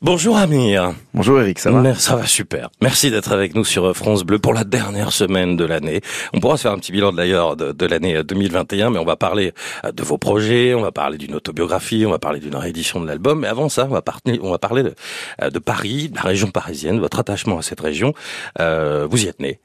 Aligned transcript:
Bonjour 0.00 0.36
Amir. 0.36 0.94
Bonjour 1.12 1.40
Eric, 1.40 1.58
ça 1.58 1.72
va? 1.72 1.94
Ça 1.96 2.14
va 2.14 2.24
super. 2.24 2.70
Merci 2.80 3.10
d'être 3.10 3.32
avec 3.32 3.56
nous 3.56 3.64
sur 3.64 3.96
France 3.96 4.22
Bleu 4.22 4.38
pour 4.38 4.54
la 4.54 4.62
dernière 4.62 5.10
semaine 5.10 5.56
de 5.56 5.64
l'année. 5.64 6.02
On 6.32 6.38
pourra 6.38 6.56
se 6.56 6.62
faire 6.62 6.70
un 6.70 6.78
petit 6.78 6.92
bilan 6.92 7.12
d'ailleurs 7.12 7.56
de, 7.56 7.72
de 7.72 7.86
l'année 7.86 8.22
2021, 8.22 8.90
mais 8.90 9.00
on 9.00 9.04
va 9.04 9.16
parler 9.16 9.52
euh, 9.84 9.90
de 9.90 10.04
vos 10.04 10.16
projets, 10.16 10.72
on 10.72 10.82
va 10.82 10.92
parler 10.92 11.18
d'une 11.18 11.34
autobiographie, 11.34 12.04
on 12.06 12.10
va 12.10 12.20
parler 12.20 12.38
d'une 12.38 12.54
réédition 12.54 13.00
de 13.00 13.08
l'album. 13.08 13.40
Mais 13.40 13.48
avant 13.48 13.68
ça, 13.68 13.86
on 13.86 13.92
va, 13.92 14.00
parler, 14.00 14.38
on 14.40 14.52
va 14.52 14.58
parler 14.58 14.84
de, 14.84 14.94
euh, 15.42 15.50
de, 15.50 15.58
Paris, 15.58 16.10
de 16.10 16.14
la 16.14 16.22
région 16.22 16.52
parisienne, 16.52 17.00
votre 17.00 17.18
attachement 17.18 17.58
à 17.58 17.62
cette 17.62 17.80
région. 17.80 18.14
Euh, 18.60 19.08
vous 19.10 19.24
y 19.24 19.26
êtes 19.26 19.40
né. 19.40 19.58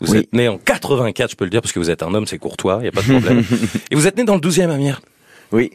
Vous 0.00 0.16
êtes 0.16 0.32
né 0.32 0.48
en 0.48 0.56
84, 0.56 1.32
je 1.32 1.36
peux 1.36 1.44
le 1.44 1.50
dire, 1.50 1.60
parce 1.60 1.72
que 1.72 1.78
vous 1.78 1.90
êtes 1.90 2.02
un 2.02 2.14
homme, 2.14 2.26
c'est 2.26 2.38
courtois, 2.38 2.78
il 2.78 2.84
n'y 2.84 2.88
a 2.88 2.92
pas 2.92 3.02
de 3.02 3.18
problème. 3.18 3.44
Et 3.90 3.96
vous 3.96 4.06
êtes 4.06 4.16
né 4.16 4.24
dans 4.24 4.34
le 4.34 4.40
12e 4.40 4.70
Amir? 4.70 5.02
Oui, 5.52 5.70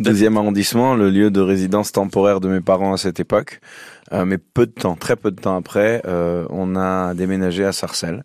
Deuxième 0.00 0.36
arrondissement, 0.36 0.96
le 0.96 1.08
lieu 1.08 1.30
de 1.30 1.40
résidence 1.40 1.92
temporaire 1.92 2.40
de 2.40 2.48
mes 2.48 2.60
parents 2.60 2.94
à 2.94 2.96
cette 2.96 3.20
époque. 3.20 3.60
Euh, 4.12 4.24
mais 4.24 4.38
peu 4.38 4.66
de 4.66 4.72
temps, 4.72 4.96
très 4.96 5.14
peu 5.14 5.30
de 5.30 5.40
temps 5.40 5.56
après, 5.56 6.02
euh, 6.04 6.46
on 6.50 6.74
a 6.74 7.14
déménagé 7.14 7.64
à 7.64 7.70
Sarcelles 7.70 8.24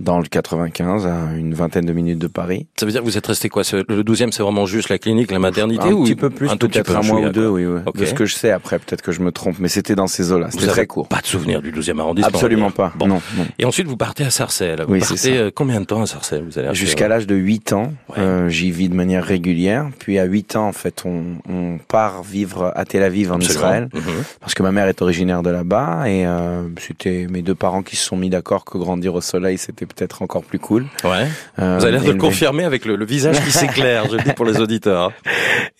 dans 0.00 0.18
le 0.18 0.26
95, 0.26 1.06
à 1.06 1.34
une 1.36 1.54
vingtaine 1.54 1.84
de 1.84 1.92
minutes 1.92 2.18
de 2.18 2.26
Paris. 2.26 2.66
Ça 2.78 2.86
veut 2.86 2.92
dire 2.92 3.02
que 3.02 3.06
vous 3.06 3.18
êtes 3.18 3.26
resté 3.26 3.48
quoi? 3.48 3.62
Le 3.72 4.02
12e, 4.02 4.32
c'est 4.32 4.42
vraiment 4.42 4.66
juste 4.66 4.88
la 4.88 4.98
clinique, 4.98 5.30
la 5.30 5.38
maternité 5.38 5.84
Un 5.84 5.92
ou 5.92 6.04
petit 6.04 6.14
peu 6.14 6.30
plus, 6.30 6.48
peut-être 6.48 6.96
un 6.96 7.02
mois 7.02 7.20
ou 7.20 7.28
deux, 7.30 7.48
oui. 7.48 7.66
oui. 7.66 7.80
De 7.94 8.04
ce 8.04 8.14
que 8.14 8.24
je 8.24 8.34
sais 8.34 8.50
après, 8.50 8.78
peut-être 8.78 9.02
que 9.02 9.12
je 9.12 9.20
me 9.20 9.30
trompe, 9.32 9.58
mais 9.58 9.68
c'était 9.68 9.94
dans 9.94 10.06
ces 10.06 10.32
eaux-là. 10.32 10.48
C'était 10.50 10.66
très 10.66 10.86
court. 10.86 11.08
Pas 11.08 11.20
de 11.20 11.26
souvenir 11.26 11.62
du 11.62 11.72
12e 11.72 11.98
arrondissement 11.98 12.28
Absolument 12.28 12.70
pas. 12.70 12.92
Bon. 12.96 13.06
Non, 13.06 13.20
Et 13.58 13.64
ensuite, 13.64 13.86
vous 13.86 13.96
partez 13.96 14.24
à 14.24 14.30
Sarcelles. 14.30 14.84
Vous 14.86 14.94
oui, 14.94 15.00
partez 15.00 15.36
euh, 15.36 15.50
combien 15.54 15.80
de 15.80 15.86
temps 15.86 16.02
à 16.02 16.06
Sarcelles 16.06 16.44
vous 16.44 16.58
allez 16.58 16.74
Jusqu'à 16.74 17.08
l'âge 17.08 17.26
de 17.26 17.34
8 17.34 17.72
ans, 17.72 17.92
euh, 18.18 18.48
j'y 18.48 18.70
vis 18.70 18.88
de 18.88 18.94
manière 18.94 19.24
régulière. 19.24 19.88
Puis 19.98 20.18
à 20.18 20.24
8 20.24 20.56
ans, 20.56 20.68
en 20.68 20.72
fait, 20.72 21.02
on, 21.04 21.36
on 21.48 21.78
part 21.78 22.22
vivre 22.22 22.72
à 22.74 22.84
Tel 22.84 23.02
Aviv 23.02 23.32
en 23.32 23.38
Israël, 23.38 23.88
mhm. 23.92 24.00
parce 24.40 24.54
que 24.54 24.62
ma 24.62 24.72
mère 24.72 24.86
est 24.86 25.02
originaire 25.02 25.42
de 25.42 25.50
là-bas 25.50 26.08
et 26.08 26.26
euh, 26.26 26.68
c'était 26.78 27.26
mes 27.28 27.42
deux 27.42 27.54
parents 27.54 27.82
qui 27.82 27.96
se 27.96 28.04
sont 28.04 28.16
mis 28.16 28.30
d'accord 28.30 28.64
que 28.64 28.78
grandir 28.78 29.14
au 29.14 29.20
soleil, 29.20 29.58
c'était 29.58 29.86
peut-être 29.94 30.22
encore 30.22 30.42
plus 30.44 30.58
cool 30.58 30.86
Ouais. 31.04 31.26
Euh, 31.58 31.76
Vous 31.78 31.84
avez 31.84 31.92
l'air 31.92 32.04
de 32.04 32.12
le 32.12 32.18
confirmer 32.18 32.64
avec 32.64 32.84
le, 32.84 32.96
le 32.96 33.04
visage 33.04 33.40
qui 33.44 33.50
s'éclaire, 33.52 34.04
je 34.10 34.16
le 34.16 34.22
dis 34.22 34.32
pour 34.32 34.44
les 34.44 34.60
auditeurs. 34.60 35.12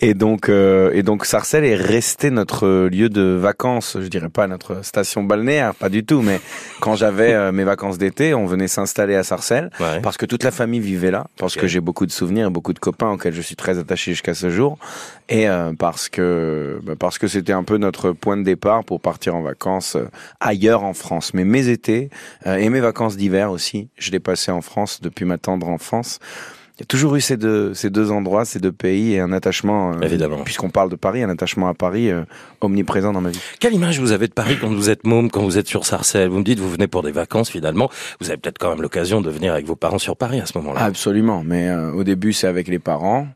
Et 0.01 0.15
donc, 0.15 0.49
euh, 0.49 0.91
et 0.95 1.03
donc, 1.03 1.25
Sarcelles 1.27 1.65
est 1.65 1.75
resté 1.77 2.31
notre 2.31 2.87
lieu 2.89 3.09
de 3.09 3.23
vacances. 3.23 3.97
Je 4.01 4.07
dirais 4.09 4.29
pas 4.29 4.47
notre 4.47 4.85
station 4.85 5.23
balnéaire, 5.23 5.75
pas 5.75 5.89
du 5.89 6.05
tout, 6.05 6.23
mais 6.23 6.41
quand 6.81 6.95
j'avais 6.97 7.33
euh, 7.35 7.53
mes 7.53 7.65
vacances 7.65 7.99
d'été, 7.99 8.35
on 8.35 8.47
venait 8.47 8.69
s'installer 8.69 9.15
à 9.15 9.23
Sarcelles 9.23 9.71
parce 10.03 10.17
que 10.17 10.27
toute 10.27 10.43
la 10.45 10.51
famille 10.51 10.81
vivait 10.81 11.11
là, 11.11 11.27
parce 11.39 11.57
que 11.57 11.67
j'ai 11.67 11.81
beaucoup 11.81 12.07
de 12.07 12.13
souvenirs 12.13 12.47
et 12.49 12.51
beaucoup 12.51 12.73
de 12.73 12.79
copains 12.79 13.11
auxquels 13.11 13.35
je 13.35 13.41
suis 13.43 13.57
très 13.57 13.79
attaché 13.79 14.13
jusqu'à 14.13 14.35
ce 14.35 14.51
jour, 14.51 14.79
et 15.29 15.49
euh, 15.49 15.73
parce 15.79 16.09
que 16.09 16.81
bah, 16.83 16.95
parce 16.99 17.19
que 17.19 17.27
c'était 17.29 17.53
un 17.53 17.63
peu 17.65 17.77
notre 17.77 18.13
point 18.13 18.37
de 18.37 18.43
départ 18.43 18.85
pour 18.85 19.01
partir 19.01 19.35
en 19.37 19.43
vacances 19.43 19.97
ailleurs 20.41 20.83
en 20.85 20.95
France. 20.95 21.33
Mais 21.35 21.45
mes 21.45 21.69
étés 21.69 22.11
et 22.47 22.69
mes 22.69 22.81
vacances 22.81 23.17
d'hiver 23.17 23.51
aussi, 23.51 23.89
je 24.01 24.11
les 24.11 24.21
passais 24.21 24.51
en 24.51 24.63
France 24.63 25.01
depuis 25.01 25.25
ma 25.25 25.39
tendre 25.39 25.69
enfance. 25.69 26.19
Il 26.81 26.85
y 26.85 26.85
a 26.85 26.87
toujours 26.87 27.15
eu 27.15 27.21
ces 27.21 27.37
deux, 27.37 27.75
ces 27.75 27.91
deux 27.91 28.11
endroits, 28.11 28.47
ces 28.47 28.59
deux 28.59 28.73
pays 28.73 29.13
et 29.13 29.21
un 29.21 29.33
attachement, 29.33 29.93
euh, 29.93 30.01
évidemment, 30.01 30.39
puisqu'on 30.45 30.71
parle 30.71 30.89
de 30.89 30.97
Paris, 30.97 31.23
un 31.23 31.29
attachement 31.29 31.69
à 31.69 31.75
Paris 31.75 32.11
euh, 32.11 32.23
omniprésent 32.63 33.13
dans 33.13 33.21
ma 33.21 33.29
vie. 33.29 33.41
Quelle 33.59 33.75
image 33.75 34.01
vous 34.01 34.13
avez 34.13 34.29
de 34.29 34.33
Paris 34.33 34.57
quand 34.59 34.73
vous 34.73 34.89
êtes 34.89 35.05
môme, 35.05 35.31
quand 35.31 35.43
vous 35.43 35.59
êtes 35.59 35.69
sur 35.69 35.85
Sarcelles? 35.85 36.31
Vous 36.31 36.39
me 36.39 36.43
dites, 36.43 36.59
vous 36.59 36.71
venez 36.71 36.87
pour 36.87 37.03
des 37.03 37.13
vacances 37.13 37.51
finalement. 37.51 37.91
Vous 38.19 38.31
avez 38.31 38.39
peut-être 38.39 38.57
quand 38.57 38.71
même 38.71 38.81
l'occasion 38.81 39.21
de 39.21 39.29
venir 39.29 39.53
avec 39.53 39.67
vos 39.67 39.77
parents 39.77 39.99
sur 39.99 40.17
Paris 40.17 40.41
à 40.41 40.47
ce 40.47 40.57
moment-là. 40.57 40.81
Absolument, 40.81 41.43
mais 41.45 41.69
euh, 41.69 41.93
au 41.93 42.03
début 42.03 42.33
c'est 42.33 42.47
avec 42.47 42.67
les 42.67 42.79
parents. 42.79 43.29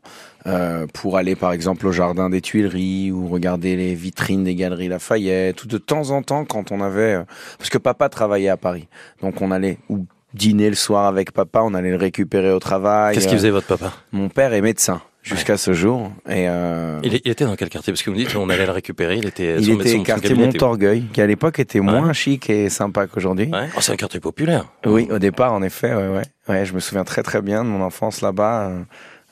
pour 0.93 1.17
aller 1.17 1.35
par 1.35 1.51
exemple 1.51 1.85
au 1.85 1.91
jardin 1.91 2.31
des 2.31 2.41
Tuileries 2.41 3.11
ou 3.11 3.27
regarder 3.27 3.75
les 3.75 3.93
vitrines 3.93 4.43
des 4.43 4.55
galeries 4.55 4.87
Lafayette 4.87 5.63
ou 5.63 5.67
de 5.67 5.77
temps 5.77 6.09
en 6.09 6.23
temps 6.23 6.45
quand 6.45 6.71
on 6.71 6.81
avait 6.81 7.19
parce 7.57 7.71
que 7.71 7.79
papa 7.79 8.09
travaillait 8.09 8.49
à 8.49 8.57
Paris 8.57 8.87
donc 9.23 9.41
on 9.41 9.49
allait 9.49 9.79
ou 9.89 10.05
dîner 10.35 10.69
le 10.69 10.75
soir 10.75 11.05
avec 11.05 11.31
papa, 11.31 11.61
on 11.63 11.73
allait 11.73 11.91
le 11.91 11.97
récupérer 11.97 12.51
au 12.51 12.59
travail. 12.59 13.15
Qu'est-ce 13.15 13.27
qu'il 13.27 13.37
faisait 13.37 13.49
votre 13.49 13.67
papa? 13.67 13.93
Mon 14.11 14.29
père 14.29 14.53
est 14.53 14.61
médecin 14.61 15.01
jusqu'à 15.25 15.57
ce 15.57 15.73
jour. 15.73 16.11
Et 16.27 16.47
euh... 16.47 16.99
il, 17.03 17.15
était 17.15 17.45
dans 17.45 17.55
quel 17.55 17.69
quartier? 17.69 17.91
Parce 17.91 18.03
que 18.03 18.09
vous 18.09 18.15
me 18.15 18.23
dites 18.23 18.35
on 18.35 18.49
allait 18.49 18.65
le 18.65 18.71
récupérer. 18.71 19.17
Il 19.17 19.27
était. 19.27 19.57
Il 19.59 19.71
était 19.71 19.99
quartier 20.03 20.35
Montorgueil, 20.35 21.05
qui 21.11 21.21
à 21.21 21.27
l'époque 21.27 21.59
était 21.59 21.79
moins 21.79 22.13
chic 22.13 22.49
et 22.49 22.69
sympa 22.69 23.07
qu'aujourd'hui. 23.07 23.49
Ouais. 23.51 23.67
Oh, 23.75 23.81
c'est 23.81 23.91
un 23.91 23.97
quartier 23.97 24.19
populaire. 24.19 24.65
Oui, 24.85 25.07
au 25.09 25.19
départ, 25.19 25.53
en 25.53 25.63
effet, 25.63 25.93
ouais, 25.93 26.07
ouais. 26.07 26.23
ouais 26.47 26.65
je 26.65 26.73
me 26.73 26.79
souviens 26.79 27.03
très 27.03 27.23
très 27.23 27.41
bien 27.41 27.63
de 27.63 27.69
mon 27.69 27.81
enfance 27.81 28.21
là-bas. 28.21 28.71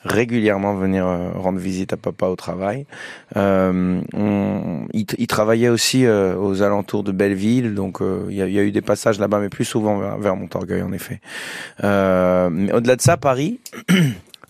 Euh, 0.04 0.14
régulièrement 0.14 0.74
venir 0.74 1.06
euh, 1.06 1.30
rendre 1.34 1.58
visite 1.58 1.92
à 1.92 1.96
papa 1.96 2.26
au 2.26 2.36
travail. 2.36 2.86
Euh, 3.36 4.00
on, 4.12 4.86
il, 4.92 5.06
il, 5.18 5.26
travaillait 5.26 5.68
aussi 5.68 6.06
euh, 6.06 6.36
aux 6.36 6.62
alentours 6.62 7.02
de 7.02 7.12
Belleville, 7.12 7.74
donc 7.74 8.00
euh, 8.00 8.26
il 8.28 8.36
y, 8.36 8.42
a, 8.42 8.46
y, 8.46 8.58
a, 8.58 8.62
eu 8.62 8.72
des 8.72 8.82
passages 8.82 9.18
là-bas, 9.18 9.40
mais 9.40 9.48
plus 9.48 9.64
souvent 9.64 9.98
vers, 9.98 10.18
vers 10.18 10.36
Montorgueil 10.36 10.82
en 10.82 10.92
effet. 10.92 11.20
mais 11.82 12.72
au-delà 12.72 12.96
de 12.96 13.02
ça, 13.02 13.16
Paris. 13.16 13.60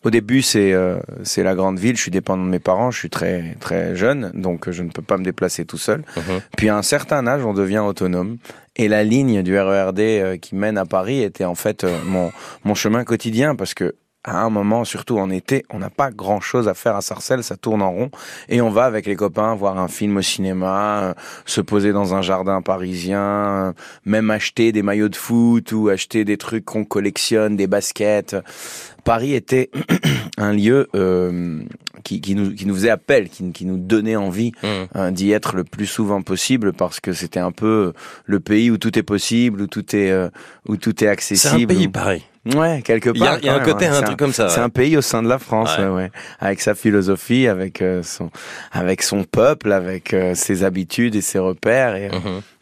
Au 0.03 0.11
début, 0.11 0.43
c'est 0.43 0.75
c'est 1.23 1.43
la 1.43 1.55
grande 1.55 1.79
ville. 1.79 1.97
Je 1.97 2.03
suis 2.03 2.11
dépendant 2.11 2.45
de 2.45 2.51
mes 2.51 2.59
parents. 2.59 2.91
Je 2.91 2.99
suis 2.99 3.09
très 3.09 3.57
très 3.59 3.97
jeune, 3.97 4.33
donc 4.35 4.71
je 4.71 4.83
ne 4.83 4.91
peux 4.91 5.01
pas 5.01 5.17
me 5.17 5.25
déplacer 5.25 5.65
tout 5.65 5.79
seul. 5.79 6.03
Uh-huh. 6.19 6.43
Puis 6.59 6.69
à 6.69 6.77
un 6.77 6.83
certain 6.83 7.27
âge, 7.27 7.43
on 7.47 7.55
devient 7.55 7.79
autonome. 7.79 8.37
Et 8.77 8.89
la 8.89 9.03
ligne 9.03 9.43
du 9.43 9.59
RERD 9.59 10.39
qui 10.41 10.57
mène 10.57 10.77
à 10.77 10.85
Paris 10.85 11.23
était 11.23 11.47
en 11.47 11.55
fait 11.55 11.87
mon 12.05 12.33
mon 12.65 12.75
chemin 12.75 13.03
quotidien 13.05 13.57
parce 13.57 13.73
que 13.73 13.95
à 14.25 14.43
un 14.43 14.49
moment, 14.49 14.85
surtout 14.85 15.19
en 15.19 15.29
été, 15.29 15.65
on 15.71 15.79
n'a 15.79 15.91
pas 15.91 16.11
grand 16.11 16.41
chose 16.41 16.67
à 16.67 16.75
faire 16.75 16.97
à 16.97 17.03
Sarcelles, 17.03 17.45
ça 17.45 17.57
tourne 17.57 17.83
en 17.83 17.93
rond, 17.93 18.11
et 18.49 18.63
on 18.63 18.71
va 18.71 18.85
avec 18.85 19.07
les 19.07 19.17
copains 19.17 19.55
voir 19.55 19.79
un 19.79 19.89
film 19.89 20.17
au 20.17 20.23
cinéma, 20.23 21.03
euh, 21.03 21.15
se 21.45 21.61
poser 21.61 21.93
dans 21.93 22.15
un 22.15 22.23
jardin 22.23 22.63
parisien, 22.63 23.21
euh, 23.21 23.73
même 24.07 24.31
acheter 24.31 24.73
des 24.73 24.83
maillots 24.83 25.11
de 25.11 25.17
foot 25.17 25.73
ou 25.73 25.91
acheter 25.91 26.25
des 26.25 26.39
trucs 26.39 26.65
qu'on 26.65 26.87
collectionne, 26.87 27.57
des 27.57 27.67
baskets. 27.67 28.35
Paris 29.05 29.35
était 29.35 29.71
un 30.39 30.55
lieu 30.55 30.89
euh, 30.95 31.61
qui, 32.03 32.23
qui, 32.23 32.35
nous, 32.35 32.55
qui 32.55 32.65
nous 32.65 32.75
faisait 32.75 32.89
appel, 32.89 33.29
qui, 33.29 33.53
qui 33.53 33.67
nous 33.67 33.77
donnait 33.77 34.17
envie 34.17 34.53
mmh. 34.63 34.67
hein, 34.95 35.13
d'y 35.13 35.33
être 35.33 35.55
le 35.55 35.65
plus 35.65 35.87
souvent 35.87 36.23
possible 36.23 36.73
parce 36.73 37.01
que 37.01 37.13
c'était 37.13 37.41
un 37.41 37.53
peu 37.53 37.93
le 38.25 38.41
pays 38.41 38.71
où 38.71 38.79
tout 38.79 38.99
est 38.99 39.03
possible, 39.03 39.61
où 39.61 39.67
tout 39.67 39.95
est, 39.95 40.11
où 40.67 40.79
tout 40.79 41.05
est 41.05 41.09
accessible. 41.09 41.59
C'est 41.59 41.65
un 41.65 41.67
pays 41.67 41.89
pareil. 41.89 42.25
Ouais, 42.47 42.83
quelque 42.83 43.09
part. 43.09 43.39
Il 43.41 43.47
y 43.47 43.49
a, 43.49 43.55
un 43.55 43.61
côté, 43.61 43.87
hein. 43.87 43.95
un 43.95 44.03
truc 44.03 44.19
comme 44.19 44.35
ça. 44.35 44.51
C'est 44.51 44.61
un 44.61 44.69
pays 44.69 44.99
au 44.99 45.01
sein 45.01 45.23
de 45.23 45.29
la 45.29 45.39
France, 45.39 45.79
ouais. 45.79 45.87
ouais. 45.87 46.11
avec 46.41 46.61
sa 46.61 46.75
philosophie, 46.75 47.49
avec 47.49 47.81
euh, 47.81 48.03
son, 48.03 48.31
avec 48.71 49.03
son 49.03 49.25
peuple, 49.25 49.73
avec 49.73 50.13
euh, 50.13 50.35
ses 50.35 50.63
habitudes 50.63 51.15
et 51.15 51.23
ses 51.23 51.39
repères. 51.39 51.97
Et, 51.97 52.11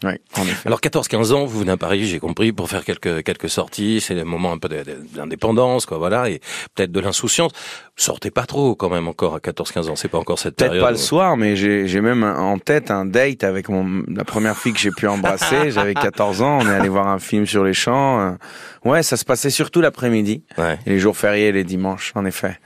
ouais, 0.04 0.20
en 0.38 0.42
effet. 0.42 0.66
Alors 0.66 0.80
14-15 0.80 1.32
ans, 1.32 1.44
vous 1.46 1.58
venez 1.58 1.72
à 1.72 1.76
Paris, 1.76 2.06
j'ai 2.06 2.20
compris, 2.20 2.52
pour 2.52 2.68
faire 2.68 2.84
quelques 2.84 3.24
quelques 3.24 3.48
sorties. 3.48 4.00
C'est 4.00 4.14
le 4.14 4.24
moment 4.24 4.52
un 4.52 4.58
peu 4.58 4.68
d'indépendance, 5.14 5.84
quoi, 5.86 5.98
voilà, 5.98 6.30
et 6.30 6.40
peut-être 6.76 6.92
de 6.92 7.00
l'insouciance. 7.00 7.50
Sortez 7.96 8.30
pas 8.30 8.46
trop 8.46 8.76
quand 8.76 8.88
même 8.88 9.08
encore 9.08 9.34
à 9.34 9.38
14-15 9.38 9.90
ans. 9.90 9.96
C'est 9.96 10.08
pas 10.08 10.18
encore 10.18 10.38
cette 10.38 10.56
période. 10.56 10.74
Peut-être 10.74 10.86
pas 10.86 10.92
le 10.92 10.96
soir, 10.96 11.36
mais 11.36 11.56
j'ai 11.56 11.88
j'ai 11.88 12.00
même 12.00 12.22
en 12.22 12.58
tête 12.58 12.90
un 12.90 13.04
date 13.04 13.44
avec 13.44 13.68
mon 13.68 14.04
la 14.08 14.24
première 14.24 14.56
fille 14.56 14.72
que 14.72 14.78
j'ai 14.78 14.92
pu 14.92 15.06
embrasser. 15.08 15.72
J'avais 15.72 15.94
14 15.94 16.40
ans. 16.40 16.58
On 16.62 16.66
est 16.68 16.74
allé 16.74 16.88
voir 16.88 17.08
un 17.08 17.18
film 17.18 17.46
sur 17.46 17.64
les 17.64 17.74
champs. 17.74 18.36
Ouais, 18.84 19.02
ça 19.02 19.16
se 19.16 19.24
passait 19.24 19.50
surtout 19.72 19.80
l'après-midi. 19.80 20.42
Ouais. 20.58 20.78
les 20.84 20.98
jours 20.98 21.16
fériés, 21.16 21.50
les 21.50 21.64
dimanches, 21.64 22.12
en 22.14 22.26
effet. 22.26 22.58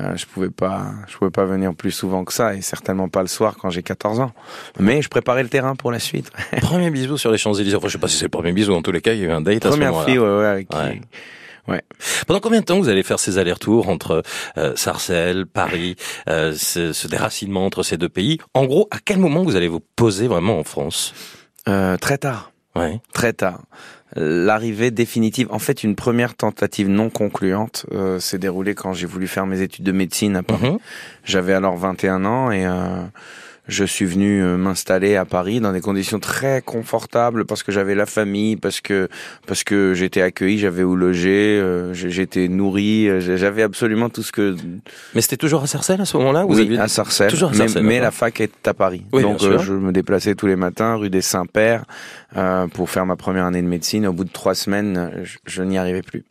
Euh, 0.00 0.16
je 0.16 0.24
pouvais 0.26 0.48
pas, 0.48 0.92
je 1.08 1.16
pouvais 1.16 1.32
pas 1.32 1.44
venir 1.44 1.74
plus 1.74 1.90
souvent 1.90 2.24
que 2.24 2.32
ça 2.32 2.54
et 2.54 2.62
certainement 2.62 3.08
pas 3.08 3.20
le 3.20 3.26
soir 3.26 3.56
quand 3.60 3.68
j'ai 3.68 3.82
14 3.82 4.20
ans. 4.20 4.30
Mais 4.78 5.02
je 5.02 5.08
préparais 5.08 5.42
le 5.42 5.48
terrain 5.48 5.74
pour 5.74 5.90
la 5.90 5.98
suite. 5.98 6.30
premier 6.62 6.90
bisou 6.90 7.18
sur 7.18 7.32
les 7.32 7.36
Champs-Élysées. 7.36 7.76
Enfin, 7.76 7.88
je 7.88 7.92
sais 7.94 7.98
pas 7.98 8.06
si 8.06 8.16
c'est 8.16 8.26
le 8.26 8.30
premier 8.30 8.52
bisou. 8.52 8.72
En 8.74 8.80
tous 8.80 8.92
les 8.92 9.00
cas, 9.00 9.12
il 9.12 9.20
y 9.20 9.24
a 9.24 9.26
eu 9.26 9.30
un 9.32 9.40
date 9.40 9.58
Première 9.60 9.88
à 9.88 9.90
ce 9.90 9.90
moment-là. 9.90 10.06
fille, 10.06 10.18
ouais, 10.20 10.38
ouais, 10.38 10.46
avec 10.46 10.72
ouais. 10.72 11.00
Qui... 11.00 11.70
Ouais. 11.72 11.82
Pendant 12.28 12.40
combien 12.40 12.60
de 12.60 12.64
temps 12.64 12.78
vous 12.78 12.88
allez 12.88 13.02
faire 13.02 13.18
ces 13.18 13.38
allers-retours 13.38 13.88
entre 13.88 14.22
euh, 14.56 14.72
Sarcelles, 14.76 15.46
Paris, 15.46 15.96
euh, 16.28 16.54
ce, 16.56 16.92
ce, 16.92 17.08
déracinement 17.08 17.66
entre 17.66 17.82
ces 17.82 17.98
deux 17.98 18.08
pays? 18.08 18.38
En 18.54 18.64
gros, 18.66 18.88
à 18.92 18.98
quel 19.04 19.18
moment 19.18 19.42
vous 19.42 19.56
allez 19.56 19.68
vous 19.68 19.80
poser 19.96 20.26
vraiment 20.28 20.58
en 20.58 20.64
France? 20.64 21.12
Euh, 21.68 21.96
Très 21.98 22.18
tard. 22.18 22.51
Ouais. 22.74 23.00
Très 23.12 23.32
tard 23.32 23.60
l'arrivée 24.16 24.90
définitive, 24.90 25.48
en 25.50 25.58
fait 25.58 25.84
une 25.84 25.96
première 25.96 26.34
tentative 26.34 26.88
non 26.88 27.10
concluante 27.10 27.86
euh, 27.92 28.18
s'est 28.18 28.38
déroulée 28.38 28.74
quand 28.74 28.92
j'ai 28.92 29.06
voulu 29.06 29.26
faire 29.26 29.46
mes 29.46 29.62
études 29.62 29.84
de 29.84 29.92
médecine 29.92 30.36
à 30.36 30.42
Paris. 30.42 30.72
Mhm. 30.72 30.78
J'avais 31.24 31.54
alors 31.54 31.76
21 31.76 32.24
ans 32.24 32.50
et 32.50 32.66
euh, 32.66 33.02
je 33.68 33.84
suis 33.84 34.04
venu 34.04 34.42
euh, 34.42 34.56
m'installer 34.56 35.14
à 35.14 35.24
Paris 35.24 35.60
dans 35.60 35.72
des 35.72 35.80
conditions 35.80 36.18
très 36.18 36.62
confortables 36.62 37.44
parce 37.44 37.62
que 37.62 37.70
j'avais 37.70 37.94
la 37.94 38.06
famille, 38.06 38.56
parce 38.56 38.80
que 38.80 39.08
parce 39.46 39.62
que 39.62 39.94
j'étais 39.94 40.20
accueilli, 40.20 40.58
j'avais 40.58 40.82
où 40.82 40.96
loger, 40.96 41.60
euh, 41.60 41.94
j'étais 41.94 42.48
nourri, 42.48 43.08
euh, 43.08 43.20
j'avais 43.20 43.62
absolument 43.62 44.08
tout 44.08 44.24
ce 44.24 44.32
que. 44.32 44.56
Mais 45.14 45.20
c'était 45.20 45.36
toujours 45.36 45.62
à 45.62 45.66
Sarcelles 45.68 46.00
à 46.00 46.04
ce 46.04 46.16
moment-là 46.16 46.44
Oui, 46.44 46.76
à 46.76 46.88
Sarcelles. 46.88 47.30
Toujours 47.30 47.50
à 47.50 47.54
Sarcelles. 47.54 47.84
Mais, 47.84 48.00
la 48.00 48.10
fac 48.10 48.40
est 48.40 48.66
à 48.66 48.74
Paris, 48.74 49.04
donc 49.12 49.38
je 49.40 49.72
me 49.72 49.92
déplaçais 49.92 50.34
tous 50.34 50.48
les 50.48 50.56
matins 50.56 50.96
rue 50.96 51.10
des 51.10 51.22
Saints-Pères 51.22 51.84
pour 52.74 52.90
faire 52.90 53.06
ma 53.06 53.16
première 53.16 53.44
année 53.44 53.62
de 53.62 53.68
médecine. 53.68 54.06
Au 54.08 54.12
bout 54.12 54.24
de 54.24 54.32
trois 54.32 54.56
semaines, 54.56 55.12
je, 55.22 55.38
je 55.46 55.62
n'y 55.62 55.78
arrivais 55.78 56.02
plus. 56.02 56.24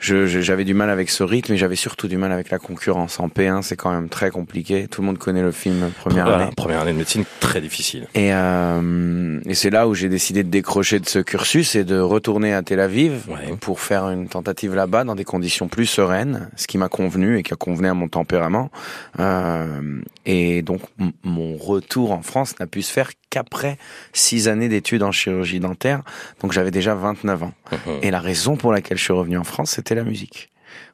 J'avais 0.00 0.64
du 0.64 0.74
mal 0.74 0.90
avec 0.90 1.10
ce 1.10 1.22
rythme 1.22 1.52
et 1.52 1.56
j'avais 1.56 1.76
surtout 1.76 2.08
du 2.08 2.16
mal 2.16 2.32
avec 2.32 2.50
la 2.50 2.58
concurrence. 2.58 3.20
En 3.20 3.28
P1, 3.28 3.62
c'est 3.62 3.76
quand 3.76 3.90
même 3.90 4.08
très 4.08 4.30
compliqué. 4.30 4.88
Tout 4.88 5.02
le 5.02 5.06
monde 5.06 5.18
connaît 5.18 5.42
le 5.42 5.52
film 5.52 5.90
première 6.00 6.26
année. 6.26 6.50
Première 6.56 6.80
année 6.80 6.92
de 6.92 6.98
médecine, 6.98 7.24
très 7.40 7.60
difficile. 7.60 8.06
Et, 8.14 8.32
euh, 8.32 9.40
et 9.46 9.54
c'est 9.54 9.70
là 9.70 9.88
où 9.88 9.94
j'ai 9.94 10.08
décidé 10.08 10.42
de 10.42 10.48
décrocher 10.48 11.00
de 11.00 11.08
ce 11.08 11.18
cursus 11.18 11.74
et 11.74 11.84
de 11.84 11.98
retourner 11.98 12.54
à 12.54 12.62
Tel 12.62 12.80
Aviv 12.80 13.26
pour 13.60 13.80
faire 13.80 14.08
une 14.10 14.28
tentative 14.28 14.74
là-bas 14.74 15.04
dans 15.04 15.14
des 15.14 15.24
conditions 15.24 15.68
plus 15.68 15.86
sereines, 15.86 16.48
ce 16.56 16.66
qui 16.66 16.78
m'a 16.78 16.88
convenu 16.88 17.38
et 17.38 17.42
qui 17.42 17.52
a 17.52 17.56
convenu 17.56 17.88
à 17.88 17.94
mon 17.94 18.08
tempérament. 18.08 18.70
Euh, 19.18 20.00
et 20.26 20.62
donc 20.62 20.80
mon 21.24 21.56
retour 21.56 22.12
en 22.12 22.22
France 22.22 22.58
n'a 22.58 22.66
pu 22.66 22.82
se 22.82 22.92
faire 22.92 23.10
qu'après 23.30 23.78
six 24.12 24.48
années 24.48 24.68
d'études 24.68 25.02
en 25.02 25.12
chirurgie 25.12 25.60
dentaire. 25.60 26.02
Donc 26.42 26.52
j'avais 26.52 26.70
déjà 26.70 26.94
29 26.94 27.44
ans. 27.44 27.52
Mhm. 27.72 27.78
Et 28.02 28.10
la 28.10 28.20
raison 28.20 28.56
pour 28.56 28.72
laquelle 28.72 28.98
je 28.98 29.04
suis 29.04 29.12
revenu 29.12 29.38
en 29.38 29.44
France, 29.44 29.70
c'était 29.70 29.94
la 29.94 30.04
musique. 30.04 30.50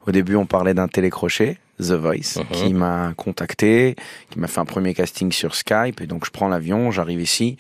Au 0.06 0.12
début, 0.12 0.36
on 0.36 0.46
parlait 0.46 0.74
d'un 0.74 0.88
télécrochet, 0.88 1.58
The 1.80 1.92
Voice, 1.92 2.38
mhm. 2.38 2.44
qui 2.52 2.74
m'a 2.74 3.12
contacté, 3.16 3.96
qui 4.30 4.38
m'a 4.38 4.46
fait 4.46 4.60
un 4.60 4.64
premier 4.64 4.94
casting 4.94 5.32
sur 5.32 5.54
Skype. 5.54 6.00
Et 6.00 6.06
donc 6.06 6.24
je 6.24 6.30
prends 6.30 6.48
l'avion, 6.48 6.90
j'arrive 6.90 7.20
ici. 7.20 7.56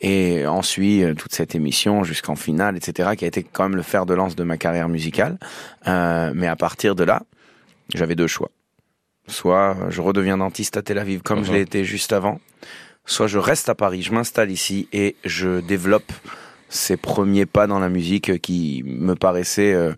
Et 0.00 0.46
ensuite, 0.46 1.02
euh, 1.02 1.14
toute 1.14 1.34
cette 1.34 1.54
émission 1.54 2.04
jusqu'en 2.04 2.36
finale, 2.36 2.76
etc., 2.76 3.10
qui 3.16 3.24
a 3.24 3.28
été 3.28 3.42
quand 3.42 3.64
même 3.64 3.76
le 3.76 3.82
fer 3.82 4.06
de 4.06 4.14
lance 4.14 4.36
de 4.36 4.44
ma 4.44 4.56
carrière 4.56 4.88
musicale. 4.88 5.38
Euh, 5.86 6.32
mais 6.34 6.46
à 6.46 6.56
partir 6.56 6.94
de 6.94 7.04
là, 7.04 7.22
j'avais 7.94 8.14
deux 8.14 8.26
choix. 8.26 8.50
Soit 9.26 9.76
je 9.88 10.02
redeviens 10.02 10.36
dentiste 10.36 10.76
à 10.76 10.82
Tel 10.82 10.98
Aviv 10.98 11.22
comme 11.22 11.44
je 11.44 11.50
mhm. 11.50 11.56
l'ai 11.56 11.62
été 11.62 11.84
juste 11.84 12.12
avant, 12.12 12.40
soit 13.06 13.26
je 13.26 13.38
reste 13.38 13.68
à 13.68 13.74
Paris, 13.74 14.02
je 14.02 14.12
m'installe 14.12 14.50
ici 14.50 14.88
et 14.92 15.16
je 15.24 15.60
développe 15.60 16.12
ces 16.68 16.96
premiers 16.96 17.46
pas 17.46 17.66
dans 17.66 17.78
la 17.78 17.88
musique 17.88 18.40
qui 18.40 18.82
me 18.84 19.14
paraissaient 19.14 19.74
euh, 19.74 19.92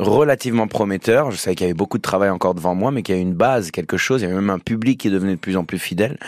relativement 0.00 0.66
prometteurs. 0.66 1.30
Je 1.30 1.36
savais 1.36 1.54
qu'il 1.54 1.66
y 1.66 1.70
avait 1.70 1.74
beaucoup 1.74 1.98
de 1.98 2.02
travail 2.02 2.30
encore 2.30 2.54
devant 2.54 2.74
moi, 2.74 2.90
mais 2.90 3.02
qu'il 3.02 3.14
y 3.14 3.18
avait 3.18 3.26
une 3.26 3.34
base, 3.34 3.70
quelque 3.70 3.96
chose. 3.96 4.22
Il 4.22 4.24
y 4.24 4.26
avait 4.26 4.34
même 4.34 4.50
un 4.50 4.58
public 4.58 5.00
qui 5.00 5.10
devenait 5.10 5.34
de 5.34 5.40
plus 5.40 5.56
en 5.56 5.64
plus 5.64 5.78
fidèle. 5.78 6.18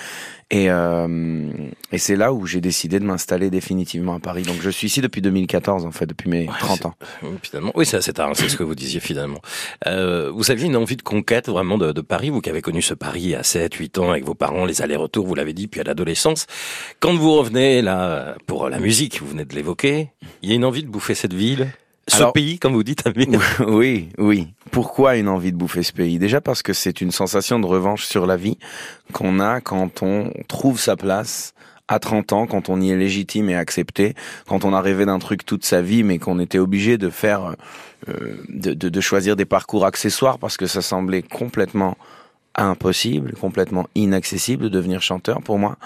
Et, 0.53 0.67
euh, 0.69 1.51
et 1.93 1.97
c'est 1.97 2.15
là 2.15 2.35
où 2.35 2.47
j'ai 2.47 2.61
décidé 2.61 3.01
de 3.01 3.07
m'installer 3.07 3.49
définitivement 3.49 4.17
à 4.17 4.21
Paris. 4.21 4.43
Donc 4.43 4.57
je 4.61 4.69
suis 4.69 4.87
ici 4.87 5.01
depuis 5.01 5.23
2014 5.23 5.87
en 5.87 5.93
fait, 5.93 6.05
depuis 6.05 6.29
mes 6.29 6.47
30 6.47 6.87
ans. 6.87 6.95
Finalement, 7.43 7.73
oui, 7.75 7.87
c'est 7.87 7.97
assez 7.97 8.13
tard, 8.13 8.33
c'est 8.35 8.51
ce 8.51 8.59
que 8.59 8.63
vous 8.63 8.75
disiez 8.75 9.01
finalement. 9.01 9.41
Euh, 9.87 10.31
vous 10.31 10.51
aviez 10.51 10.67
une 10.67 10.77
envie 10.77 10.97
de 10.97 11.03
conquête 11.03 11.49
vraiment 11.49 11.79
de, 11.79 11.93
de, 11.93 12.01
Paris, 12.03 12.29
vous 12.29 12.43
qui 12.43 12.51
avez 12.51 12.61
connu 12.61 12.83
ce 12.83 12.93
Paris 12.93 13.35
à 13.35 13.43
7, 13.43 13.73
8 13.73 13.99
ans 13.99 14.11
avec 14.11 14.25
vos 14.25 14.35
parents, 14.35 14.67
les 14.67 14.83
allers-retours, 14.83 15.27
vous 15.27 15.35
l'avez 15.35 15.55
dit, 15.55 15.69
puis 15.69 15.81
à 15.81 15.85
l'adolescence. 15.85 16.47
Quand 17.01 17.15
vous 17.15 17.33
revenez 17.33 17.81
là 17.81 18.35
pour 18.47 18.69
la 18.69 18.79
musique, 18.79 19.21
vous 19.23 19.29
venez 19.29 19.47
de 19.47 19.55
l'évoquer, 19.55 20.11
il 20.43 20.51
y 20.51 20.53
a 20.53 20.55
une 20.55 20.67
envie 20.67 20.83
de 20.83 20.89
bouffer 20.89 21.15
cette 21.15 21.33
ville? 21.33 21.69
Ce 22.09 22.25
pays, 22.33 22.59
comme 22.59 22.75
vous 22.75 22.83
dites, 22.83 23.07
Amir. 23.07 23.41
Oui, 23.67 24.09
oui. 24.19 24.49
Pourquoi 24.71 25.17
une 25.17 25.29
envie 25.29 25.53
de 25.53 25.57
bouffer 25.57 25.83
ce 25.83 25.93
pays? 25.93 26.19
Déjà 26.19 26.41
parce 26.41 26.63
que 26.63 26.73
c'est 26.73 27.01
une 27.01 27.13
sensation 27.13 27.61
de 27.61 27.67
revanche 27.67 28.05
sur 28.05 28.27
la 28.27 28.37
vie 28.37 28.59
qu'on 29.13 29.41
a 29.41 29.61
quand 29.61 30.03
on 30.03 30.33
trouve 30.49 30.81
sa 30.81 30.97
place 30.97 31.55
à 31.89 31.99
30 31.99 32.33
ans, 32.33 32.47
quand 32.47 32.69
on 32.69 32.81
y 32.81 32.91
est 32.91 32.97
légitime 32.97 33.51
et 33.51 33.55
accepté, 33.55 34.15
quand 34.47 34.65
on 34.65 34.73
a 34.73 34.81
rêvé 34.81 35.05
d'un 35.05 35.19
truc 35.19 35.45
toute 35.45 35.65
sa 35.65 35.83
vie, 35.83 36.03
mais 36.03 36.19
qu'on 36.19 36.39
était 36.39 36.59
obligé 36.59 36.97
de 36.97 37.11
faire, 37.11 37.55
euh, 38.09 38.35
de, 38.49 38.73
de, 38.73 38.89
de, 38.89 39.01
choisir 39.01 39.37
des 39.37 39.45
parcours 39.45 39.85
accessoires 39.85 40.39
parce 40.39 40.57
que 40.57 40.67
ça 40.67 40.81
semblait 40.81 41.23
complètement 41.23 41.97
impossible, 42.55 43.33
complètement 43.35 43.87
inaccessible 43.95 44.65
de 44.65 44.69
devenir 44.69 45.03
chanteur 45.03 45.43
pour 45.43 45.59
moi. 45.59 45.77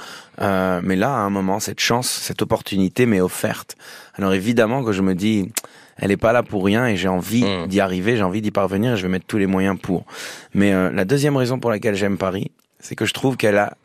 Euh, 0.40 0.80
mais 0.82 0.96
là, 0.96 1.10
à 1.10 1.18
un 1.18 1.30
moment, 1.30 1.60
cette 1.60 1.80
chance, 1.80 2.08
cette 2.08 2.42
opportunité 2.42 3.06
m'est 3.06 3.20
offerte. 3.20 3.76
Alors 4.14 4.32
évidemment 4.32 4.84
que 4.84 4.92
je 4.92 5.02
me 5.02 5.14
dis, 5.14 5.50
elle 5.96 6.10
est 6.10 6.16
pas 6.16 6.32
là 6.32 6.42
pour 6.42 6.64
rien 6.64 6.86
et 6.86 6.96
j'ai 6.96 7.08
envie 7.08 7.44
mmh. 7.44 7.66
d'y 7.68 7.80
arriver, 7.80 8.16
j'ai 8.16 8.22
envie 8.22 8.42
d'y 8.42 8.50
parvenir 8.50 8.92
et 8.92 8.96
je 8.96 9.02
vais 9.02 9.08
mettre 9.08 9.26
tous 9.26 9.38
les 9.38 9.46
moyens 9.46 9.78
pour. 9.80 10.04
Mais 10.54 10.72
euh, 10.72 10.90
la 10.90 11.04
deuxième 11.04 11.36
raison 11.36 11.58
pour 11.58 11.70
laquelle 11.70 11.94
j'aime 11.94 12.18
Paris, 12.18 12.50
c'est 12.80 12.94
que 12.94 13.06
je 13.06 13.14
trouve 13.14 13.36
qu'elle 13.36 13.58
a, 13.58 13.76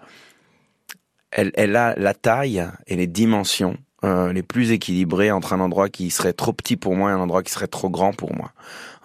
elle, 1.32 1.52
elle 1.56 1.76
a 1.76 1.96
la 1.98 2.14
taille 2.14 2.68
et 2.88 2.96
les 2.96 3.08
dimensions 3.08 3.78
euh, 4.04 4.34
les 4.34 4.42
plus 4.42 4.72
équilibrées 4.72 5.30
entre 5.30 5.54
un 5.54 5.60
endroit 5.60 5.88
qui 5.88 6.10
serait 6.10 6.34
trop 6.34 6.54
petit 6.54 6.76
pour 6.76 6.96
moi 6.96 7.12
et 7.12 7.14
un 7.14 7.20
endroit 7.20 7.44
qui 7.44 7.52
serait 7.52 7.68
trop 7.68 7.88
grand 7.88 8.14
pour 8.14 8.36
moi. 8.36 8.52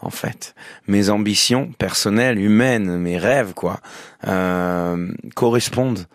En 0.01 0.09
fait, 0.09 0.55
mes 0.87 1.11
ambitions 1.11 1.71
personnelles, 1.79 2.41
humaines, 2.41 2.97
mes 2.97 3.19
rêves, 3.19 3.53
quoi, 3.53 3.81
euh, 4.27 5.13
correspondent 5.35 6.07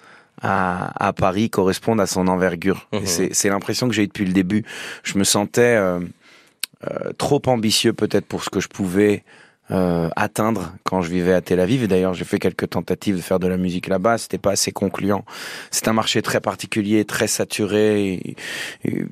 à, 0.41 1.07
à, 1.07 1.13
Paris, 1.13 1.51
correspondent 1.51 2.01
à 2.01 2.07
son 2.07 2.27
envergure. 2.27 2.87
Mmh. 2.91 3.05
C'est 3.05 3.49
l'impression 3.49 3.87
que 3.87 3.93
j'ai 3.93 4.03
eu 4.03 4.07
depuis 4.07 4.25
le 4.25 4.33
début. 4.33 4.65
Je 5.03 5.19
me 5.19 5.23
sentais 5.23 5.75
euh, 5.75 5.99
euh, 6.89 7.11
trop 7.17 7.41
ambitieux 7.45 7.93
peut-être 7.93 8.25
pour 8.25 8.43
ce 8.43 8.49
que 8.49 8.59
je 8.59 8.67
pouvais 8.67 9.23
euh, 9.69 10.09
atteindre 10.15 10.73
quand 10.83 11.01
je 11.01 11.09
vivais 11.09 11.33
à 11.33 11.41
Tel 11.41 11.59
Aviv. 11.59 11.83
Et 11.83 11.87
d'ailleurs, 11.87 12.13
j'ai 12.13 12.25
fait 12.25 12.39
quelques 12.39 12.71
tentatives 12.71 13.15
de 13.15 13.21
faire 13.21 13.39
de 13.39 13.47
la 13.47 13.57
musique 13.57 13.87
là-bas. 13.87 14.17
C'était 14.17 14.37
pas 14.37 14.51
assez 14.51 14.71
concluant. 14.71 15.23
C'est 15.69 15.87
un 15.87 15.93
marché 15.93 16.21
très 16.21 16.41
particulier, 16.41 17.05
très 17.05 17.27
saturé, 17.27 18.35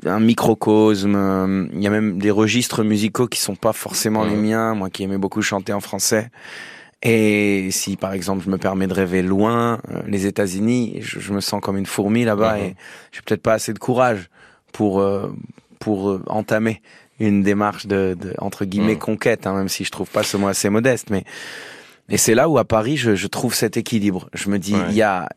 un 0.06 0.20
microcosme. 0.20 1.70
Il 1.74 1.82
y 1.82 1.88
a 1.88 1.90
même 1.90 2.18
des 2.18 2.32
registres 2.32 2.84
musicaux 2.84 3.28
qui 3.28 3.40
sont 3.40 3.56
pas 3.56 3.72
forcément 3.72 4.26
les 4.26 4.36
miens. 4.36 4.74
Moi, 4.76 4.90
qui 4.90 5.04
aimais 5.04 5.18
beaucoup 5.18 5.42
chanter 5.42 5.72
en 5.72 5.80
français. 5.80 6.30
Et 7.04 7.70
si, 7.72 7.96
par 7.96 8.12
exemple, 8.12 8.44
je 8.44 8.50
me 8.50 8.58
permets 8.58 8.88
de 8.88 8.94
rêver 8.94 9.22
loin, 9.22 9.80
euh, 9.92 10.02
les 10.08 10.26
États-Unis, 10.26 10.98
je, 11.00 11.32
me 11.32 11.40
sens 11.40 11.62
comme 11.62 11.78
une 11.78 11.86
fourmi 11.86 12.26
là-bas 12.26 12.60
et 12.60 12.76
j'ai 13.14 13.22
peut-être 13.22 13.42
pas 13.42 13.54
assez 13.54 13.72
de 13.72 13.80
courage 13.80 14.30
pour 14.74 15.02
pour 15.80 16.20
entamer 16.28 16.82
une 17.20 17.44
démarche 17.44 17.88
de, 17.88 18.18
de 18.20 18.34
entre 18.38 18.66
guillemets 18.66 18.96
mm. 18.96 19.00
conquête, 19.00 19.48
hein, 19.48 19.54
même 19.54 19.70
si 19.70 19.84
je 19.84 19.92
trouve 19.92 20.10
pas 20.10 20.24
ce 20.24 20.38
mot 20.38 20.48
assez 20.48 20.70
modeste. 20.70 21.10
Mais 21.10 21.24
et 22.10 22.18
c'est 22.18 22.36
là 22.36 22.50
où 22.50 22.58
à 22.58 22.66
Paris, 22.66 22.98
je, 22.98 23.16
je 23.16 23.28
trouve 23.28 23.54
cet 23.54 23.78
équilibre. 23.78 24.30
Je 24.34 24.50
me 24.50 24.58
dis, 24.58 24.76
il 24.90 24.96
y 24.96 25.02
a 25.02 25.30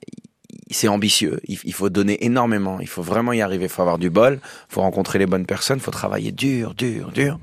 c'est 0.70 0.88
ambitieux, 0.88 1.38
il, 1.46 1.58
il, 1.64 1.75
faut 1.75 1.90
donner 1.90 2.25
énormément, 2.25 2.81
il 2.81 2.88
faut 2.88 3.02
vraiment 3.02 3.34
y 3.34 3.43
arriver, 3.43 3.64
il 3.64 3.69
faut 3.69 3.82
avoir 3.82 3.99
du 3.99 4.08
bol, 4.08 4.40
il 4.43 4.73
faut 4.73 4.81
rencontrer 4.81 5.19
les 5.19 5.26
bonnes 5.26 5.44
personnes, 5.44 5.79
il 5.79 5.82
faut 5.82 5.90
travailler 5.90 6.32
dur, 6.32 6.75
dur, 6.75 7.11
dur 7.12 7.38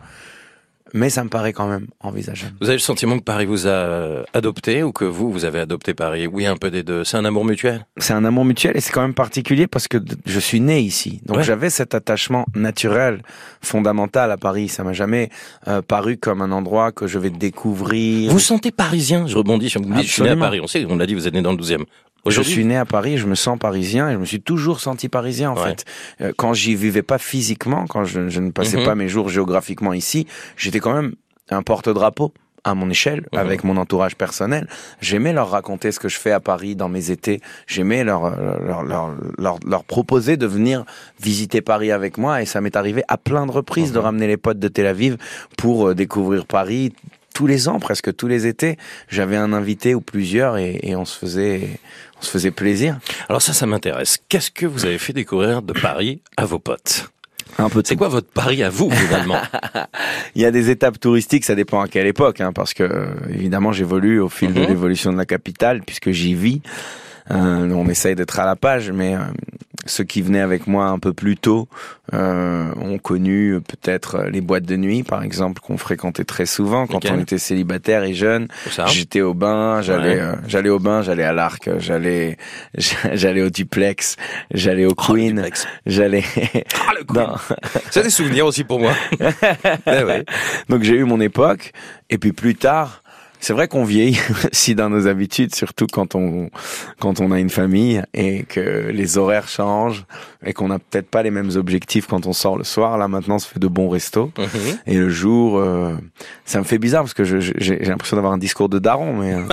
mais 0.93 1.09
ça 1.09 1.23
me 1.23 1.29
paraît 1.29 1.53
quand 1.53 1.67
même 1.67 1.87
envisageable. 1.99 2.53
Vous 2.61 2.67
avez 2.67 2.77
le 2.77 2.81
sentiment 2.81 3.17
que 3.17 3.23
Paris 3.23 3.45
vous 3.45 3.67
a 3.67 3.69
euh, 3.69 4.23
adopté 4.33 4.83
ou 4.83 4.91
que 4.91 5.05
vous, 5.05 5.31
vous 5.31 5.45
avez 5.45 5.59
adopté 5.59 5.93
Paris? 5.93 6.27
Oui, 6.27 6.45
un 6.45 6.57
peu 6.57 6.71
des 6.71 6.83
deux. 6.83 7.03
C'est 7.03 7.17
un 7.17 7.25
amour 7.25 7.45
mutuel? 7.45 7.85
C'est 7.97 8.13
un 8.13 8.25
amour 8.25 8.45
mutuel 8.45 8.75
et 8.75 8.81
c'est 8.81 8.91
quand 8.91 9.01
même 9.01 9.13
particulier 9.13 9.67
parce 9.67 9.87
que 9.87 9.97
je 10.25 10.39
suis 10.39 10.59
né 10.59 10.79
ici. 10.79 11.21
Donc 11.25 11.41
j'avais 11.41 11.69
cet 11.69 11.95
attachement 11.95 12.45
naturel, 12.55 13.21
fondamental 13.61 14.31
à 14.31 14.37
Paris. 14.37 14.69
Ça 14.69 14.83
m'a 14.83 14.93
jamais 14.93 15.29
euh, 15.67 15.81
paru 15.81 16.17
comme 16.17 16.41
un 16.41 16.51
endroit 16.51 16.91
que 16.91 17.07
je 17.07 17.19
vais 17.19 17.29
découvrir. 17.29 18.31
Vous 18.31 18.39
sentez 18.39 18.71
parisien? 18.71 19.27
Je 19.27 19.37
rebondis 19.37 19.69
sur 19.69 19.81
Je 19.83 20.01
suis 20.03 20.23
né 20.23 20.29
à 20.29 20.35
Paris. 20.35 20.59
On 20.61 20.67
sait, 20.67 20.85
on 20.85 20.97
l'a 20.97 21.05
dit, 21.05 21.13
vous 21.13 21.27
êtes 21.27 21.33
né 21.33 21.41
dans 21.41 21.51
le 21.51 21.57
12e. 21.57 21.85
Je 22.25 22.41
suis 22.41 22.65
né 22.65 22.77
à 22.77 22.85
Paris, 22.85 23.17
je 23.17 23.25
me 23.25 23.35
sens 23.35 23.57
parisien 23.57 24.09
et 24.09 24.13
je 24.13 24.17
me 24.17 24.25
suis 24.25 24.41
toujours 24.41 24.79
senti 24.79 25.09
parisien 25.09 25.51
en 25.51 25.55
fait. 25.55 25.85
Euh, 26.21 26.33
quand 26.37 26.53
j'y 26.53 26.75
vivais 26.75 27.03
pas 27.03 27.17
physiquement, 27.17 27.85
quand 27.87 28.03
je, 28.03 28.19
ne 28.19 28.51
passais 28.51 28.77
mhm. 28.77 28.85
pas 28.85 28.95
mes 28.95 29.07
jours 29.07 29.29
géographiquement 29.29 29.93
ici, 29.93 30.27
j'étais 30.57 30.79
quand 30.79 30.93
même 30.93 31.13
un 31.49 31.63
porte-drapeau 31.63 32.33
à 32.65 32.75
mon 32.75 32.89
échelle, 32.89 33.25
mhm. 33.31 33.39
avec 33.39 33.63
mon 33.63 33.77
entourage 33.77 34.15
personnel. 34.15 34.67
J'aimais 35.01 35.33
leur 35.33 35.49
raconter 35.49 35.91
ce 35.91 35.99
que 35.99 36.09
je 36.09 36.17
fais 36.17 36.31
à 36.31 36.39
Paris 36.39 36.75
dans 36.75 36.89
mes 36.89 37.09
étés. 37.09 37.41
J'aimais 37.67 38.03
leur 38.03 38.29
leur, 38.29 38.83
leur, 38.83 39.15
leur, 39.37 39.59
leur, 39.65 39.83
proposer 39.85 40.35
de 40.35 40.45
venir 40.45 40.83
visiter 41.21 41.61
Paris 41.61 41.91
avec 41.91 42.17
moi. 42.17 42.41
Et 42.41 42.45
ça 42.45 42.59
m'est 42.59 42.75
arrivé 42.75 43.03
à 43.07 43.17
plein 43.17 43.45
de 43.45 43.51
reprises 43.51 43.91
de 43.91 43.99
mhm. 43.99 44.05
ramener 44.05 44.27
les 44.27 44.37
potes 44.37 44.59
de 44.59 44.67
Tel 44.67 44.87
Aviv 44.87 45.17
pour 45.57 45.89
euh, 45.89 45.95
découvrir 45.95 46.45
Paris. 46.45 46.93
Tous 47.33 47.47
les 47.47 47.69
ans, 47.69 47.79
presque 47.79 48.13
tous 48.13 48.27
les 48.27 48.47
étés, 48.47 48.77
j'avais 49.07 49.37
un 49.37 49.53
invité 49.53 49.95
ou 49.95 50.01
plusieurs 50.01 50.57
et, 50.57 50.79
et 50.83 50.97
on 50.97 51.05
se 51.05 51.17
faisait 51.17 51.79
on 52.19 52.23
se 52.23 52.31
faisait 52.31 52.51
plaisir. 52.51 52.99
Alors 53.27 53.41
ça, 53.41 53.53
ça 53.53 53.65
m'intéresse. 53.65 54.17
Qu'est-ce 54.29 54.51
que 54.51 54.65
vous 54.65 54.85
avez 54.85 54.97
fait 54.97 55.13
découvrir 55.13 55.61
de 55.61 55.73
Paris 55.73 56.21
à 56.37 56.45
vos 56.45 56.59
potes? 56.59 57.09
Un 57.57 57.69
peu. 57.69 57.81
C'est 57.83 57.95
quoi 57.95 58.09
votre 58.09 58.29
Paris 58.29 58.63
à 58.63 58.69
vous, 58.69 58.89
finalement? 58.91 59.41
Il 60.35 60.41
y 60.41 60.45
a 60.45 60.51
des 60.51 60.69
étapes 60.69 60.99
touristiques, 60.99 61.45
ça 61.45 61.55
dépend 61.55 61.81
à 61.81 61.87
quelle 61.87 62.07
époque, 62.07 62.41
hein, 62.41 62.53
parce 62.53 62.73
que 62.73 63.09
évidemment 63.29 63.71
j'évolue 63.71 64.19
au 64.19 64.29
fil 64.29 64.53
de 64.53 64.61
mhm. 64.61 64.67
l'évolution 64.67 65.11
de 65.11 65.17
la 65.17 65.25
capitale, 65.25 65.81
puisque 65.85 66.11
j'y 66.11 66.35
vis. 66.35 66.61
Euh, 67.31 67.69
on 67.71 67.87
essaye 67.89 68.15
d'être 68.15 68.39
à 68.39 68.45
la 68.45 68.55
page, 68.55 68.91
mais 68.91 69.15
euh, 69.15 69.19
ceux 69.85 70.03
qui 70.03 70.21
venaient 70.21 70.41
avec 70.41 70.67
moi 70.67 70.87
un 70.87 70.99
peu 70.99 71.13
plus 71.13 71.37
tôt 71.37 71.67
euh, 72.13 72.71
ont 72.75 72.97
connu 72.97 73.59
peut-être 73.61 74.23
les 74.23 74.41
boîtes 74.41 74.65
de 74.65 74.75
nuit, 74.75 75.03
par 75.03 75.23
exemple, 75.23 75.61
qu'on 75.61 75.77
fréquentait 75.77 76.25
très 76.25 76.45
souvent 76.45 76.85
quand 76.85 77.09
on 77.09 77.19
était 77.19 77.37
célibataire 77.37 78.03
et 78.03 78.13
jeune. 78.13 78.47
J'étais 78.87 79.21
au 79.21 79.33
bain, 79.33 79.81
j'allais, 79.81 80.19
euh, 80.19 80.35
j'allais 80.47 80.69
au 80.69 80.79
bain, 80.79 81.01
j'allais 81.01 81.23
à 81.23 81.33
l'arc, 81.33 81.69
j'allais, 81.79 82.37
j'allais 83.13 83.41
au 83.41 83.49
duplex, 83.49 84.17
j'allais 84.51 84.85
au 84.85 84.91
oh, 84.91 84.95
Queen, 84.95 85.47
j'allais. 85.85 86.23
Ah, 87.17 87.35
C'est 87.91 88.03
des 88.03 88.09
souvenirs 88.09 88.45
aussi 88.45 88.63
pour 88.63 88.79
moi. 88.79 88.93
eh 89.19 90.23
Donc 90.67 90.83
j'ai 90.83 90.95
eu 90.95 91.03
mon 91.03 91.21
époque, 91.21 91.71
et 92.09 92.17
puis 92.17 92.33
plus 92.33 92.55
tard 92.55 93.03
C'est 93.39 93.53
vrai 93.53 93.67
qu'on 93.67 93.85
vieillit 93.85 94.19
si 94.51 94.75
dans 94.75 94.89
nos 94.89 95.07
habitudes, 95.07 95.55
surtout 95.55 95.87
quand 95.91 96.15
on 96.15 96.49
quand 96.99 97.21
on 97.21 97.31
a 97.31 97.39
une 97.39 97.49
famille 97.49 98.01
et 98.13 98.43
que 98.43 98.89
les 98.91 99.17
horaires 99.17 99.47
changent 99.47 100.05
et 100.45 100.53
qu'on 100.53 100.67
n'a 100.67 100.79
peut-être 100.79 101.09
pas 101.09 101.23
les 101.23 101.31
mêmes 101.31 101.51
objectifs 101.55 102.07
quand 102.07 102.27
on 102.27 102.33
sort 102.33 102.57
le 102.57 102.63
soir. 102.63 102.97
Là 102.97 103.07
maintenant, 103.07 103.39
ça 103.39 103.47
fait 103.47 103.59
de 103.59 103.67
bons 103.67 103.89
restos. 103.89 104.31
Mhm. 104.37 104.77
Et 104.87 104.97
le 104.97 105.09
jour, 105.09 105.57
euh, 105.57 105.95
ça 106.45 106.59
me 106.59 106.63
fait 106.63 106.77
bizarre 106.77 107.03
parce 107.03 107.13
que 107.13 107.23
j'ai 107.23 107.79
l'impression 107.79 108.17
d'avoir 108.17 108.33
un 108.33 108.37
discours 108.37 108.69
de 108.69 108.79
daron, 108.79 109.13
mais 109.13 109.33
euh, 109.33 109.43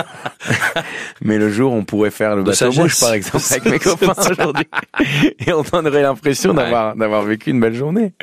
mais 1.21 1.37
le 1.37 1.49
jour, 1.49 1.71
on 1.71 1.85
pourrait 1.85 2.11
faire 2.11 2.35
le 2.35 2.43
bateau 2.43 2.71
mouche 2.73 2.99
par 2.99 3.13
exemple 3.13 3.45
avec 3.49 3.65
mes 3.65 3.79
copains 3.79 4.13
aujourd'hui 4.31 4.67
et 5.45 5.53
on 5.53 5.61
aurait 5.61 6.01
l'impression 6.01 6.53
d'avoir 6.53 6.95
d'avoir 6.95 7.23
vécu 7.23 7.51
une 7.51 7.59
belle 7.59 7.75
journée. 7.75 8.13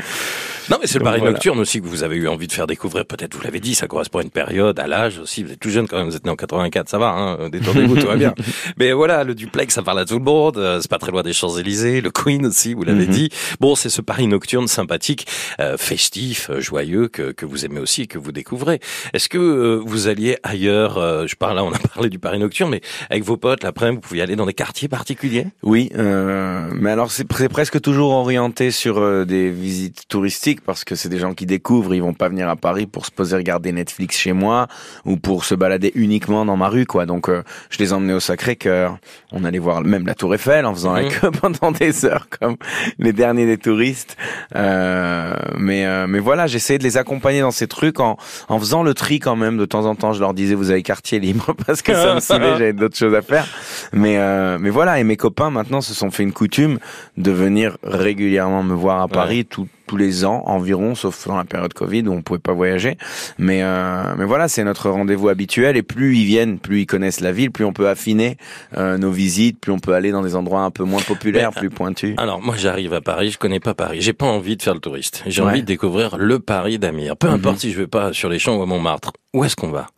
Non, 0.70 0.78
mais 0.80 0.86
c'est 0.86 0.98
le 0.98 1.04
Paris 1.04 1.18
voilà. 1.18 1.32
nocturne 1.32 1.58
aussi 1.58 1.80
que 1.80 1.86
vous 1.86 2.02
avez 2.02 2.16
eu 2.16 2.28
envie 2.28 2.46
de 2.46 2.52
faire 2.52 2.66
découvrir. 2.66 3.04
Peut-être, 3.06 3.34
vous 3.34 3.42
l'avez 3.42 3.60
dit, 3.60 3.74
ça 3.74 3.86
correspond 3.86 4.18
à 4.20 4.22
une 4.22 4.30
période, 4.30 4.78
à 4.78 4.86
l'âge 4.86 5.18
aussi. 5.18 5.42
Vous 5.42 5.52
êtes 5.52 5.60
tout 5.60 5.70
jeune 5.70 5.86
quand 5.88 5.98
même, 5.98 6.08
vous 6.08 6.16
êtes 6.16 6.24
né 6.24 6.30
en 6.30 6.36
84, 6.36 6.88
ça 6.88 6.98
va, 6.98 7.08
hein, 7.10 7.48
détendez-vous, 7.50 7.96
tout 7.96 8.06
va 8.06 8.16
bien. 8.16 8.34
Mais 8.78 8.92
voilà, 8.92 9.24
le 9.24 9.34
duplex, 9.34 9.74
ça 9.74 9.82
parle 9.82 9.98
à 10.00 10.04
tout 10.04 10.18
le 10.18 10.24
monde. 10.24 10.58
euh, 10.58 10.80
C'est 10.80 10.90
pas 10.90 10.98
très 10.98 11.12
loin 11.12 11.22
des 11.22 11.32
Champs-Élysées. 11.32 12.00
Le 12.00 12.10
Queen 12.10 12.46
aussi, 12.46 12.74
vous 12.74 12.82
l'avez 12.84 13.06
Mhm. 13.06 13.12
dit. 13.12 13.28
Bon, 13.60 13.74
c'est 13.74 13.90
ce 13.90 14.00
Paris 14.00 14.26
nocturne 14.26 14.66
sympathique, 14.68 15.26
euh, 15.60 15.76
festif, 15.76 16.48
euh, 16.50 16.60
joyeux 16.60 17.08
que, 17.08 17.32
que 17.32 17.44
vous 17.46 17.64
aimez 17.64 17.80
aussi 17.80 18.02
et 18.02 18.06
que 18.06 18.18
vous 18.18 18.32
découvrez. 18.32 18.80
Est-ce 19.12 19.28
que 19.28 19.38
euh, 19.38 19.80
vous 19.84 20.08
alliez 20.08 20.36
ailleurs 20.42 20.98
euh, 20.98 21.26
Je 21.26 21.34
parle 21.36 21.56
là, 21.56 21.64
on 21.64 21.72
a 21.72 21.78
parlé 21.94 22.08
du 22.08 22.18
Paris 22.18 22.38
nocturne, 22.38 22.70
mais 22.70 22.80
avec 23.10 23.22
vos 23.24 23.36
potes, 23.36 23.62
l'après-midi, 23.64 23.96
vous 23.96 24.00
pouviez 24.08 24.22
aller 24.22 24.36
dans 24.36 24.46
des 24.46 24.54
quartiers 24.54 24.88
particuliers? 24.88 25.46
Oui, 25.62 25.90
euh, 25.96 26.70
mais 26.74 26.90
alors 26.90 27.10
c'est 27.10 27.24
c'est 27.36 27.48
presque 27.48 27.80
toujours 27.80 28.12
orienté 28.12 28.70
sur 28.70 28.98
euh, 28.98 29.24
des 29.24 29.50
visites 29.50 30.04
touristiques 30.08 30.53
parce 30.62 30.84
que 30.84 30.94
c'est 30.94 31.08
des 31.08 31.18
gens 31.18 31.34
qui 31.34 31.46
découvrent, 31.46 31.94
ils 31.94 32.02
vont 32.02 32.14
pas 32.14 32.28
venir 32.28 32.48
à 32.48 32.56
Paris 32.56 32.86
pour 32.86 33.06
se 33.06 33.10
poser 33.10 33.36
regarder 33.36 33.72
Netflix 33.72 34.16
chez 34.18 34.32
moi 34.32 34.66
ou 35.04 35.16
pour 35.16 35.44
se 35.44 35.54
balader 35.54 35.92
uniquement 35.94 36.44
dans 36.44 36.56
ma 36.56 36.68
rue 36.68 36.86
quoi. 36.86 37.06
Donc 37.06 37.28
euh, 37.28 37.42
je 37.70 37.78
les 37.78 37.92
emmenais 37.92 38.12
au 38.14 38.20
Sacré-Cœur, 38.20 38.98
on 39.32 39.44
allait 39.44 39.58
voir 39.58 39.80
même 39.82 40.06
la 40.06 40.14
Tour 40.14 40.34
Eiffel 40.34 40.66
en 40.66 40.74
faisant 40.74 40.92
la 40.94 41.04
queue 41.08 41.30
pendant 41.30 41.70
des 41.72 42.04
heures 42.04 42.28
comme 42.40 42.56
les 42.98 43.12
derniers 43.12 43.46
des 43.46 43.58
touristes. 43.58 44.16
Euh, 44.54 45.34
mais 45.58 45.84
euh, 45.86 46.06
mais 46.06 46.18
voilà, 46.18 46.46
j'essayais 46.46 46.78
de 46.78 46.84
les 46.84 46.96
accompagner 46.96 47.40
dans 47.40 47.50
ces 47.50 47.66
trucs 47.66 48.00
en 48.00 48.16
en 48.48 48.58
faisant 48.58 48.82
le 48.82 48.94
tri 48.94 49.18
quand 49.18 49.36
même 49.36 49.56
de 49.56 49.64
temps 49.64 49.86
en 49.86 49.94
temps. 49.94 50.12
Je 50.12 50.20
leur 50.20 50.34
disais 50.34 50.54
vous 50.54 50.70
avez 50.70 50.82
quartier 50.82 51.18
libre 51.20 51.54
parce 51.66 51.82
que 51.82 51.92
ça 51.94 52.14
me 52.14 52.20
saoulait, 52.20 52.52
j'avais 52.58 52.72
d'autres 52.72 52.96
choses 52.96 53.14
à 53.14 53.22
faire. 53.22 53.46
Mais 53.92 54.18
euh, 54.18 54.58
mais 54.60 54.70
voilà, 54.70 54.98
et 55.00 55.04
mes 55.04 55.16
copains 55.16 55.50
maintenant 55.50 55.80
se 55.80 55.94
sont 55.94 56.10
fait 56.10 56.22
une 56.22 56.32
coutume 56.32 56.78
de 57.16 57.30
venir 57.30 57.76
régulièrement 57.82 58.62
me 58.62 58.74
voir 58.74 59.00
à 59.02 59.08
Paris 59.08 59.44
tout- 59.44 59.68
tous 59.86 59.96
les 59.96 60.24
ans 60.24 60.42
environ, 60.46 60.94
sauf 60.94 61.26
dans 61.28 61.36
la 61.36 61.44
période 61.44 61.72
Covid 61.74 62.02
où 62.08 62.12
on 62.12 62.22
pouvait 62.22 62.38
pas 62.38 62.52
voyager. 62.52 62.96
Mais 63.38 63.62
euh, 63.62 64.14
mais 64.16 64.24
voilà, 64.24 64.48
c'est 64.48 64.64
notre 64.64 64.88
rendez-vous 64.90 65.28
habituel 65.28 65.76
et 65.76 65.82
plus 65.82 66.16
ils 66.16 66.24
viennent, 66.24 66.58
plus 66.58 66.80
ils 66.82 66.86
connaissent 66.86 67.20
la 67.20 67.32
ville, 67.32 67.50
plus 67.50 67.64
on 67.64 67.72
peut 67.72 67.88
affiner 67.88 68.36
euh, 68.76 68.96
nos 68.98 69.10
visites, 69.10 69.58
plus 69.60 69.72
on 69.72 69.78
peut 69.78 69.94
aller 69.94 70.10
dans 70.10 70.22
des 70.22 70.36
endroits 70.36 70.62
un 70.62 70.70
peu 70.70 70.84
moins 70.84 71.02
populaires, 71.02 71.50
plus 71.52 71.70
pointus. 71.70 72.14
Alors 72.18 72.40
moi 72.42 72.54
j'arrive 72.56 72.94
à 72.94 73.00
Paris, 73.00 73.30
je 73.30 73.38
connais 73.38 73.60
pas 73.60 73.74
Paris, 73.74 74.00
j'ai 74.00 74.12
pas 74.14 74.26
envie 74.26 74.56
de 74.56 74.62
faire 74.62 74.74
le 74.74 74.80
touriste. 74.80 75.22
J'ai 75.26 75.42
Ouais. 75.42 75.48
envie 75.50 75.60
de 75.62 75.66
découvrir 75.66 76.16
le 76.16 76.38
Paris 76.38 76.78
d'Amir. 76.78 77.16
Peu 77.16 77.28
Mhm. 77.28 77.34
importe 77.34 77.58
si 77.58 77.72
je 77.72 77.78
vais 77.78 77.86
pas 77.86 78.12
sur 78.12 78.28
les 78.28 78.38
champs 78.38 78.56
ou 78.56 78.62
à 78.62 78.66
Montmartre. 78.66 79.12
Où 79.34 79.44
est-ce 79.44 79.56
qu'on 79.56 79.70
va? 79.70 79.88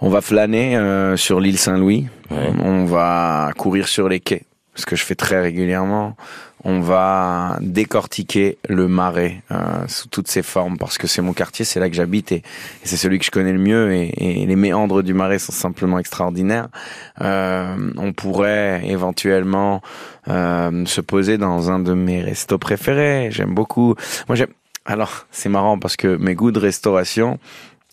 On 0.00 0.10
va 0.10 0.20
flâner 0.20 0.76
euh, 0.76 1.16
sur 1.16 1.40
l'île 1.40 1.58
Saint-Louis. 1.58 2.06
Ouais. 2.30 2.50
On 2.62 2.84
va 2.84 3.50
courir 3.56 3.88
sur 3.88 4.08
les 4.08 4.20
quais, 4.20 4.42
ce 4.74 4.86
que 4.86 4.94
je 4.94 5.02
fais 5.04 5.14
très 5.16 5.40
régulièrement. 5.40 6.16
On 6.64 6.80
va 6.80 7.56
décortiquer 7.60 8.58
le 8.68 8.88
marais 8.88 9.42
euh, 9.52 9.86
sous 9.86 10.08
toutes 10.08 10.28
ses 10.28 10.42
formes 10.42 10.76
parce 10.76 10.98
que 10.98 11.06
c'est 11.06 11.22
mon 11.22 11.32
quartier, 11.32 11.64
c'est 11.64 11.78
là 11.78 11.88
que 11.88 11.94
j'habite 11.94 12.32
et, 12.32 12.42
c'est 12.82 12.96
celui 12.96 13.18
que 13.18 13.24
je 13.24 13.30
connais 13.30 13.52
le 13.52 13.58
mieux 13.58 13.92
et, 13.92 14.42
et 14.42 14.46
les 14.46 14.56
méandres 14.56 15.02
du 15.02 15.14
marais 15.14 15.38
sont 15.38 15.52
simplement 15.52 15.98
extraordinaires. 15.98 16.68
Euh, 17.20 17.92
on 17.96 18.12
pourrait 18.12 18.82
éventuellement 18.84 19.82
euh, 20.28 20.84
se 20.86 21.00
poser 21.00 21.38
dans 21.38 21.70
un 21.70 21.78
de 21.78 21.94
mes 21.94 22.22
restos 22.22 22.58
préférés. 22.58 23.28
J'aime 23.30 23.54
beaucoup. 23.54 23.94
Moi 24.28 24.36
j'aime. 24.36 24.52
Alors 24.84 25.26
c'est 25.30 25.50
marrant 25.50 25.78
parce 25.78 25.96
que 25.96 26.16
mes 26.16 26.34
goûts 26.34 26.50
de 26.50 26.58
restauration 26.58 27.38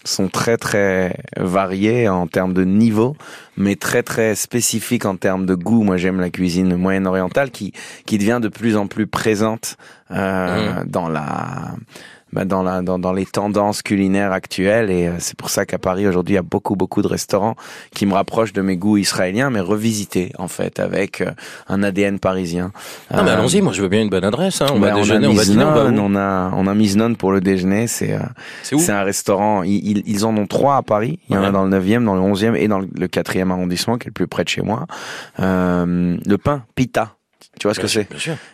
sont 0.05 0.29
très 0.29 0.57
très 0.57 1.17
variés 1.37 2.07
en 2.07 2.27
termes 2.27 2.53
de 2.53 2.63
niveau, 2.63 3.17
mais 3.57 3.75
très 3.75 4.03
très 4.03 4.35
spécifiques 4.35 5.05
en 5.05 5.17
termes 5.17 5.45
de 5.45 5.55
goût. 5.55 5.83
Moi, 5.83 5.97
j'aime 5.97 6.19
la 6.19 6.29
cuisine 6.29 6.75
moyenne-orientale 6.75 7.51
qui 7.51 7.73
qui 8.05 8.17
devient 8.17 8.39
de 8.41 8.47
plus 8.47 8.77
en 8.77 8.87
plus 8.87 9.07
présente 9.07 9.77
euh, 10.11 10.83
dans 10.85 11.09
la 11.09 11.75
bah, 12.35 12.45
dans 12.45 12.61
la 12.61 12.81
dans, 12.81 12.99
dans 12.99 13.13
les 13.13 13.25
tendances 13.25 13.81
culinaires 13.81 14.31
actuelles 14.31 14.91
et 14.91 15.07
euh, 15.07 15.13
c'est 15.19 15.37
pour 15.37 15.49
ça 15.49 15.65
qu'à 15.65 15.79
Paris 15.79 16.07
aujourd'hui 16.07 16.33
il 16.33 16.35
y 16.35 16.39
a 16.39 16.43
beaucoup 16.43 16.75
beaucoup 16.75 17.01
de 17.01 17.07
restaurants 17.07 17.55
qui 17.93 18.05
me 18.05 18.13
rapprochent 18.13 18.53
de 18.53 18.61
mes 18.61 18.77
goûts 18.77 18.97
israéliens 18.97 19.49
mais 19.49 19.61
revisités 19.61 20.31
en 20.37 20.47
fait 20.47 20.79
avec 20.79 21.21
euh, 21.21 21.31
un 21.67 21.81
ADN 21.81 22.19
parisien. 22.19 22.71
Non 23.13 23.23
mais 23.23 23.31
Euh, 23.31 23.33
allons-y, 23.33 23.61
moi 23.61 23.73
je 23.73 23.81
veux 23.81 23.87
bien 23.87 24.01
une 24.01 24.09
bonne 24.09 24.23
adresse. 24.23 24.61
Hein. 24.61 24.67
On 24.73 24.79
va 24.79 24.91
déjeuner, 24.91 25.27
a 25.27 25.29
on 25.29 25.33
va 25.33 25.43
dîner, 25.43 25.63
on 25.63 25.71
va 25.71 25.85
on 25.91 26.15
a 26.15 26.51
on 26.53 26.67
a 26.67 26.73
pour 27.17 27.31
le 27.31 27.41
déjeuner, 27.41 27.87
c'est 27.87 28.13
euh, 28.13 28.19
C'est 28.63 28.91
un 28.91 29.03
restaurant. 29.03 29.63
Ils, 29.63 30.03
ils, 30.05 30.25
en 30.25 30.35
ont 30.37 30.47
trois 30.47 30.77
à 30.77 30.81
Paris. 30.81 31.19
Il 31.29 31.35
y 31.35 31.37
en 31.37 31.43
a 31.43 31.51
dans 31.51 31.65
le 31.65 31.77
9e, 31.77 32.03
dans 32.03 32.15
le 32.15 32.21
11e 32.21 32.55
et 32.55 32.67
dans 32.67 32.79
le 32.79 33.07
4e 33.07 33.51
arrondissement, 33.51 33.97
qui 33.97 34.07
est 34.07 34.09
le 34.09 34.13
plus 34.13 34.27
près 34.27 34.43
de 34.43 34.49
chez 34.49 34.61
moi. 34.61 34.85
Euh, 35.39 36.17
le 36.25 36.37
pain, 36.37 36.63
pita. 36.75 37.15
Tu 37.59 37.67
vois 37.67 37.73
ce 37.73 37.79
que 37.79 37.87
c'est. 37.87 38.07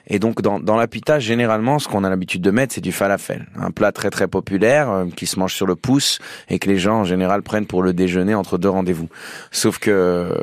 Et 0.07 0.19
donc 0.19 0.41
dans, 0.41 0.59
dans 0.59 0.75
la 0.75 0.87
pita, 0.87 1.19
généralement, 1.19 1.79
ce 1.79 1.87
qu'on 1.87 2.03
a 2.03 2.09
l'habitude 2.09 2.41
de 2.41 2.51
mettre, 2.51 2.73
c'est 2.73 2.81
du 2.81 2.91
falafel, 2.91 3.47
un 3.59 3.71
plat 3.71 3.91
très 3.91 4.09
très 4.09 4.27
populaire 4.27 4.89
euh, 4.91 5.05
qui 5.15 5.25
se 5.25 5.39
mange 5.39 5.53
sur 5.53 5.65
le 5.65 5.75
pouce 5.75 6.19
et 6.49 6.59
que 6.59 6.69
les 6.69 6.77
gens 6.77 6.99
en 7.01 7.03
général 7.03 7.41
prennent 7.41 7.65
pour 7.65 7.81
le 7.83 7.93
déjeuner 7.93 8.35
entre 8.35 8.57
deux 8.57 8.69
rendez-vous. 8.69 9.09
Sauf 9.51 9.79
que 9.79 9.89
euh, 9.91 10.33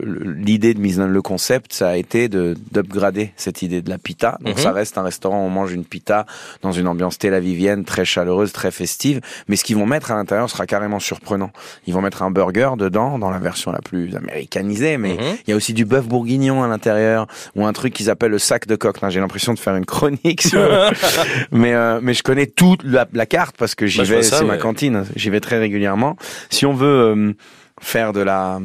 l'idée 0.00 0.74
de 0.74 0.80
Miznon, 0.80 1.06
le 1.06 1.22
concept, 1.22 1.72
ça 1.72 1.90
a 1.90 1.96
été 1.96 2.28
de 2.28 2.54
d'upgrader 2.72 3.32
cette 3.36 3.62
idée 3.62 3.82
de 3.82 3.90
la 3.90 3.98
pita. 3.98 4.38
Donc 4.40 4.56
Mhm. 4.56 4.62
ça 4.62 4.72
reste 4.72 4.98
un 4.98 5.02
restaurant 5.02 5.42
où 5.42 5.46
on 5.46 5.50
mange 5.50 5.72
une 5.72 5.84
pita 5.84 6.26
dans 6.62 6.72
une 6.72 6.86
ambiance 6.88 7.18
tel-avivienne 7.18 7.84
très 7.84 8.04
chaleureuse, 8.04 8.52
très 8.52 8.70
festive. 8.70 9.20
Mais 9.48 9.56
ce 9.56 9.64
qu'ils 9.64 9.76
vont 9.76 9.86
mettre 9.86 10.10
à 10.10 10.14
l'intérieur 10.16 10.48
sera 10.50 10.66
carrément 10.66 10.98
surprenant. 11.00 11.50
Ils 11.86 11.94
vont 11.94 12.00
mettre 12.02 12.22
un 12.22 12.30
burger 12.30 12.70
dedans, 12.78 13.18
dans 13.18 13.30
la 13.30 13.38
version 13.38 13.72
la 13.72 13.80
plus 13.80 14.14
américanisée, 14.16 14.96
mais 14.98 15.14
Mhm. 15.14 15.36
il 15.46 15.50
y 15.50 15.52
a 15.52 15.56
aussi 15.56 15.72
du 15.74 15.84
bœuf 15.84 16.06
bourguignon 16.06 16.62
à 16.62 16.68
l'intérieur 16.68 17.26
ou 17.54 17.64
un 17.66 17.72
truc 17.72 17.91
qu'ils 17.92 18.10
appellent 18.10 18.30
le 18.32 18.38
sac 18.38 18.66
de 18.66 18.76
coq. 18.76 18.96
J'ai 19.08 19.20
l'impression 19.20 19.54
de 19.54 19.58
faire 19.58 19.76
une 19.76 19.86
chronique, 19.86 20.42
sur... 20.42 20.60
mais 21.52 21.74
euh, 21.74 22.00
mais 22.02 22.14
je 22.14 22.22
connais 22.22 22.46
toute 22.46 22.82
la, 22.84 23.06
la 23.12 23.26
carte 23.26 23.56
parce 23.56 23.74
que 23.74 23.86
j'y 23.86 23.98
Bah, 23.98 24.04
vais. 24.04 24.22
C'est 24.22 24.44
ma 24.44 24.56
cantine. 24.56 25.04
J'y 25.16 25.30
vais 25.30 25.40
très 25.40 25.58
régulièrement. 25.58 26.16
Si 26.50 26.66
on 26.66 26.74
veut 26.74 26.86
euh, 26.86 27.32
faire 27.80 28.12
de 28.12 28.20
la 28.20 28.60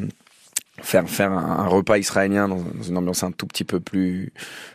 faire 0.82 1.10
faire 1.10 1.32
un, 1.32 1.60
un 1.60 1.68
repas 1.68 1.98
israélien 1.98 2.48
dans, 2.48 2.58
dans 2.58 2.84
une 2.84 2.98
ambiance 2.98 3.24
un 3.24 3.32
tout 3.32 3.48
petit 3.48 3.64
peu 3.64 3.80
plus 3.80 4.32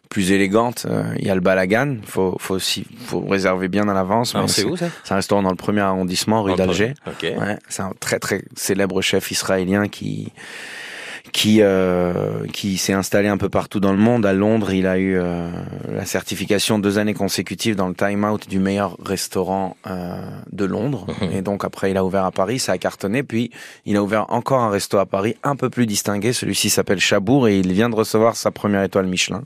plus 0.09 0.33
élégante, 0.33 0.85
euh, 0.91 1.05
il 1.19 1.27
y 1.27 1.31
a 1.31 1.35
le 1.35 1.41
balagan. 1.41 1.97
Faut 2.05 2.37
faut 2.39 2.55
aussi 2.55 2.85
faut 3.07 3.21
réserver 3.21 3.69
bien 3.69 3.89
à 3.89 3.95
l'avance. 3.95 4.37
C'est 4.49 4.65
où 4.65 4.77
ça? 4.77 4.87
C'est 5.05 5.13
un 5.13 5.17
restaurant 5.17 5.43
dans 5.43 5.51
le 5.51 5.57
premier 5.57 5.81
arrondissement, 5.81 6.43
rue 6.43 6.55
d'Alger. 6.55 6.95
Ouais, 7.23 7.59
c'est 7.69 7.83
un 7.83 7.93
très 7.99 8.19
très 8.19 8.43
célèbre 8.57 9.01
chef 9.01 9.31
israélien 9.31 9.89
qui 9.89 10.33
qui 11.33 11.62
euh, 11.62 12.47
qui 12.53 12.77
s'est 12.77 12.93
installé 12.93 13.29
un 13.29 13.39
peu 13.39 13.49
partout 13.49 13.81
dans 13.81 13.93
le 13.93 13.99
monde. 13.99 14.27
À 14.27 14.35
Londres, 14.35 14.73
il 14.73 14.87
a 14.87 14.99
eu 14.99 15.17
euh, 15.17 15.49
la 15.91 16.05
certification 16.05 16.79
deux 16.79 16.99
années 16.99 17.15
consécutives 17.15 17.75
dans 17.75 17.89
le 17.89 17.95
Time 17.95 18.25
Out 18.25 18.49
du 18.49 18.59
meilleur 18.59 18.97
restaurant 19.05 19.77
euh, 19.87 20.21
de 20.53 20.65
Londres. 20.67 21.07
Mhm. 21.23 21.33
Et 21.33 21.43
donc 21.43 21.65
après, 21.65 21.91
il 21.91 21.97
a 21.97 22.05
ouvert 22.05 22.27
à 22.27 22.31
Paris, 22.31 22.59
ça 22.59 22.73
a 22.73 22.79
cartonné. 22.79 23.23
Puis 23.23 23.51
il 23.87 23.97
a 23.97 24.03
ouvert 24.03 24.27
encore 24.29 24.61
un 24.61 24.71
resto 24.71 24.99
à 24.99 25.07
Paris, 25.07 25.35
un 25.43 25.57
peu 25.57 25.71
plus 25.71 25.87
distingué. 25.87 26.35
Celui-ci 26.35 26.69
s'appelle 26.69 27.01
Chabour 27.01 27.49
et 27.49 27.59
il 27.59 27.73
vient 27.73 27.89
de 27.89 27.97
recevoir 27.97 28.37
sa 28.37 28.51
première 28.51 28.83
étoile 28.83 29.07
Michelin. 29.07 29.43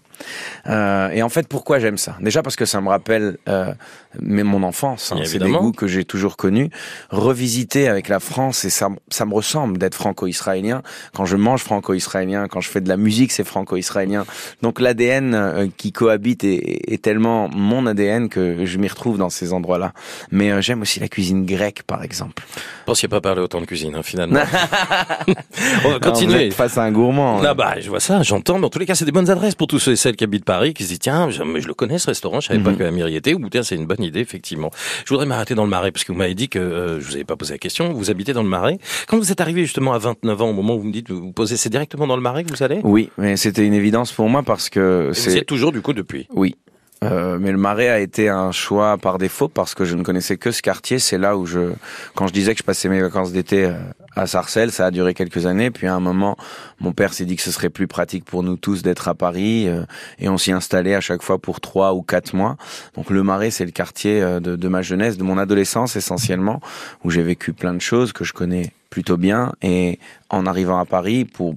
Euh, 0.66 1.11
et 1.11 1.23
en 1.23 1.28
fait, 1.28 1.47
pourquoi 1.47 1.78
j'aime 1.78 1.99
ça? 1.99 2.16
Déjà 2.21 2.43
parce 2.43 2.57
que 2.57 2.64
ça 2.64 2.81
me 2.81 2.88
rappelle 2.88 3.38
euh, 3.49 3.73
mais 4.20 4.42
mon 4.42 4.62
enfance. 4.62 5.12
hein. 5.12 5.20
C'est 5.25 5.38
des 5.38 5.50
goûts 5.50 5.73
que 5.73 5.87
j'ai 5.87 6.04
toujours 6.04 6.37
connus. 6.37 6.70
Revisiter 7.11 7.88
avec 7.88 8.08
la 8.08 8.20
France 8.20 8.64
et 8.64 8.70
ça, 8.70 8.88
ça 9.08 9.25
me 9.26 9.35
ressemble 9.35 9.78
d'être 9.78 9.94
franco-israélien. 9.94 10.82
Quand 11.14 11.25
je 11.25 11.37
mange 11.37 11.62
franco-israélien, 11.62 12.46
quand 12.49 12.61
je 12.61 12.68
fais 12.68 12.80
de 12.80 12.88
la 12.88 12.96
musique, 12.96 13.32
c'est 13.32 13.44
franco-israélien. 13.44 14.25
Donc 14.62 14.80
l'ADN 14.80 15.35
euh, 15.35 15.66
qui 15.76 15.92
cohabite 15.92 16.44
est, 16.44 16.92
est 16.92 17.02
tellement 17.02 17.49
mon 17.49 17.87
ADN 17.87 18.28
que 18.28 18.64
je 18.64 18.78
m'y 18.78 18.88
retrouve 18.88 19.18
dans 19.18 19.30
ces 19.30 19.52
endroits-là. 19.52 19.92
Mais 20.30 20.50
euh, 20.50 20.61
j'aime 20.61 20.82
aussi 20.82 21.00
la 21.00 21.08
cuisine 21.08 21.44
grecque, 21.46 21.82
par 21.87 22.02
exemple. 22.02 22.42
Je 22.54 22.61
pense 22.87 23.00
qu'il 23.00 23.08
n'y 23.08 23.14
a 23.14 23.16
pas 23.20 23.28
parlé 23.28 23.40
autant 23.40 23.61
de 23.61 23.66
cuisine, 23.66 23.94
hein, 23.94 24.02
finalement. 24.02 24.40
on 25.85 25.88
va 25.88 25.94
vous 25.94 26.00
continuer. 26.00 26.46
êtes 26.46 26.54
face 26.54 26.78
à 26.78 26.82
un 26.82 26.92
gourmand. 26.92 27.40
Ah 27.42 27.54
bah, 27.54 27.75
je 27.80 27.88
vois 27.88 28.00
ça, 28.00 28.23
j'entends. 28.23 28.58
Dans 28.58 28.68
tous 28.70 28.78
les 28.78 28.87
cas, 28.87 28.94
c'est 28.94 29.04
des 29.04 29.12
bonnes 29.12 29.30
adresses 29.30 29.54
pour 29.54 29.66
tous 29.66 29.78
ceux 29.78 29.92
et 29.92 29.96
celles 29.96 30.16
qui 30.16 30.25
habitent 30.25 30.44
Paris, 30.44 30.75
qui 30.75 30.85
se 30.85 30.88
disent 30.90 30.99
tiens, 31.00 31.30
je, 31.30 31.42
mais 31.42 31.61
je 31.61 31.68
le 31.68 31.75
connais 31.75 31.99
ce 31.99 32.06
restaurant, 32.08 32.40
je 32.40 32.49
savais 32.49 32.61
pas 32.61 32.70
Mhm. 32.70 32.76
que 32.78 32.82
Amir 32.85 33.08
y 33.08 33.16
était. 33.16 33.35
Ou 33.35 33.49
tiens, 33.49 33.62
c'est 33.62 33.75
une 33.76 33.87
bonne 33.87 34.02
idée, 34.07 34.21
effectivement. 34.21 34.71
Je 35.05 35.11
voudrais 35.11 35.27
m'arrêter 35.27 35.55
dans 35.55 35.65
le 35.65 35.71
Marais 35.71 35.93
parce 35.93 36.05
que 36.05 36.13
vous 36.13 36.19
m'avez 36.19 36.35
dit 36.35 36.49
que 36.49 36.59
euh, 36.59 37.01
je 37.01 37.07
vous 37.07 37.15
avais 37.15 37.25
pas 37.25 37.37
posé 37.37 37.55
la 37.55 37.59
question. 37.59 37.93
Vous 37.93 38.11
habitez 38.11 38.33
dans 38.33 38.43
le 38.43 38.49
Marais. 38.49 38.79
Quand 39.09 39.19
vous 39.19 39.33
êtes 39.33 39.41
arrivé 39.41 39.63
justement 39.63 39.93
à 39.93 39.99
29 39.99 40.43
ans, 40.43 40.49
au 40.51 40.53
moment 40.53 40.75
où 40.77 40.81
vous 40.81 40.87
me 40.87 40.93
dites 40.93 41.11
vous 41.11 41.33
posez, 41.33 41.57
c'est 41.57 41.71
directement 41.71 42.07
dans 42.07 42.17
le 42.17 42.23
Marais 42.23 42.45
que 42.45 42.51
vous 42.51 42.63
allez? 42.63 42.81
Oui, 42.85 43.11
mais 43.19 43.37
c'était 43.37 43.67
une 43.67 43.75
évidence 43.75 44.13
pour 44.13 44.29
moi 44.29 44.43
parce 44.43 44.71
que 44.71 45.11
Et 45.11 45.13
vous 45.13 45.19
y 45.19 45.33
c'est 45.33 45.39
êtes 45.39 45.47
toujours 45.47 45.73
du 45.73 45.83
coup 45.83 45.93
depuis? 45.93 46.27
Oui. 46.35 46.57
Euh, 47.05 47.39
mais 47.39 47.53
le 47.53 47.59
Marais 47.59 47.89
a 47.89 48.01
été 48.01 48.29
un 48.31 48.53
choix 48.53 48.97
par 48.97 49.19
défaut 49.19 49.49
parce 49.49 49.75
que 49.75 49.85
je 49.85 49.95
ne 49.95 50.03
connaissais 50.03 50.39
que 50.39 50.51
ce 50.51 50.63
quartier. 50.63 50.99
C'est 50.99 51.19
là 51.19 51.37
où 51.37 51.45
je, 51.45 51.73
quand 52.15 52.27
je 52.27 52.33
disais 52.33 52.53
que 52.55 52.59
je 52.59 52.65
passais 52.65 52.89
mes 52.89 53.01
vacances 53.03 53.33
d'été 53.33 53.65
euh, 53.67 53.75
à 54.16 54.26
Sarcelles. 54.26 54.73
Ça 54.73 54.87
a 54.87 54.90
duré 54.90 55.14
quelques 55.14 55.46
années. 55.46 55.70
Puis 55.70 55.87
à 55.87 55.94
un 55.94 56.00
moment, 56.00 56.37
mon 56.80 56.92
père 56.92 57.12
s'est 57.12 57.25
dit 57.25 57.37
que 57.37 57.42
ce 57.42 57.50
serait 57.50 57.70
plus 57.70 57.87
pratique 57.87 58.25
pour 58.25 58.42
nous 58.42 58.56
tous 58.56 58.82
d'être 58.82 59.08
à 59.08 59.14
Paris. 59.14 59.68
Euh, 59.68 59.85
et 60.18 60.28
on 60.28 60.38
s'y 60.38 60.52
installait 60.52 60.94
à 60.94 61.00
chaque 61.00 61.23
fois 61.23 61.38
pour 61.38 61.61
trois 61.61 61.94
ou 61.94 62.02
quatre 62.02 62.35
mois. 62.35 62.56
Donc 62.94 63.11
le 63.11 63.23
Marais, 63.23 63.50
c'est 63.50 63.64
le 63.64 63.70
quartier 63.70 64.23
euh, 64.23 64.40
de, 64.40 64.56
de 64.56 64.68
ma 64.68 64.82
jeunesse, 64.82 65.16
de 65.16 65.23
mon 65.23 65.38
adolescence 65.38 65.96
essentiellement, 65.96 66.61
où 67.04 67.11
j'ai 67.11 67.23
vécu 67.23 67.52
plein 67.52 67.75
de 67.75 67.80
choses 67.80 68.12
que 68.12 68.25
je 68.25 68.32
connais 68.32 68.73
plutôt 68.90 69.16
bien. 69.16 69.52
Et 69.62 70.00
en 70.30 70.46
arrivant 70.46 70.78
à 70.78 70.85
Paris 70.85 71.25
pour 71.25 71.54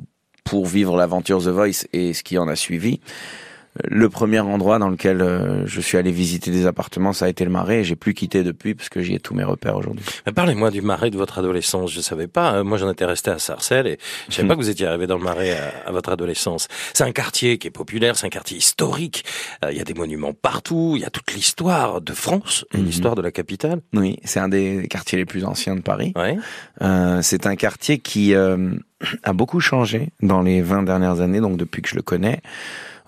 pour 0.50 0.66
vivre 0.66 0.98
l'aventure 0.98 1.44
The 1.44 1.50
Voice 1.50 1.86
et 1.94 2.14
ce 2.14 2.24
qui 2.24 2.40
en 2.40 2.48
a 2.48 2.56
suivi, 2.56 3.02
le 3.88 4.10
premier 4.10 4.40
endroit 4.40 4.80
dans 4.80 4.90
lequel 4.90 5.22
euh, 5.22 5.66
je 5.66 5.82
suis 5.82 5.98
allé 5.98 6.12
visiter 6.12 6.52
des 6.52 6.66
appartements, 6.66 7.14
ça 7.14 7.26
a 7.26 7.30
été 7.30 7.44
le 7.44 7.50
Marais. 7.50 7.80
Et 7.80 7.84
j'ai 7.84 7.96
plus 7.96 8.14
quitté 8.14 8.44
depuis 8.44 8.76
parce 8.76 8.90
que 8.90 9.02
j'y 9.02 9.14
ai 9.14 9.20
tous 9.20 9.34
mes 9.34 9.44
repères 9.44 9.78
aujourd'hui. 9.78 10.04
Parlez-moi 10.36 10.72
du 10.72 10.82
Marais 10.82 11.10
de 11.10 11.18
votre 11.18 11.40
adolescence. 11.40 11.92
Je 11.92 12.02
savais 12.02 12.28
pas. 12.28 12.50
Hein. 12.50 12.64
Moi, 12.64 12.78
j'en 12.78 12.90
étais 12.92 13.06
resté 13.06 13.32
à 13.32 13.40
Sarcelles 13.40 13.88
et 13.88 14.00
je 14.30 14.36
savais 14.36 14.48
pas 14.48 14.56
que 14.56 14.60
vous 14.60 14.70
étiez 14.70 14.86
arrivé 14.86 15.08
dans 15.08 15.18
le 15.18 15.24
Marais 15.24 15.58
à, 15.86 15.92
votre 15.92 16.10
adolescence. 16.10 16.68
C'est 16.94 17.04
un 17.04 17.12
quartier 17.12 17.58
qui 17.58 17.68
est 17.68 17.72
populaire, 17.72 18.16
c'est 18.16 18.28
un 18.28 18.30
quartier 18.30 18.58
historique. 18.58 19.24
Euh, 19.64 19.72
il 19.72 19.78
y 19.78 19.82
a 19.82 19.86
des 19.86 19.94
monuments 19.94 20.34
partout. 20.34 20.94
Il 20.96 21.02
y 21.02 21.06
a 21.06 21.10
toute 21.10 21.34
l'histoire 21.34 22.02
de 22.02 22.14
France, 22.14 22.66
mhm. 22.74 22.86
l'histoire 22.86 23.16
de 23.16 23.22
la 23.22 23.32
capitale. 23.32 23.82
Oui, 23.94 24.18
c'est 24.24 24.40
un 24.40 24.50
des 24.50 24.88
quartiers 24.90 25.18
les 25.18 25.26
plus 25.26 25.46
anciens 25.46 25.76
de 25.76 25.82
Paris. 25.82 26.14
Ouais. 26.16 26.38
Euh, 26.82 27.22
c'est 27.22 27.46
un 27.46 27.56
quartier 27.56 28.00
qui 28.00 28.34
euh, 28.34 28.72
a 29.24 29.34
beaucoup 29.34 29.60
changé 29.60 30.10
dans 30.22 30.42
les 30.42 30.62
20 30.62 30.84
dernières 30.84 31.22
années, 31.22 31.42
donc 31.42 31.58
depuis 31.58 31.82
que 31.82 31.90
je 31.90 31.96
le 31.96 32.02
connais. 32.02 32.42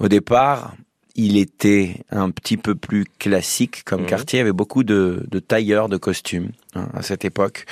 Au 0.01 0.07
départ, 0.07 0.75
il 1.15 1.37
était 1.37 1.97
un 2.09 2.31
petit 2.31 2.57
peu 2.57 2.73
plus 2.73 3.05
classique 3.19 3.83
comme 3.83 4.03
mmh. 4.03 4.07
quartier. 4.07 4.37
Il 4.37 4.39
y 4.39 4.41
avait 4.41 4.51
beaucoup 4.51 4.83
de, 4.83 5.23
de 5.29 5.39
tailleurs 5.39 5.89
de 5.89 5.97
costumes. 5.97 6.49
Hein, 6.73 6.87
à 6.93 7.01
cette 7.01 7.25
époque. 7.25 7.65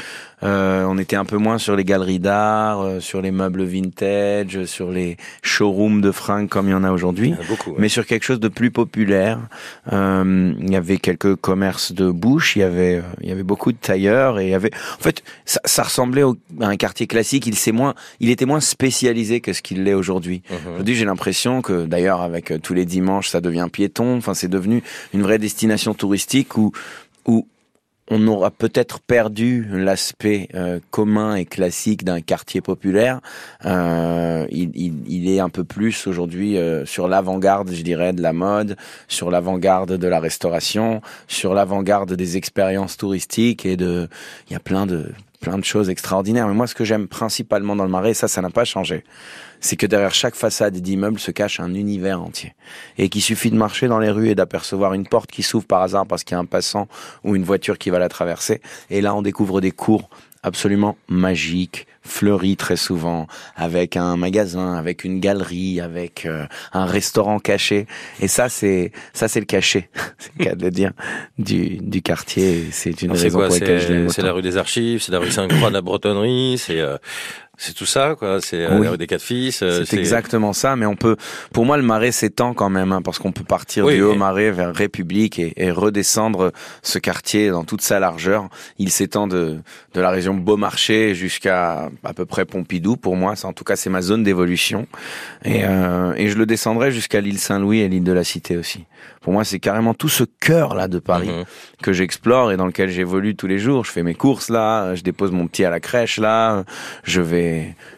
Euh, 0.44 0.84
on 0.84 0.98
était 0.98 1.16
un 1.16 1.24
peu 1.24 1.38
moins 1.38 1.58
sur 1.58 1.78
les 1.78 1.86
galeries 1.86 2.20
d'art, 2.20 2.82
euh, 2.82 3.00
sur 3.00 3.22
les 3.22 3.32
meubles 3.32 3.64
vintage, 3.64 4.66
sur 4.66 4.92
les 4.92 5.16
showrooms 5.42 6.02
de 6.02 6.12
fringues 6.12 6.50
comme 6.50 6.68
il 6.68 6.72
y 6.72 6.74
en 6.74 6.84
a 6.84 6.92
aujourd'hui, 6.92 7.34
mais 7.78 7.88
sur 7.88 8.06
quelque 8.06 8.24
chose 8.24 8.42
de 8.42 8.50
plus 8.50 8.72
populaire. 8.72 9.40
Euh, 9.94 10.54
il 10.60 10.70
y 10.70 10.76
avait 10.76 10.98
quelques 10.98 11.36
commerces 11.36 11.94
de 11.94 12.12
bouche, 12.12 12.58
il 12.58 12.60
y 12.60 12.64
avait, 12.64 12.98
euh, 12.98 13.04
il 13.22 13.30
y 13.30 13.32
avait 13.32 13.44
beaucoup 13.44 13.72
de 13.72 13.78
tailleurs 13.78 14.38
et 14.38 14.48
il 14.48 14.50
y 14.50 14.54
avait, 14.54 14.72
en 14.74 15.02
fait, 15.02 15.24
ça, 15.46 15.62
ça 15.64 15.84
ressemblait 15.84 16.24
à 16.60 16.68
un 16.68 16.76
quartier 16.76 17.08
classique. 17.08 17.48
Il 17.48 17.56
s'est 17.56 17.72
moins, 17.72 17.96
il 18.20 18.30
était 18.30 18.46
moins 18.46 18.60
spécialisé 18.60 19.40
que 19.40 19.54
ce 19.54 19.62
qu'il 19.62 19.86
l'est 19.86 19.94
aujourd'hui. 19.94 20.42
Mmh. 20.50 20.72
Aujourd'hui, 20.72 20.96
j'ai 20.96 21.06
l'impression 21.06 21.62
que, 21.62 21.86
d'ailleurs, 21.86 22.22
avec 22.22 22.52
tous 22.62 22.74
les 22.74 22.84
dimanches, 22.84 23.30
ça 23.30 23.40
devient 23.40 23.68
piéton. 23.72 24.18
Enfin, 24.18 24.34
c'est 24.34 24.50
devenu 24.50 24.84
une 25.14 25.22
vraie 25.22 25.40
destination 25.40 25.94
touristique 25.94 26.58
où 26.58 26.74
où 27.26 27.48
on 28.10 28.28
aura 28.28 28.52
peut-être 28.52 29.00
perdu 29.00 29.68
l'aspect 29.72 30.50
euh, 30.56 30.80
commun 30.92 31.36
et 31.36 31.46
classique 31.46 32.04
d'un 32.04 32.22
quartier 32.22 32.62
populaire. 32.62 33.22
Euh, 33.66 34.48
il, 34.52 35.30
est 35.30 35.40
un 35.40 35.50
peu 35.50 35.64
plus 35.64 36.08
aujourd'hui 36.08 36.58
euh, 36.58 36.86
sur 36.86 37.08
l'avant-garde, 37.08 37.72
je 37.72 37.84
dirais, 37.84 38.14
de 38.14 38.22
la 38.22 38.34
mode, 38.34 38.78
sur 39.08 39.30
l'avant-garde 39.30 39.98
de 39.98 40.08
la 40.08 40.20
restauration, 40.20 41.02
sur 41.28 41.54
l'avant-garde 41.54 42.14
des 42.14 42.38
expériences 42.38 42.98
touristiques 42.98 43.66
et 43.66 43.78
de, 43.78 44.08
il 44.50 44.54
y 44.54 44.56
a 44.56 44.60
plein 44.60 44.86
de 44.86 45.12
plein 45.40 45.58
de 45.58 45.64
choses 45.64 45.90
extraordinaires. 45.90 46.48
Mais 46.48 46.54
moi, 46.54 46.68
ce 46.68 46.76
que 46.76 46.84
j'aime 46.84 47.08
principalement 47.08 47.76
dans 47.76 47.84
le 47.84 47.90
Marais, 47.90 48.14
ça, 48.14 48.28
ça 48.28 48.42
n'a 48.42 48.50
pas 48.50 48.66
changé 48.66 49.04
c'est 49.60 49.76
que 49.76 49.86
derrière 49.86 50.14
chaque 50.14 50.36
façade 50.36 50.76
d'immeuble 50.78 51.20
se 51.20 51.32
cache 51.32 51.60
un 51.60 51.74
univers 51.74 52.22
entier. 52.22 52.54
Et 52.98 53.10
qu'il 53.10 53.22
suffit 53.22 53.52
de 53.52 53.56
marcher 53.56 53.88
dans 53.88 54.00
les 54.00 54.10
rues 54.10 54.30
et 54.30 54.36
d'apercevoir 54.36 54.94
une 54.94 55.08
porte 55.08 55.30
qui 55.32 55.44
s'ouvre 55.44 55.66
par 55.66 55.82
hasard 55.82 56.06
parce 56.06 56.24
qu'il 56.24 56.36
y 56.36 56.38
a 56.38 56.40
un 56.40 56.46
passant 56.46 56.88
ou 57.24 57.36
une 57.36 57.44
voiture 57.44 57.78
qui 57.78 57.90
va 57.90 58.00
la 58.00 58.10
traverser. 58.10 58.62
Et 58.90 59.02
là, 59.02 59.16
on 59.16 59.22
découvre 59.22 59.62
des 59.62 59.72
cours 59.72 60.10
absolument 60.44 60.98
magiques, 61.08 61.88
fleuris 62.02 62.56
très 62.56 62.78
souvent, 62.78 63.28
avec 63.56 63.98
un 63.98 64.16
magasin, 64.18 64.74
avec 64.74 65.04
une 65.04 65.20
galerie, 65.20 65.82
avec 65.82 66.26
euh, 66.26 66.46
un 66.74 66.86
restaurant 66.86 67.40
caché. 67.40 67.88
Et 68.22 68.28
ça, 68.28 68.50
c'est 68.50 68.92
ça, 69.14 69.28
c'est 69.28 69.40
le 69.40 69.46
cachet, 69.46 69.90
c'est 70.18 70.32
le 70.38 70.46
cas 70.46 70.56
de 70.56 70.66
le 70.66 70.72
dire, 70.72 70.92
du, 71.38 71.78
du 71.78 72.02
quartier. 72.02 72.66
C'est 72.72 73.02
une 73.02 73.12
raison 73.12 73.40
pour 73.40 73.50
laquelle 73.50 73.80
je 73.80 74.08
C'est 74.10 74.22
la 74.22 74.34
rue 74.34 74.42
des 74.42 74.58
Archives, 74.58 75.02
c'est 75.02 75.12
la 75.12 75.20
rue 75.20 75.32
Saint-Croix 75.32 75.70
de 75.70 75.74
la 75.74 75.82
Bretonnerie, 75.82 76.58
c'est 76.58 76.80
euh, 76.80 76.98
c'est 77.62 77.74
tout 77.74 77.86
ça, 77.86 78.16
quoi. 78.18 78.40
C'est 78.40 78.66
euh, 78.66 78.96
des 78.96 79.06
quatre 79.06 79.22
fils. 79.22 79.62
Euh, 79.64 79.84
c'est 79.86 79.98
exactement 79.98 80.54
ça, 80.54 80.78
mais 80.78 80.86
on 80.86 80.96
peut. 80.96 81.18
Pour 81.52 81.66
moi, 81.66 81.76
le 81.76 81.84
marais 81.84 82.14
s'étend 82.14 82.54
quand 82.54 82.70
même, 82.70 82.94
hein, 82.94 83.02
parce 83.02 83.20
qu'on 83.20 83.34
peut 83.34 83.44
partir 83.44 83.86
du 83.86 84.02
haut 84.02 84.16
marais 84.16 84.50
vers 84.50 84.74
République 84.74 85.40
et, 85.40 85.54
et, 85.58 85.70
redescendre 85.70 86.54
ce 86.84 87.00
quartier 87.00 87.50
dans 87.50 87.66
toute 87.66 87.82
sa 87.82 88.00
largeur. 88.00 88.48
Il 88.78 88.92
s'étend 88.92 89.28
de 89.28 89.58
de 89.94 90.02
la 90.02 90.10
région 90.10 90.36
Beaumarchais 90.36 91.16
jusqu'à 91.16 91.90
à 92.06 92.14
peu 92.14 92.26
près 92.26 92.46
Pompidou. 92.46 92.96
Pour 92.96 93.18
moi, 93.18 93.34
en 93.44 93.54
tout 93.54 93.66
cas, 93.66 93.76
c'est 93.76 93.90
ma 93.90 94.02
zone 94.02 94.24
d'évolution. 94.24 94.88
Et, 95.44 95.66
euh, 95.66 96.14
et 96.16 96.30
je 96.30 96.38
le 96.38 96.46
descendrai 96.46 96.92
jusqu'à 96.92 97.20
l'île 97.20 97.40
Saint-Louis 97.40 97.80
et 97.80 97.90
l'île 97.90 98.06
de 98.06 98.14
la 98.14 98.24
Cité 98.24 98.56
aussi. 98.56 98.86
Pour 99.22 99.34
moi, 99.34 99.44
c'est 99.44 99.60
carrément 99.60 99.94
tout 99.94 100.10
ce 100.10 100.24
cœur 100.24 100.76
là 100.76 100.88
de 100.88 101.00
Paris 101.00 101.30
mhm. 101.30 101.44
que 101.84 101.92
j'explore 101.92 102.52
et 102.52 102.58
dans 102.58 102.66
lequel 102.66 102.90
j'évolue 102.90 103.36
tous 103.36 103.48
les 103.48 103.60
jours. 103.60 103.86
Je 103.86 103.92
fais 103.92 104.04
mes 104.04 104.16
courses 104.16 104.50
là, 104.50 104.96
je 104.96 105.04
dépose 105.04 105.32
mon 105.32 105.48
petit 105.48 105.66
à 105.66 105.70
la 105.70 105.80
crèche 105.80 106.20
là, 106.20 106.64
je 107.04 107.22
vais, 107.22 107.49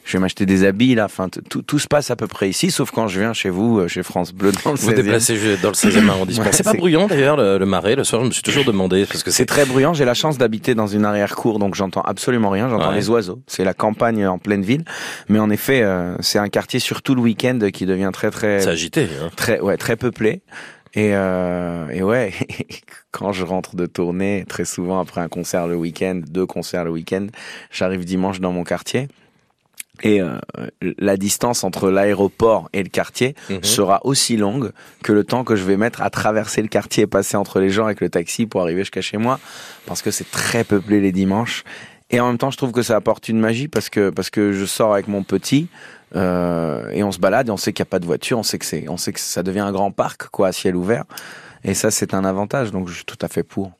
je 0.05 0.13
vais 0.13 0.19
m'acheter 0.19 0.45
des 0.45 0.63
habits 0.63 0.95
là. 0.95 1.05
Enfin, 1.05 1.29
tout, 1.29 1.61
tout 1.61 1.79
se 1.79 1.87
passe 1.87 2.11
à 2.11 2.15
peu 2.15 2.27
près 2.27 2.49
ici, 2.49 2.71
sauf 2.71 2.91
quand 2.91 3.07
je 3.07 3.19
viens 3.19 3.33
chez 3.33 3.49
vous, 3.49 3.79
euh, 3.79 3.87
chez 3.87 4.03
France 4.03 4.33
Bleu 4.33 4.51
dans 4.51 4.71
le 4.71 4.77
vous 4.77 4.89
16e. 4.89 4.95
Vous 4.95 5.01
déplacez 5.01 5.57
dans 5.61 5.69
le 5.69 5.75
16e 5.75 6.09
arrondissement. 6.09 6.45
c'est 6.51 6.63
pas 6.63 6.73
bruyant 6.73 7.07
d'ailleurs 7.07 7.37
le, 7.37 7.65
marais 7.65 7.95
le 7.95 8.03
soir. 8.03 8.21
Je 8.21 8.27
me 8.27 8.31
suis 8.31 8.43
toujours 8.43 8.65
demandé 8.65 9.05
parce 9.05 9.23
que 9.23 9.31
c'est 9.31 9.45
très 9.45 9.65
bruyant. 9.65 9.93
J'ai 9.93 10.05
la 10.05 10.13
chance 10.13 10.37
d'habiter 10.37 10.75
dans 10.75 10.87
une 10.87 11.05
arrière-cour, 11.05 11.59
donc 11.59 11.75
j'entends 11.75 12.01
absolument 12.01 12.49
rien. 12.49 12.69
J'entends 12.69 12.91
les 12.91 13.09
oiseaux. 13.09 13.41
C'est 13.47 13.63
la 13.63 13.73
campagne 13.73 14.25
en 14.25 14.37
pleine 14.37 14.63
ville, 14.63 14.83
mais 15.29 15.39
en 15.39 15.49
effet, 15.49 15.81
euh, 15.81 16.15
c'est 16.19 16.39
un 16.39 16.49
quartier 16.49 16.79
surtout 16.79 17.15
le 17.15 17.21
week-end 17.21 17.59
qui 17.73 17.85
devient 17.85 18.11
très 18.13 18.31
très. 18.31 18.61
C'est 18.61 18.69
agité. 18.69 19.07
Hein. 19.21 19.29
Très 19.35 19.59
ouais, 19.59 19.77
très 19.77 19.95
peuplé. 19.95 20.41
Et, 20.93 21.11
euh, 21.13 21.87
et 21.89 22.03
ouais, 22.03 22.33
quand 23.11 23.31
je 23.31 23.45
rentre 23.45 23.75
de 23.75 23.85
tournée, 23.85 24.45
très 24.47 24.65
souvent 24.65 24.99
après 24.99 25.21
un 25.21 25.29
concert 25.29 25.67
le 25.67 25.75
week-end, 25.75 26.19
deux 26.27 26.45
concerts 26.45 26.83
le 26.83 26.91
week-end, 26.91 27.27
j'arrive 27.71 28.03
dimanche 28.03 28.41
dans 28.41 28.51
mon 28.51 28.63
quartier. 28.63 29.07
Et 30.03 30.21
euh, 30.21 30.37
la 30.97 31.17
distance 31.17 31.63
entre 31.63 31.89
l'aéroport 31.89 32.69
et 32.73 32.81
le 32.83 32.89
quartier 32.89 33.35
mhm. 33.49 33.63
sera 33.63 33.99
aussi 34.03 34.37
longue 34.37 34.71
que 35.03 35.11
le 35.11 35.23
temps 35.23 35.43
que 35.43 35.55
je 35.55 35.63
vais 35.63 35.77
mettre 35.77 36.01
à 36.01 36.09
traverser 36.09 36.61
le 36.61 36.67
quartier 36.67 37.03
et 37.03 37.07
passer 37.07 37.37
entre 37.37 37.59
les 37.59 37.69
gens 37.69 37.85
avec 37.85 38.01
le 38.01 38.09
taxi 38.09 38.45
pour 38.45 38.61
arriver 38.61 38.81
jusqu'à 38.81 39.01
chez 39.01 39.17
moi, 39.17 39.39
parce 39.85 40.01
que 40.01 40.11
c'est 40.11 40.29
très 40.29 40.63
peuplé 40.63 40.99
les 41.01 41.11
dimanches. 41.11 41.63
Et 42.09 42.19
en 42.19 42.27
même 42.27 42.37
temps, 42.37 42.51
je 42.51 42.57
trouve 42.57 42.71
que 42.71 42.81
ça 42.81 42.95
apporte 42.95 43.29
une 43.29 43.39
magie 43.39 43.67
parce 43.67 43.89
que 43.89 44.09
parce 44.09 44.29
que 44.29 44.51
je 44.51 44.65
sors 44.65 44.93
avec 44.93 45.07
mon 45.07 45.23
petit, 45.23 45.69
euh, 46.15 46.89
et 46.91 47.03
on 47.03 47.11
se 47.11 47.19
balade 47.19 47.47
et 47.47 47.51
on 47.51 47.57
sait 47.57 47.71
qu'il 47.71 47.83
n'y 47.83 47.87
a 47.87 47.91
pas 47.91 47.99
de 47.99 48.05
voiture, 48.05 48.37
on 48.37 48.43
sait 48.43 48.59
que 48.59 48.65
c'est, 48.65 48.89
on 48.89 48.97
sait 48.97 49.13
que 49.13 49.19
ça 49.19 49.43
devient 49.43 49.61
un 49.61 49.71
grand 49.71 49.91
parc 49.91 50.27
quoi, 50.27 50.49
à 50.49 50.51
ciel 50.51 50.75
ouvert. 50.75 51.05
Et 51.63 51.73
ça, 51.73 51.91
c'est 51.91 52.13
un 52.13 52.25
avantage, 52.25 52.71
donc 52.71 52.87
je 52.87 52.95
suis 52.95 53.05
tout 53.05 53.19
à 53.21 53.27
fait 53.27 53.43
pour. 53.43 53.71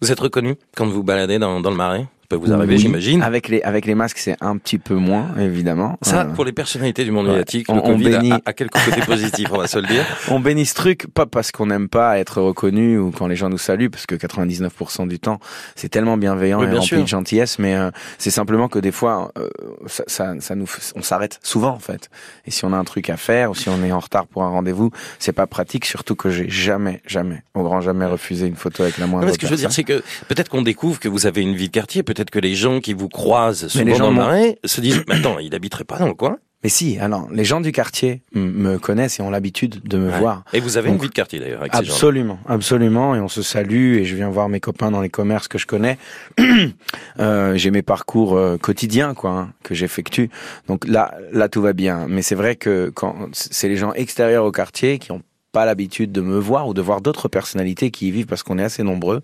Vous 0.00 0.10
êtes 0.10 0.20
reconnu 0.20 0.56
quand 0.76 0.86
vous 0.86 1.04
baladez 1.04 1.38
dans, 1.38 1.60
dans 1.60 1.70
le 1.70 1.76
marais? 1.76 2.06
Peut 2.30 2.36
vous 2.36 2.52
arriver, 2.52 2.78
j'imagine. 2.78 3.22
Avec 3.22 3.48
les 3.48 3.60
avec 3.62 3.84
les 3.84 3.94
masques, 3.94 4.18
c'est 4.18 4.36
un 4.40 4.56
petit 4.56 4.78
peu 4.78 4.94
moins, 4.94 5.26
évidemment. 5.38 5.98
Ça, 6.00 6.22
euh, 6.22 6.24
pour 6.32 6.44
les 6.44 6.52
personnalités 6.52 7.04
du 7.04 7.10
monde 7.10 7.26
médiatique, 7.26 7.66
on, 7.68 7.74
le 7.74 7.82
Covid 7.82 8.04
bénit... 8.04 8.32
a, 8.46 8.52
quelques 8.52 8.78
côtés 8.84 9.02
positifs, 9.02 9.48
on 9.52 9.58
va 9.58 9.66
se 9.66 9.78
le 9.78 9.86
dire. 9.86 10.04
On 10.30 10.38
bénit 10.38 10.64
ce 10.64 10.74
truc, 10.74 11.08
pas 11.12 11.26
parce 11.26 11.50
qu'on 11.50 11.66
n'aime 11.66 11.88
pas 11.88 12.18
être 12.18 12.40
reconnu 12.40 12.98
ou 12.98 13.10
quand 13.10 13.26
les 13.26 13.34
gens 13.34 13.48
nous 13.48 13.58
saluent, 13.58 13.90
parce 13.90 14.06
que 14.06 14.14
99% 14.14 15.08
du 15.08 15.18
temps, 15.18 15.40
c'est 15.74 15.88
tellement 15.88 16.16
bienveillant 16.16 16.62
et 16.62 16.70
rempli 16.72 17.02
de 17.02 17.06
gentillesse, 17.06 17.58
mais 17.58 17.74
euh, 17.74 17.90
c'est 18.18 18.30
simplement 18.30 18.68
que 18.68 18.78
des 18.78 18.92
fois, 18.92 19.32
euh, 19.36 19.48
ça, 19.86 20.04
ça, 20.06 20.34
ça, 20.38 20.54
nous, 20.54 20.66
on 20.94 21.02
s'arrête 21.02 21.40
souvent 21.42 21.70
en 21.70 21.80
fait. 21.80 22.10
Et 22.46 22.52
si 22.52 22.64
on 22.64 22.72
a 22.72 22.76
un 22.76 22.84
truc 22.84 23.10
à 23.10 23.16
faire 23.16 23.50
ou 23.50 23.54
si 23.54 23.68
on 23.68 23.82
est 23.82 23.92
en 23.92 23.98
retard 23.98 24.28
pour 24.28 24.44
un 24.44 24.48
rendez-vous, 24.48 24.90
c'est 25.18 25.32
pas 25.32 25.48
pratique, 25.48 25.84
surtout 25.84 26.14
que 26.14 26.30
j'ai 26.30 26.48
jamais, 26.48 27.02
jamais, 27.06 27.42
au 27.54 27.64
grand 27.64 27.80
jamais 27.80 28.06
refusé 28.06 28.46
une 28.46 28.56
photo 28.56 28.84
avec 28.84 28.98
la 28.98 29.06
moindre. 29.06 29.26
Non, 29.26 29.32
ce 29.32 29.38
que 29.38 29.46
je 29.46 29.50
veux 29.50 29.58
dire, 29.58 29.72
c'est 29.72 29.84
que 29.84 30.02
peut-être 30.28 30.48
qu'on 30.48 30.62
découvre 30.62 31.00
que 31.00 31.08
vous 31.08 31.26
avez 31.26 31.42
une 31.42 31.56
vie 31.56 31.66
de 31.66 31.72
quartier, 31.72 32.02
peut-être 32.04 32.19
que 32.28 32.38
les 32.38 32.54
gens 32.54 32.80
qui 32.80 32.92
vous 32.92 33.08
croisent 33.08 33.68
souvent 33.68 33.84
les 33.84 33.94
gens 33.94 34.04
dans 34.04 34.10
le 34.10 34.16
marais 34.16 34.58
se 34.64 34.82
disent, 34.82 35.02
mais 35.08 35.14
attends, 35.14 35.38
il 35.38 35.54
habiterait 35.54 35.84
pas 35.84 35.98
dans 35.98 36.08
le 36.08 36.14
coin? 36.14 36.38
Mais 36.62 36.68
si, 36.68 36.98
alors 36.98 37.26
les 37.32 37.44
gens 37.44 37.62
du 37.62 37.72
quartier 37.72 38.20
me 38.34 38.76
connaissent 38.76 39.18
et 39.18 39.22
ont 39.22 39.30
l'habitude 39.30 39.82
de 39.82 39.96
me 39.96 40.10
voir. 40.10 40.44
Et 40.52 40.60
vous 40.60 40.76
avez 40.76 40.90
une 40.90 40.98
vie 40.98 41.08
de 41.08 41.14
quartier 41.14 41.38
d'ailleurs 41.40 41.60
avec 41.60 41.74
Absolument, 41.74 42.38
ces 42.46 42.52
absolument. 42.52 43.14
Et 43.14 43.20
on 43.20 43.28
se 43.28 43.40
salue 43.40 43.96
et 43.96 44.04
je 44.04 44.14
viens 44.14 44.28
voir 44.28 44.50
mes 44.50 44.60
copains 44.60 44.90
dans 44.90 45.00
les 45.00 45.08
commerces 45.08 45.48
que 45.48 45.56
je 45.56 45.66
connais. 45.66 45.96
euh, 47.18 47.56
j'ai 47.56 47.70
mes 47.70 47.80
parcours 47.80 48.36
euh, 48.36 48.58
quotidiens 48.58 49.14
quoi 49.14 49.30
hein, 49.30 49.52
que 49.62 49.74
j'effectue. 49.74 50.28
Donc 50.68 50.86
là, 50.86 51.14
là 51.32 51.48
tout 51.48 51.62
va 51.62 51.72
bien. 51.72 52.06
Mais 52.08 52.20
c'est 52.20 52.34
vrai 52.34 52.56
que 52.56 52.90
quand 52.94 53.28
c'est 53.32 53.68
les 53.68 53.76
gens 53.76 53.94
extérieurs 53.94 54.44
au 54.44 54.52
quartier 54.52 54.98
qui 54.98 55.12
ont 55.12 55.22
pas 55.52 55.64
l'habitude 55.64 56.12
de 56.12 56.20
me 56.20 56.38
voir 56.38 56.68
ou 56.68 56.74
de 56.74 56.80
voir 56.80 57.00
d'autres 57.00 57.28
personnalités 57.28 57.90
qui 57.90 58.08
y 58.08 58.10
vivent 58.10 58.26
parce 58.26 58.42
qu'on 58.42 58.58
est 58.58 58.62
assez 58.62 58.82
nombreux. 58.82 59.20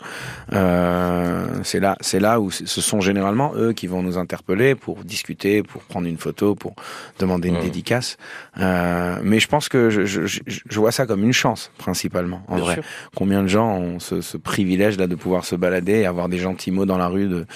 Euh, 0.52 1.46
c'est 1.62 1.80
là, 1.80 1.96
c'est 2.00 2.20
là 2.20 2.40
où 2.40 2.50
ce 2.50 2.80
sont 2.80 3.00
généralement 3.00 3.52
eux 3.54 3.72
qui 3.72 3.86
vont 3.86 4.02
nous 4.02 4.18
interpeller 4.18 4.74
pour 4.74 5.04
discuter, 5.04 5.62
pour 5.62 5.82
prendre 5.82 6.08
une 6.08 6.18
photo, 6.18 6.54
pour 6.54 6.74
demander 7.18 7.48
une 7.48 7.58
mmh. 7.58 7.62
dédicace. 7.62 8.16
Euh, 8.58 9.18
mais 9.22 9.40
je 9.40 9.48
pense 9.48 9.68
que 9.68 9.90
je, 9.90 10.04
je, 10.04 10.26
je, 10.26 10.80
vois 10.80 10.92
ça 10.92 11.06
comme 11.06 11.22
une 11.22 11.32
chance 11.32 11.70
principalement. 11.78 12.42
En 12.48 12.58
vrai, 12.58 12.80
combien 13.14 13.42
de 13.42 13.48
gens 13.48 13.76
ont 13.76 13.98
ce, 14.00 14.20
ce 14.20 14.36
privilège 14.36 14.98
là 14.98 15.06
de 15.06 15.14
pouvoir 15.14 15.44
se 15.44 15.54
balader 15.54 16.00
et 16.00 16.06
avoir 16.06 16.28
des 16.28 16.38
gentils 16.38 16.70
mots 16.70 16.86
dans 16.86 16.98
la 16.98 17.08
rue 17.08 17.28
de 17.28 17.46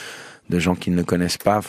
de 0.50 0.58
gens 0.58 0.74
qui 0.74 0.90
ne 0.90 0.96
le 0.96 1.04
connaissent 1.04 1.38
pas. 1.38 1.60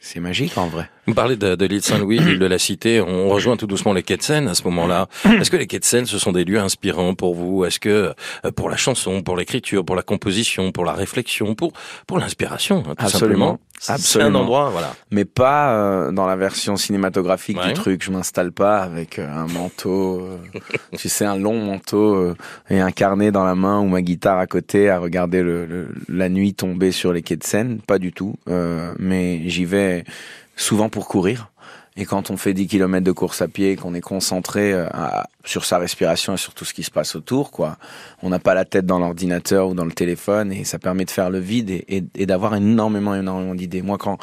C'est 0.00 0.20
magique 0.20 0.58
en 0.58 0.66
vrai. 0.66 0.90
Vous 1.06 1.14
parlez 1.14 1.36
de, 1.36 1.54
de 1.54 1.66
l'île 1.66 1.82
Saint-Louis, 1.82 2.18
l'île 2.18 2.38
de 2.38 2.46
la 2.46 2.58
Cité. 2.58 3.00
On 3.00 3.28
rejoint 3.28 3.56
tout 3.56 3.66
doucement 3.66 3.92
les 3.92 4.02
quais 4.02 4.16
de 4.16 4.22
Seine 4.22 4.48
à 4.48 4.54
ce 4.54 4.64
moment-là. 4.64 5.08
Est-ce 5.40 5.50
que 5.50 5.56
les 5.56 5.66
quais 5.66 5.78
de 5.78 5.84
Seine, 5.84 6.06
ce 6.06 6.18
sont 6.18 6.32
des 6.32 6.44
lieux 6.44 6.58
inspirants 6.58 7.14
pour 7.14 7.34
vous? 7.34 7.64
Est-ce 7.64 7.78
que 7.78 8.14
euh, 8.44 8.50
pour 8.56 8.70
la 8.70 8.76
chanson, 8.76 9.22
pour 9.22 9.36
l'écriture, 9.36 9.84
pour 9.84 9.96
la 9.96 10.02
composition, 10.02 10.72
pour 10.72 10.84
la 10.84 10.94
réflexion, 10.94 11.54
pour 11.54 11.72
pour 12.06 12.18
l'inspiration, 12.18 12.78
hein, 12.88 12.94
tout 12.98 13.04
Absolument. 13.04 13.18
simplement 13.18 13.60
C'est 13.84 14.22
un 14.22 14.34
endroit, 14.34 14.70
voilà. 14.70 14.94
Mais 15.10 15.24
pas 15.24 15.74
euh, 15.74 16.12
dans 16.12 16.26
la 16.26 16.36
version 16.36 16.76
cinématographique 16.76 17.60
du 17.60 17.72
truc. 17.74 18.02
Je 18.02 18.10
m'installe 18.10 18.52
pas 18.52 18.78
avec 18.78 19.18
euh, 19.18 19.28
un 19.28 19.46
manteau, 19.46 20.28
tu 20.96 21.08
sais, 21.08 21.24
un 21.24 21.36
long 21.36 21.58
manteau 21.64 22.34
et 22.70 22.80
un 22.80 22.90
carnet 22.90 23.30
dans 23.30 23.44
la 23.44 23.54
main 23.54 23.80
ou 23.80 23.86
ma 23.86 24.02
guitare 24.02 24.38
à 24.38 24.46
côté 24.46 24.88
à 24.88 24.98
regarder 24.98 25.42
le, 25.42 25.88
la 26.08 26.28
nuit 26.28 26.54
tomber 26.54 26.92
sur 26.92 27.12
les 27.12 27.22
quais 27.22 27.36
de 27.36 27.44
Seine. 27.44 27.80
Pas 27.80 27.98
du 27.98 28.12
tout. 28.12 28.34
mais 28.98 29.48
j'y 29.48 29.64
vais 29.64 30.04
souvent 30.56 30.88
pour 30.88 31.08
courir. 31.08 31.50
Et 31.96 32.06
quand 32.06 32.30
on 32.30 32.36
fait 32.36 32.54
10 32.54 32.66
km 32.66 33.04
de 33.04 33.12
course 33.12 33.40
à 33.40 33.46
pied, 33.46 33.76
qu'on 33.76 33.94
est 33.94 34.00
concentré 34.00 34.72
euh, 34.72 34.88
sur 35.44 35.64
sa 35.64 35.78
respiration 35.78 36.34
et 36.34 36.36
sur 36.36 36.52
tout 36.52 36.64
ce 36.64 36.74
qui 36.74 36.82
se 36.82 36.90
passe 36.90 37.14
autour, 37.14 37.52
quoi, 37.52 37.76
on 38.22 38.30
n'a 38.30 38.40
pas 38.40 38.54
la 38.54 38.64
tête 38.64 38.84
dans 38.84 38.98
l'ordinateur 38.98 39.68
ou 39.68 39.74
dans 39.74 39.84
le 39.84 39.92
téléphone 39.92 40.52
et 40.52 40.64
ça 40.64 40.80
permet 40.80 41.04
de 41.04 41.10
faire 41.10 41.30
le 41.30 41.38
vide 41.38 41.70
et, 41.70 42.04
et, 42.16 42.26
d'avoir 42.26 42.56
énormément, 42.56 43.14
énormément 43.14 43.54
d'idées. 43.54 43.82
Moi, 43.82 43.96
quand 43.98 44.18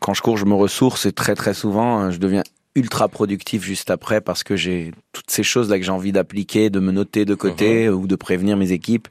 quand 0.00 0.14
je 0.14 0.22
cours, 0.22 0.36
je 0.36 0.44
me 0.44 0.54
ressource 0.54 1.06
et 1.06 1.12
très 1.12 1.34
très 1.34 1.54
souvent, 1.54 2.02
euh, 2.02 2.10
je 2.10 2.18
deviens 2.18 2.42
ultra 2.74 3.08
productif 3.08 3.64
juste 3.64 3.90
après 3.90 4.20
parce 4.20 4.44
que 4.44 4.56
j'ai 4.56 4.92
toutes 5.12 5.30
ces 5.30 5.42
choses 5.42 5.68
là 5.68 5.78
que 5.78 5.84
j'ai 5.84 5.90
envie 5.90 6.12
d'appliquer, 6.12 6.70
de 6.70 6.80
me 6.80 6.92
noter 6.92 7.24
de 7.24 7.34
côté 7.34 7.88
mhm. 7.88 7.94
ou 7.94 8.06
de 8.06 8.16
prévenir 8.16 8.56
mes 8.56 8.72
équipes. 8.72 9.08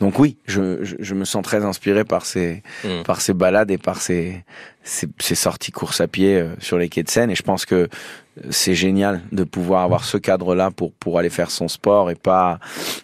Donc 0.00 0.18
oui, 0.18 0.38
je, 0.46 0.82
je, 0.82 1.14
me 1.14 1.24
sens 1.24 1.42
très 1.42 1.64
inspiré 1.64 2.04
par 2.04 2.24
ces 2.24 2.62
mhm. 2.84 3.02
par 3.04 3.20
ces 3.20 3.34
balades 3.34 3.70
et 3.70 3.78
par 3.78 4.00
ces, 4.00 4.44
ces, 4.82 5.08
ces 5.18 5.34
sorties 5.34 5.72
course 5.72 6.00
à 6.00 6.08
pied 6.08 6.36
euh, 6.36 6.54
sur 6.58 6.78
les 6.78 6.88
quais 6.88 7.02
de 7.02 7.10
Seine 7.10 7.30
et 7.30 7.34
je 7.34 7.42
pense 7.42 7.66
que 7.66 7.88
c'est 8.50 8.74
génial 8.74 9.20
de 9.32 9.44
pouvoir 9.44 9.82
avoir 9.82 10.04
ce 10.04 10.16
cadre 10.16 10.54
là 10.54 10.70
pour 10.70 10.92
pour 10.92 11.18
aller 11.18 11.30
faire 11.30 11.50
son 11.50 11.68
sport 11.68 12.10
et 12.10 12.14
pas 12.14 12.58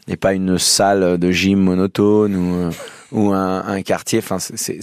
et 0.06 0.16
pas 0.16 0.32
une 0.32 0.58
salle 0.58 1.18
de 1.18 1.30
gym 1.30 1.58
monotone 1.60 2.34
ou 2.34 2.54
euh, 2.54 2.70
ou 3.12 3.32
un, 3.32 3.66
un 3.66 3.82
quartier. 3.82 4.18
Enfin, 4.18 4.38
c'est, 4.38 4.78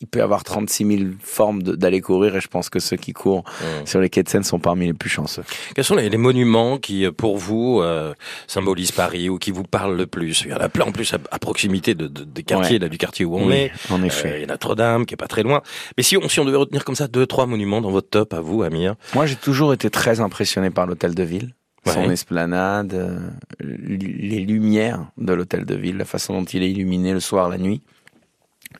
il 0.00 0.06
peut 0.10 0.20
y 0.20 0.22
avoir 0.22 0.44
36 0.44 0.86
000 0.86 1.10
formes 1.20 1.62
d'aller 1.62 2.00
courir 2.00 2.36
et 2.36 2.40
je 2.40 2.48
pense 2.48 2.70
que 2.70 2.78
ceux 2.78 2.96
qui 2.96 3.12
courent 3.12 3.44
mmh. 3.44 3.86
sur 3.86 4.00
les 4.00 4.08
quais 4.08 4.22
de 4.22 4.28
Seine 4.28 4.44
sont 4.44 4.58
parmi 4.58 4.86
les 4.86 4.94
plus 4.94 5.10
chanceux. 5.10 5.44
Quels 5.74 5.84
sont 5.84 5.94
les, 5.94 6.08
les 6.08 6.16
monuments 6.16 6.78
qui, 6.78 7.04
euh, 7.04 7.12
pour 7.12 7.36
vous, 7.36 7.80
euh, 7.80 8.14
symbolisent 8.46 8.92
Paris 8.92 9.28
ou 9.28 9.38
qui 9.38 9.50
vous 9.50 9.64
parlent 9.64 9.96
le 9.96 10.06
plus? 10.06 10.42
Il 10.44 10.50
y 10.50 10.54
en 10.54 10.58
a 10.58 10.68
plein 10.68 10.86
en 10.86 10.92
plus 10.92 11.12
à, 11.14 11.38
proximité 11.38 11.94
de, 11.94 12.06
de, 12.06 12.24
des 12.24 12.42
quartiers, 12.42 12.78
là, 12.78 12.88
du 12.88 12.98
quartier 12.98 13.24
où 13.24 13.36
on 13.36 13.50
est. 13.50 13.70
En 13.90 14.02
effet. 14.02 14.32
Euh, 14.32 14.38
il 14.38 14.40
y 14.42 14.44
a 14.44 14.46
Notre-Dame 14.46 15.04
qui 15.04 15.14
est 15.14 15.18
pas 15.18 15.28
très 15.28 15.42
loin. 15.42 15.62
Mais 15.96 16.02
si 16.02 16.16
on, 16.16 16.28
si 16.28 16.40
on 16.40 16.44
devait 16.44 16.56
retenir 16.56 16.84
comme 16.84 16.94
ça 16.94 17.08
deux, 17.08 17.26
trois 17.26 17.46
monuments 17.46 17.80
dans 17.80 17.90
votre 17.90 18.08
top 18.08 18.32
à 18.32 18.40
vous, 18.40 18.62
Amir? 18.62 18.94
Moi, 19.14 19.26
j'ai 19.26 19.36
toujours 19.36 19.61
été 19.70 19.90
très 19.90 20.20
impressionné 20.20 20.70
par 20.70 20.86
l'hôtel 20.86 21.14
de 21.14 21.22
ville 21.22 21.54
son 21.84 22.10
esplanade, 22.10 22.94
euh, 22.94 23.18
les 23.58 24.38
lumières 24.38 25.06
de 25.18 25.32
l'hôtel 25.32 25.64
de 25.64 25.74
ville, 25.74 25.96
la 25.96 26.04
façon 26.04 26.34
dont 26.34 26.44
il 26.44 26.62
est 26.62 26.70
illuminé 26.70 27.12
le 27.12 27.18
soir, 27.18 27.48
la 27.48 27.58
nuit, 27.58 27.82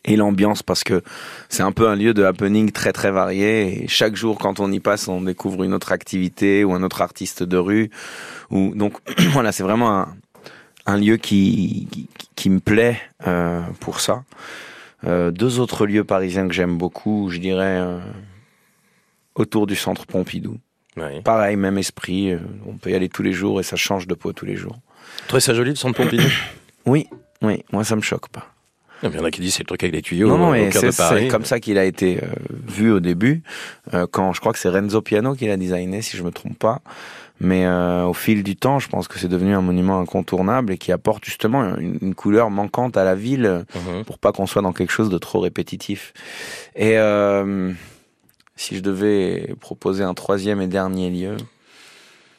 et 0.04 0.14
l'ambiance 0.14 0.62
parce 0.62 0.84
que 0.84 1.02
c'est 1.48 1.64
un 1.64 1.72
peu 1.72 1.88
un 1.88 1.96
lieu 1.96 2.14
de 2.14 2.22
happening 2.22 2.70
très 2.70 2.92
très 2.92 3.10
varié 3.10 3.82
et 3.82 3.88
chaque 3.88 4.14
jour 4.14 4.38
quand 4.38 4.60
on 4.60 4.70
y 4.70 4.78
passe 4.78 5.08
on 5.08 5.20
découvre 5.20 5.64
une 5.64 5.74
autre 5.74 5.90
activité 5.90 6.62
ou 6.62 6.72
un 6.74 6.82
autre 6.84 7.02
artiste 7.02 7.42
de 7.42 7.56
rue 7.56 7.90
ou 8.50 8.72
donc 8.74 8.94
voilà 9.32 9.52
c'est 9.52 9.64
vraiment 9.64 9.98
un, 9.98 10.16
un 10.86 10.96
lieu 10.96 11.16
qui, 11.16 11.88
qui, 11.90 12.08
qui 12.34 12.50
me 12.50 12.60
plaît 12.60 13.00
euh, 13.26 13.62
pour 13.80 14.00
ça. 14.00 14.24
Euh, 15.04 15.30
deux 15.30 15.58
autres 15.58 15.86
lieux 15.86 16.04
parisiens 16.04 16.46
que 16.46 16.54
j'aime 16.54 16.78
beaucoup, 16.78 17.28
je 17.30 17.38
dirais 17.38 17.78
euh, 17.80 18.00
autour 19.34 19.66
du 19.66 19.76
centre 19.76 20.06
Pompidou. 20.06 20.58
Pareil, 21.24 21.56
même 21.56 21.78
esprit. 21.78 22.32
Euh, 22.32 22.38
on 22.66 22.76
peut 22.76 22.90
y 22.90 22.94
aller 22.94 23.08
tous 23.08 23.22
les 23.22 23.32
jours 23.32 23.60
et 23.60 23.62
ça 23.62 23.76
change 23.76 24.06
de 24.06 24.14
peau 24.14 24.32
tous 24.32 24.44
les 24.44 24.56
jours. 24.56 24.78
Trouvez 25.26 25.40
ça 25.40 25.54
joli 25.54 25.70
le 25.70 25.76
centre 25.76 25.96
Pompidou 25.96 26.28
Oui, 26.86 27.08
oui. 27.40 27.64
Moi, 27.72 27.84
ça 27.84 27.96
me 27.96 28.02
choque 28.02 28.28
pas. 28.28 28.48
Il 29.02 29.12
y 29.12 29.18
en 29.18 29.24
a 29.24 29.32
qui 29.32 29.40
disent 29.40 29.54
c'est 29.54 29.64
le 29.64 29.66
truc 29.66 29.82
avec 29.82 29.94
les 29.94 30.02
tuyaux. 30.02 30.28
Non, 30.28 30.38
non, 30.38 30.50
mais 30.52 30.70
c'est 30.70 31.28
comme 31.28 31.44
ça 31.44 31.58
qu'il 31.58 31.76
a 31.76 31.84
été 31.84 32.18
euh, 32.22 32.26
vu 32.68 32.92
au 32.92 33.00
début. 33.00 33.42
Euh, 33.94 34.06
quand 34.08 34.32
je 34.32 34.38
crois 34.38 34.52
que 34.52 34.60
c'est 34.60 34.68
Renzo 34.68 35.00
Piano 35.00 35.34
qui 35.34 35.46
l'a 35.46 35.56
designé, 35.56 36.02
si 36.02 36.16
je 36.16 36.22
me 36.22 36.30
trompe 36.30 36.58
pas. 36.58 36.80
Mais 37.40 37.66
au 37.66 38.12
fil 38.12 38.44
du 38.44 38.54
temps, 38.54 38.78
je 38.78 38.88
pense 38.88 39.08
que 39.08 39.18
c'est 39.18 39.26
devenu 39.26 39.52
un 39.52 39.62
monument 39.62 39.98
incontournable 39.98 40.74
et 40.74 40.78
qui 40.78 40.92
apporte 40.92 41.24
justement 41.24 41.76
une, 41.76 42.14
couleur 42.14 42.50
manquante 42.50 42.96
à 42.96 43.02
la 43.02 43.16
ville 43.16 43.64
mhm. 43.74 44.04
pour 44.04 44.20
pas 44.20 44.30
qu'on 44.30 44.46
soit 44.46 44.62
dans 44.62 44.72
quelque 44.72 44.92
chose 44.92 45.10
de 45.10 45.18
trop 45.18 45.40
répétitif. 45.40 46.12
Et 46.76 46.96
si 48.62 48.76
je 48.76 48.80
devais 48.80 49.54
proposer 49.60 50.04
un 50.04 50.14
troisième 50.14 50.60
et 50.60 50.68
dernier 50.68 51.10
lieu. 51.10 51.36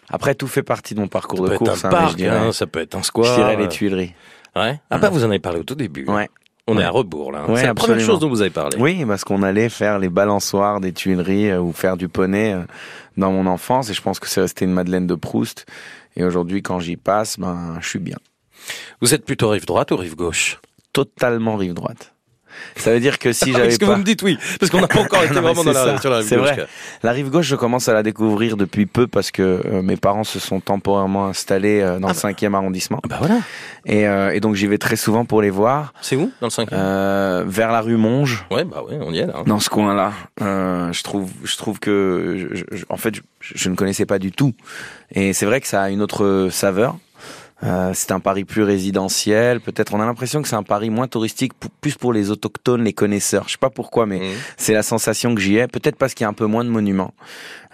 Après, 0.09 0.35
tout 0.35 0.47
fait 0.47 0.63
partie 0.63 0.95
de 0.95 0.99
mon 0.99 1.07
parcours 1.07 1.47
de 1.47 1.55
course. 1.55 1.85
Hein, 1.85 2.07
je 2.11 2.15
dirais, 2.15 2.37
hein, 2.37 2.51
ça 2.51 2.65
peut 2.65 2.79
être 2.79 2.95
un 2.95 3.03
square. 3.03 3.25
Je 3.25 3.35
dirais 3.35 3.57
les 3.57 3.67
Tuileries. 3.67 4.13
Ouais. 4.55 4.79
Ah 4.89 4.97
bah, 4.99 5.09
vous 5.09 5.23
en 5.23 5.29
avez 5.29 5.39
parlé 5.39 5.59
au 5.59 5.63
tout 5.63 5.75
début. 5.75 6.05
Ouais. 6.05 6.29
On 6.65 6.79
est 6.79 6.83
à 6.83 6.91
rebours 6.91 7.33
là. 7.33 7.45
c'est 7.55 7.65
la 7.65 7.73
première 7.73 7.99
chose 7.99 8.19
dont 8.19 8.29
vous 8.29 8.39
avez 8.39 8.49
parlé. 8.49 8.77
Oui, 8.79 9.03
parce 9.05 9.25
qu'on 9.25 9.43
allait 9.43 9.67
faire 9.67 9.99
les 9.99 10.07
balançoires 10.07 10.79
des 10.79 10.93
Tuileries 10.93 11.49
euh, 11.49 11.59
ou 11.59 11.73
faire 11.73 11.97
du 11.97 12.07
poney 12.07 12.53
euh, 12.53 12.61
dans 13.17 13.33
mon 13.33 13.47
enfance 13.47 13.89
et 13.89 13.93
je 13.93 14.01
pense 14.01 14.17
que 14.19 14.29
c'est 14.29 14.39
resté 14.39 14.63
une 14.63 14.71
Madeleine 14.71 15.05
de 15.05 15.15
Proust. 15.15 15.65
Et 16.15 16.23
aujourd'hui, 16.23 16.61
quand 16.61 16.79
j'y 16.79 16.95
passe, 16.95 17.37
ben, 17.37 17.77
je 17.81 17.89
suis 17.89 17.99
bien. 17.99 18.15
Vous 19.01 19.13
êtes 19.13 19.25
plutôt 19.25 19.49
rive 19.49 19.65
droite 19.65 19.91
ou 19.91 19.97
rive 19.97 20.15
gauche? 20.15 20.61
Totalement 20.93 21.57
rive 21.57 21.73
droite. 21.73 22.12
Ça 22.75 22.91
veut 22.91 22.99
dire 22.99 23.19
que 23.19 23.33
si 23.33 23.51
j'avais 23.51 23.67
Est-ce 23.67 23.79
que 23.79 23.85
vous 23.85 23.95
me 23.95 24.03
dites 24.03 24.21
oui 24.23 24.37
Parce 24.59 24.71
qu'on 24.71 24.81
n'a 24.81 24.87
pas 24.87 24.99
encore 24.99 25.23
été 25.23 25.33
vraiment 25.39 25.63
dans 25.63 25.71
la, 25.71 25.99
sur 25.99 26.09
la 26.09 26.17
rive 26.17 26.29
gauche. 26.29 26.39
Vrai. 26.39 26.67
La 27.03 27.11
rive 27.11 27.29
gauche, 27.29 27.47
je 27.47 27.55
commence 27.55 27.87
à 27.87 27.93
la 27.93 28.03
découvrir 28.03 28.57
depuis 28.57 28.85
peu 28.85 29.07
parce 29.07 29.31
que 29.31 29.61
euh, 29.65 29.81
mes 29.81 29.97
parents 29.97 30.23
se 30.23 30.39
sont 30.39 30.59
temporairement 30.59 31.27
installés 31.27 31.81
euh, 31.81 31.99
dans 31.99 32.09
ah 32.09 32.13
le 32.13 32.33
5e 32.33 32.49
bah. 32.49 32.57
arrondissement. 32.57 32.99
Bah 33.07 33.17
voilà. 33.19 33.39
Et, 33.85 34.07
euh, 34.07 34.33
et 34.33 34.39
donc 34.39 34.55
j'y 34.55 34.67
vais 34.67 34.77
très 34.77 34.95
souvent 34.95 35.25
pour 35.25 35.41
les 35.41 35.49
voir. 35.49 35.93
C'est 36.01 36.15
où 36.15 36.31
dans 36.41 36.47
le 36.47 36.51
5e 36.51 36.67
euh, 36.73 37.43
Vers 37.45 37.71
la 37.71 37.81
rue 37.81 37.97
Monge. 37.97 38.45
Ouais, 38.51 38.63
bah 38.63 38.83
ouais, 38.87 38.97
on 39.01 39.11
y 39.11 39.19
est 39.19 39.25
là. 39.25 39.43
Dans 39.45 39.59
ce 39.59 39.69
coin-là. 39.69 40.13
je 40.39 41.03
trouve, 41.03 41.31
je 41.43 41.57
trouve 41.57 41.79
que, 41.79 42.49
je, 42.71 42.85
en 42.89 42.97
fait, 42.97 43.15
je, 43.15 43.21
je 43.39 43.69
ne 43.69 43.75
connaissais 43.75 44.05
pas 44.05 44.19
du 44.19 44.31
tout. 44.31 44.53
Et 45.11 45.33
c'est 45.33 45.45
vrai 45.45 45.61
que 45.61 45.67
ça 45.67 45.83
a 45.83 45.89
une 45.89 46.01
autre 46.01 46.49
saveur. 46.51 46.97
Euh, 47.63 47.91
c'est 47.93 48.11
un 48.11 48.19
Paris 48.19 48.43
plus 48.43 48.63
résidentiel. 48.63 49.61
Peut-être 49.61 49.93
on 49.93 50.01
a 50.01 50.05
l'impression 50.05 50.41
que 50.41 50.47
c'est 50.47 50.55
un 50.55 50.63
Paris 50.63 50.89
moins 50.89 51.07
touristique, 51.07 51.53
plus 51.81 51.95
pour 51.95 52.11
les 52.11 52.29
autochtones, 52.31 52.83
les 52.83 52.93
connaisseurs. 52.93 53.45
Je 53.47 53.53
sais 53.53 53.57
pas 53.57 53.69
pourquoi, 53.69 54.05
mais 54.05 54.19
mmh. 54.19 54.33
c'est 54.57 54.73
la 54.73 54.83
sensation 54.83 55.33
que 55.33 55.41
j'y 55.41 55.57
ai. 55.57 55.67
Peut-être 55.67 55.95
parce 55.95 56.13
qu'il 56.13 56.23
y 56.23 56.25
a 56.25 56.29
un 56.29 56.33
peu 56.33 56.45
moins 56.45 56.65
de 56.65 56.69
monuments. 56.69 57.13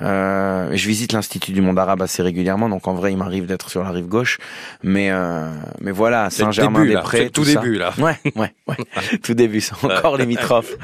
Euh, 0.02 0.70
je 0.74 0.88
visite 0.88 1.14
l'Institut 1.14 1.52
du 1.52 1.62
monde 1.62 1.78
arabe 1.78 2.02
assez 2.02 2.22
régulièrement, 2.22 2.70
donc 2.70 2.88
en 2.88 2.94
vrai, 2.94 3.12
il 3.12 3.18
m'arrive 3.18 3.46
d'être 3.46 3.70
sur 3.70 3.84
la 3.84 3.92
rive 3.92 4.08
gauche. 4.08 4.38
Mais 4.84 5.12
euh, 5.12 5.50
mais 5.82 5.92
voilà, 5.92 6.30
Saint-Germain-des-Prés, 6.30 7.30
tout, 7.30 7.44
tout 7.44 7.46
début 7.46 7.78
là. 7.78 7.94
Ouais, 7.98 8.18
ouais, 8.36 8.54
ouais. 8.68 8.76
tout 9.24 9.34
début, 9.34 9.62
c'est 9.62 9.74
encore 9.84 10.18
limitrophe. 10.18 10.76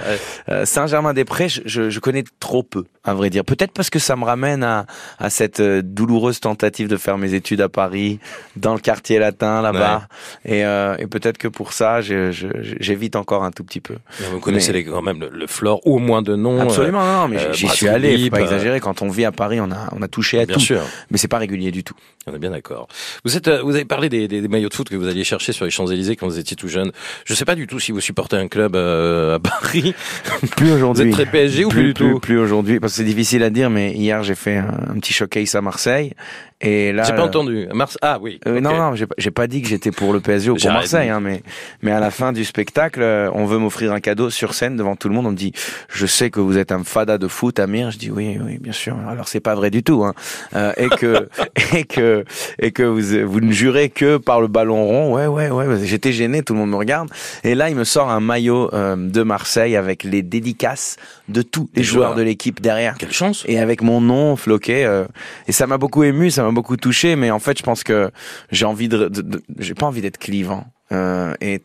Euh, 0.50 0.66
Saint-Germain-des-Prés, 0.66 1.50
je, 1.50 1.90
je, 1.90 2.00
connais 2.00 2.24
trop 2.40 2.64
peu, 2.64 2.86
à 3.04 3.14
vrai 3.14 3.30
dire. 3.30 3.44
Peut-être 3.46 3.72
parce 3.72 3.90
que 3.90 4.00
ça 4.00 4.16
me 4.16 4.26
ramène 4.26 4.64
à, 4.64 4.86
à 5.20 5.30
cette 5.30 5.60
euh, 5.60 5.82
douloureuse 5.84 6.40
tentative 6.40 6.88
de 6.88 6.98
faire 6.98 7.18
mes 7.18 7.34
études 7.34 7.62
à 7.62 7.70
Paris, 7.70 8.20
dans 8.56 8.74
le 8.74 8.80
quartier 8.80 9.20
latin 9.20 9.62
là-bas, 9.62 10.08
et, 10.44 10.66
euh, 10.66 10.96
et 11.00 11.08
peut-être 11.08 11.38
que 11.38 11.48
pour 11.48 11.74
ça, 11.74 12.02
j'évite 12.02 13.16
encore 13.16 13.44
un 13.44 13.52
tout 13.52 13.64
petit 13.64 13.82
peu. 13.82 13.96
vous 14.32 14.40
connaissez 14.40 14.74
les, 14.74 14.84
quand 14.84 15.02
même 15.02 15.20
le, 15.20 15.30
le 15.30 15.48
flore, 15.48 15.82
ou 15.86 15.96
au 15.96 16.00
moins 16.00 16.22
de 16.22 16.36
nom. 16.36 16.60
Absolument, 16.62 17.06
non, 17.06 17.28
mais 17.28 17.54
j'y 17.54 17.68
suis 17.68 17.88
allé, 17.88 18.18
faut 18.26 18.30
pas 18.30 18.42
exagérer 18.42 18.80
quand 18.80 19.02
on 19.02 19.05
on 19.06 19.10
vit 19.10 19.26
à 19.26 19.32
Paris, 19.32 19.60
on 19.62 19.72
a, 19.72 19.90
on 19.92 20.02
a 20.02 20.08
touché 20.08 20.40
à 20.40 20.46
bien 20.46 20.56
tout. 20.56 20.62
Sûr. 20.62 20.82
Mais 21.10 21.18
c'est 21.18 21.28
pas 21.28 21.38
régulier 21.38 21.72
du 21.72 21.84
tout. 21.84 21.96
On 22.28 22.34
est 22.34 22.40
bien 22.40 22.52
d'accord. 22.52 22.88
Vous 23.24 23.38
êtes, 23.38 23.48
euh, 23.48 23.62
vous 23.62 23.76
avez 23.76 23.86
parlé 23.86 24.10
des, 24.10 24.28
des, 24.28 24.48
maillots 24.48 24.70
de 24.70 24.74
foot 24.74 24.90
que 24.90 24.96
vous 24.96 25.08
alliez 25.08 25.24
chercher 25.24 25.54
sur 25.54 25.66
les 25.66 25.72
Champs-Élysées 25.72 26.16
quand 26.16 26.28
vous 26.28 26.40
étiez 26.40 26.58
tout 26.58 26.68
jeune. 26.68 26.92
Je 27.26 27.34
sais 27.36 27.46
pas 27.46 27.56
du 27.56 27.68
tout 27.68 27.80
si 27.80 27.92
vous 27.92 28.02
supportez 28.02 28.36
un 28.36 28.48
club 28.48 28.76
euh, 28.76 29.36
à 29.36 29.40
Paris. 29.40 29.94
Plus 30.58 30.72
aujourd'hui. 30.72 31.04
Vous 31.06 31.10
êtes 31.10 31.16
très 31.16 31.26
PSG 31.26 31.66
ou 31.66 31.70
plus, 31.70 31.84
du 31.84 31.94
tout 31.94 32.20
Plus, 32.20 32.40
aujourd'hui, 32.40 32.80
parce 32.80 32.94
que 32.94 32.98
c'est 32.98 33.04
difficile 33.04 33.44
à 33.44 33.50
dire, 33.50 33.70
mais 33.70 33.92
hier 33.92 34.24
j'ai 34.24 34.36
fait 34.36 34.58
un, 34.58 34.74
un 34.90 35.00
petit 35.00 35.14
showcase 35.14 35.56
à 35.56 35.62
Marseille 35.62 36.14
et 36.62 36.94
là, 36.94 37.04
j'ai 37.04 37.14
pas 37.14 37.26
entendu. 37.26 37.68
Mars 37.74 37.98
ah 38.02 38.18
oui. 38.22 38.40
Euh, 38.48 38.62
Non 38.62 38.76
non, 38.78 38.96
j'ai 38.96 39.06
pas, 39.06 39.42
pas 39.42 39.48
dit 39.48 39.62
que 39.62 39.68
j'étais 39.68 39.92
pour 39.92 40.14
le 40.14 40.22
PSG 40.22 40.52
ou 40.52 40.56
pour 40.56 40.72
Marseille, 40.72 41.10
hein, 41.10 41.20
mais 41.20 41.44
mais 41.82 41.92
à 41.92 42.00
la 42.00 42.12
fin 42.12 42.32
du 42.32 42.46
spectacle, 42.46 43.02
euh, 43.02 43.30
on 43.34 43.46
veut 43.46 43.58
m'offrir 43.58 43.92
un 43.92 44.00
cadeau 44.00 44.30
sur 44.30 44.54
scène 44.54 44.78
devant 44.78 44.96
tout 44.96 45.10
le 45.10 45.16
monde. 45.16 45.26
On 45.26 45.32
me 45.32 45.36
dit, 45.36 45.52
je 45.90 46.06
sais 46.06 46.30
que 46.30 46.40
vous 46.40 46.58
êtes 46.58 46.72
un 46.72 46.84
fada 46.84 47.18
de 47.18 47.28
foot, 47.28 47.60
Amir. 47.60 47.92
Je 47.92 47.98
dis 47.98 48.10
oui 48.10 48.38
oui 48.42 48.58
bien 48.58 48.72
sûr. 48.72 48.95
Alors 49.10 49.28
c'est 49.28 49.40
pas 49.40 49.56
vrai 49.56 49.70
du 49.70 49.84
tout, 49.84 50.04
hein. 50.04 50.14
Euh, 50.56 50.72
et 50.78 50.90
que 50.90 51.30
et 51.76 51.84
que 51.84 52.26
et 52.60 52.72
que 52.72 52.84
vous 52.84 53.28
vous 53.28 53.42
ne 53.42 53.52
jurez 53.52 53.90
que 53.90 54.18
par 54.18 54.42
le 54.42 54.48
ballon 54.48 54.86
rond. 54.86 55.14
Ouais 55.14 55.28
ouais 55.28 55.50
ouais. 55.50 55.66
J'étais 55.86 56.12
gêné, 56.12 56.44
tout 56.44 56.54
le 56.54 56.60
monde 56.60 56.72
me 56.72 56.76
regarde. 56.76 57.10
Et 57.44 57.56
là, 57.56 57.70
il 57.70 57.76
me 57.76 57.84
sort 57.84 58.10
un 58.10 58.20
maillot 58.20 58.74
euh, 58.74 58.96
de 58.96 59.24
Marseille 59.24 59.76
avec 59.76 60.04
les 60.04 60.22
dédicaces 60.22 60.98
de 61.30 61.42
tous 61.42 61.70
les, 61.76 61.84
joueurs, 61.84 62.16
de 62.16 62.22
l'équipe 62.22 62.62
derrière. 62.62 62.96
Quelle 62.98 63.12
chance. 63.12 63.44
Et 63.48 63.60
avec 63.60 63.82
mon 63.82 64.02
nom 64.02 64.36
floqué. 64.36 64.86
Euh, 64.86 65.06
et 65.48 65.52
ça 65.52 65.68
m'a 65.68 65.78
beaucoup 65.78 66.04
ému. 66.04 66.32
Ça 66.32 66.44
m'a 66.44 66.52
beaucoup 66.52 66.78
touché, 66.78 67.16
mais 67.16 67.32
en 67.32 67.40
fait, 67.40 67.58
je 67.58 67.64
pense 67.64 67.84
que 67.84 68.12
j'ai 68.52 68.66
envie 68.66 68.88
de, 68.88 69.12
j'ai 69.60 69.74
pas 69.74 69.86
envie 69.86 70.02
d'être 70.02 70.18
clivant. 70.18 70.66
Euh, 70.92 71.34
et 71.42 71.62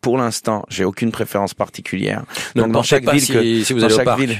pour 0.00 0.16
l'instant, 0.16 0.64
j'ai 0.68 0.84
aucune 0.84 1.10
préférence 1.12 1.54
particulière. 1.54 2.24
Donc 2.54 2.72
dans 2.72 2.82
chaque 2.82 3.08
ville 3.08 3.20
si, 3.20 3.64
si 3.64 3.72
vous 3.72 3.84
allez 3.84 3.94
au 3.94 4.02
parc. 4.02 4.18
ville, 4.18 4.38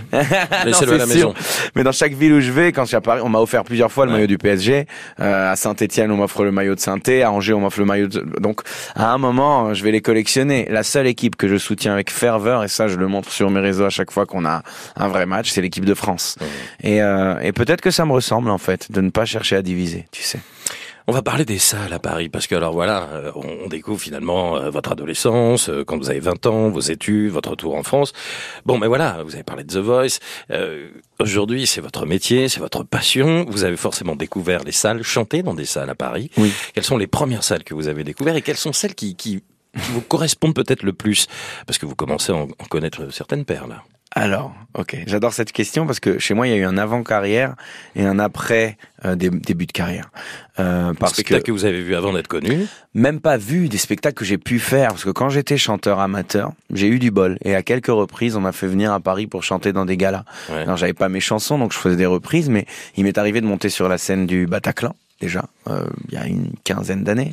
laissez-le 0.64 0.92
à 0.94 0.98
la 0.98 1.06
maison. 1.06 1.34
Mais 1.74 1.82
dans 1.82 1.92
chaque 1.92 2.12
ville 2.12 2.32
où 2.32 2.40
je 2.40 2.50
vais, 2.50 2.72
quand 2.72 2.82
je 2.82 2.88
suis 2.88 2.96
à 2.96 3.00
Paris, 3.00 3.20
on 3.22 3.28
m'a 3.28 3.40
offert 3.40 3.64
plusieurs 3.64 3.92
fois 3.92 4.06
le 4.06 4.12
maillot 4.12 4.26
du 4.26 4.38
PSG. 4.38 4.86
Euh, 5.20 5.52
à 5.52 5.56
Saint-Étienne, 5.56 6.10
on 6.10 6.16
m'offre 6.16 6.44
le 6.44 6.52
maillot 6.52 6.74
de 6.74 6.80
saint 6.80 6.98
À 7.22 7.30
Angers, 7.30 7.52
on 7.52 7.60
m'offre 7.60 7.78
le 7.78 7.84
maillot. 7.84 8.08
De... 8.08 8.20
Donc, 8.40 8.62
à 8.94 9.12
un 9.12 9.18
moment, 9.18 9.74
je 9.74 9.84
vais 9.84 9.92
les 9.92 10.00
collectionner. 10.00 10.66
La 10.70 10.82
seule 10.82 11.06
équipe 11.06 11.36
que 11.36 11.48
je 11.48 11.56
soutiens 11.56 11.92
avec 11.92 12.10
ferveur, 12.10 12.64
et 12.64 12.68
ça, 12.68 12.88
je 12.88 12.96
le 12.96 13.06
montre 13.06 13.30
sur 13.30 13.50
mes 13.50 13.60
réseaux 13.60 13.84
à 13.84 13.90
chaque 13.90 14.10
fois 14.10 14.26
qu'on 14.26 14.44
a 14.44 14.62
un 14.96 15.08
vrai 15.08 15.26
match, 15.26 15.50
c'est 15.50 15.60
l'équipe 15.60 15.84
de 15.84 15.94
France. 15.94 16.36
Et, 16.82 17.02
euh, 17.02 17.38
et 17.40 17.52
peut-être 17.52 17.80
que 17.80 17.90
ça 17.90 18.04
me 18.06 18.12
ressemble 18.12 18.50
en 18.50 18.58
fait, 18.58 18.90
de 18.90 19.00
ne 19.00 19.10
pas 19.10 19.24
chercher 19.24 19.56
à 19.56 19.62
diviser, 19.62 20.06
tu 20.10 20.22
sais. 20.22 20.40
On 21.06 21.12
va 21.12 21.22
parler 21.22 21.44
des 21.44 21.58
salles 21.58 21.92
à 21.92 21.98
Paris 21.98 22.28
parce 22.28 22.46
que 22.46 22.54
alors 22.54 22.72
voilà, 22.72 23.08
euh, 23.12 23.32
on 23.34 23.68
découvre 23.68 24.00
finalement 24.00 24.56
euh, 24.56 24.70
votre 24.70 24.92
adolescence, 24.92 25.68
euh, 25.68 25.84
quand 25.84 25.98
vous 25.98 26.10
avez 26.10 26.20
20 26.20 26.46
ans, 26.46 26.68
vos 26.68 26.80
études, 26.80 27.32
votre 27.32 27.50
retour 27.50 27.74
en 27.74 27.82
France. 27.82 28.12
Bon, 28.64 28.78
mais 28.78 28.86
voilà, 28.86 29.22
vous 29.24 29.34
avez 29.34 29.42
parlé 29.42 29.64
de 29.64 29.72
The 29.72 29.78
Voice. 29.78 30.20
Aujourd'hui, 31.18 31.66
c'est 31.66 31.80
votre 31.80 32.06
métier, 32.06 32.48
c'est 32.48 32.60
votre 32.60 32.84
passion. 32.84 33.44
Vous 33.48 33.64
avez 33.64 33.76
forcément 33.76 34.14
découvert 34.14 34.62
les 34.62 34.72
salles, 34.72 35.02
chanté 35.02 35.42
dans 35.42 35.54
des 35.54 35.64
salles 35.64 35.90
à 35.90 35.94
Paris. 35.94 36.30
Oui. 36.36 36.52
Quelles 36.74 36.84
sont 36.84 36.96
les 36.96 37.06
premières 37.06 37.42
salles 37.42 37.64
que 37.64 37.74
vous 37.74 37.88
avez 37.88 38.04
découvertes 38.04 38.38
et 38.38 38.42
quelles 38.42 38.56
sont 38.56 38.72
celles 38.72 38.94
qui, 38.94 39.16
qui, 39.16 39.42
vous 39.74 40.00
correspondent 40.00 40.54
peut-être 40.54 40.82
le 40.82 40.92
plus? 40.92 41.26
Parce 41.66 41.78
que 41.78 41.86
vous 41.86 41.94
commencez 41.96 42.32
à 42.32 42.36
en 42.36 42.46
connaître 42.68 43.12
certaines 43.12 43.44
perles. 43.44 43.80
Alors, 44.16 44.52
ok, 44.76 44.96
j'adore 45.06 45.32
cette 45.32 45.52
question 45.52 45.86
parce 45.86 46.00
que 46.00 46.18
chez 46.18 46.34
moi 46.34 46.48
il 46.48 46.50
y 46.50 46.54
a 46.54 46.56
eu 46.56 46.64
un 46.64 46.76
avant 46.78 47.04
carrière 47.04 47.54
et 47.94 48.04
un 48.04 48.18
après 48.18 48.76
euh, 49.04 49.14
début 49.14 49.66
de 49.66 49.72
carrière. 49.72 50.10
Euh, 50.58 50.92
parce 50.94 51.12
spectacles 51.12 51.44
que, 51.44 51.52
vous 51.52 51.64
avez 51.64 51.80
vu 51.80 51.94
avant 51.94 52.12
d'être 52.12 52.26
connu. 52.26 52.66
Même 52.92 53.20
pas 53.20 53.36
vu 53.36 53.68
des 53.68 53.78
spectacles 53.78 54.16
que 54.16 54.24
j'ai 54.24 54.36
pu 54.36 54.58
faire. 54.58 54.88
Parce 54.88 55.04
que 55.04 55.10
quand 55.10 55.28
j'étais 55.28 55.56
chanteur 55.56 56.00
amateur, 56.00 56.52
j'ai 56.72 56.88
eu 56.88 56.98
du 56.98 57.12
bol. 57.12 57.38
Et 57.44 57.54
à 57.54 57.62
quelques 57.62 57.86
reprises 57.86 58.36
on 58.36 58.40
m'a 58.40 58.52
fait 58.52 58.66
venir 58.66 58.92
à 58.92 58.98
Paris 58.98 59.28
pour 59.28 59.44
chanter 59.44 59.72
dans 59.72 59.84
des 59.84 59.96
galas. 59.96 60.24
Alors 60.50 60.76
j'avais 60.76 60.92
pas 60.92 61.08
mes 61.08 61.20
chansons 61.20 61.58
donc 61.58 61.72
je 61.72 61.78
faisais 61.78 61.96
des 61.96 62.06
reprises, 62.06 62.48
mais 62.48 62.66
il 62.96 63.04
m'est 63.04 63.16
arrivé 63.16 63.40
de 63.40 63.46
monter 63.46 63.68
sur 63.68 63.88
la 63.88 63.96
scène 63.96 64.26
du 64.26 64.46
Bataclan 64.48 64.96
déjà, 65.20 65.44
euh, 65.68 65.84
il 66.08 66.14
y 66.14 66.16
a 66.16 66.26
une 66.26 66.52
quinzaine 66.64 67.04
d'années, 67.04 67.32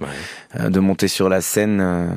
euh, 0.60 0.70
de 0.70 0.80
monter 0.80 1.08
sur 1.08 1.30
la 1.30 1.40
scène 1.40 1.80
euh, 1.82 2.08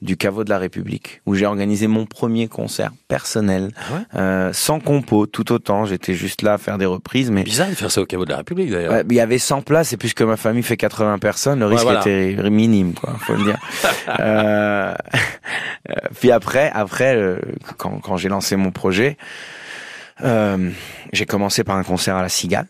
du 0.00 0.16
caveau 0.16 0.42
de 0.42 0.48
la 0.48 0.58
République, 0.58 1.20
où 1.26 1.34
j'ai 1.34 1.44
organisé 1.44 1.86
mon 1.86 2.06
premier 2.06 2.48
concert 2.48 2.92
personnel, 3.08 3.70
ah 4.14 4.50
sans 4.52 4.80
compo, 4.80 5.26
tout 5.26 5.52
autant. 5.52 5.84
J'étais 5.84 6.14
juste 6.14 6.42
là 6.42 6.54
à 6.54 6.58
faire 6.58 6.78
des 6.78 6.86
reprises. 6.86 7.30
mais 7.30 7.42
Bizarre 7.42 7.68
de 7.68 7.74
faire 7.74 7.90
ça 7.90 8.00
au 8.00 8.06
caveau 8.06 8.24
de 8.24 8.30
la 8.30 8.38
République 8.38 8.70
d'ailleurs. 8.70 9.02
il 9.08 9.14
y 9.14 9.20
avait 9.20 9.38
100 9.38 9.62
places, 9.62 9.92
et 9.92 9.96
puisque 9.96 10.22
ma 10.22 10.36
famille 10.36 10.62
fait 10.62 10.76
80 10.76 11.18
personnes, 11.18 11.60
le 11.60 11.66
risque 11.66 11.86
était 12.00 12.36
minime, 12.50 12.94
quoi, 12.94 13.14
faut 13.20 13.34
le 13.34 13.44
dire. 13.44 13.58
puis 16.20 16.30
après, 16.30 16.70
après 16.72 17.38
quand, 17.76 18.00
quand 18.00 18.16
j'ai 18.16 18.28
lancé 18.28 18.56
mon 18.56 18.70
projet, 18.70 19.18
j'ai 20.22 21.26
commencé 21.26 21.64
par 21.64 21.76
un 21.76 21.84
concert 21.84 22.16
à 22.16 22.22
la 22.22 22.28
Cigale 22.28 22.66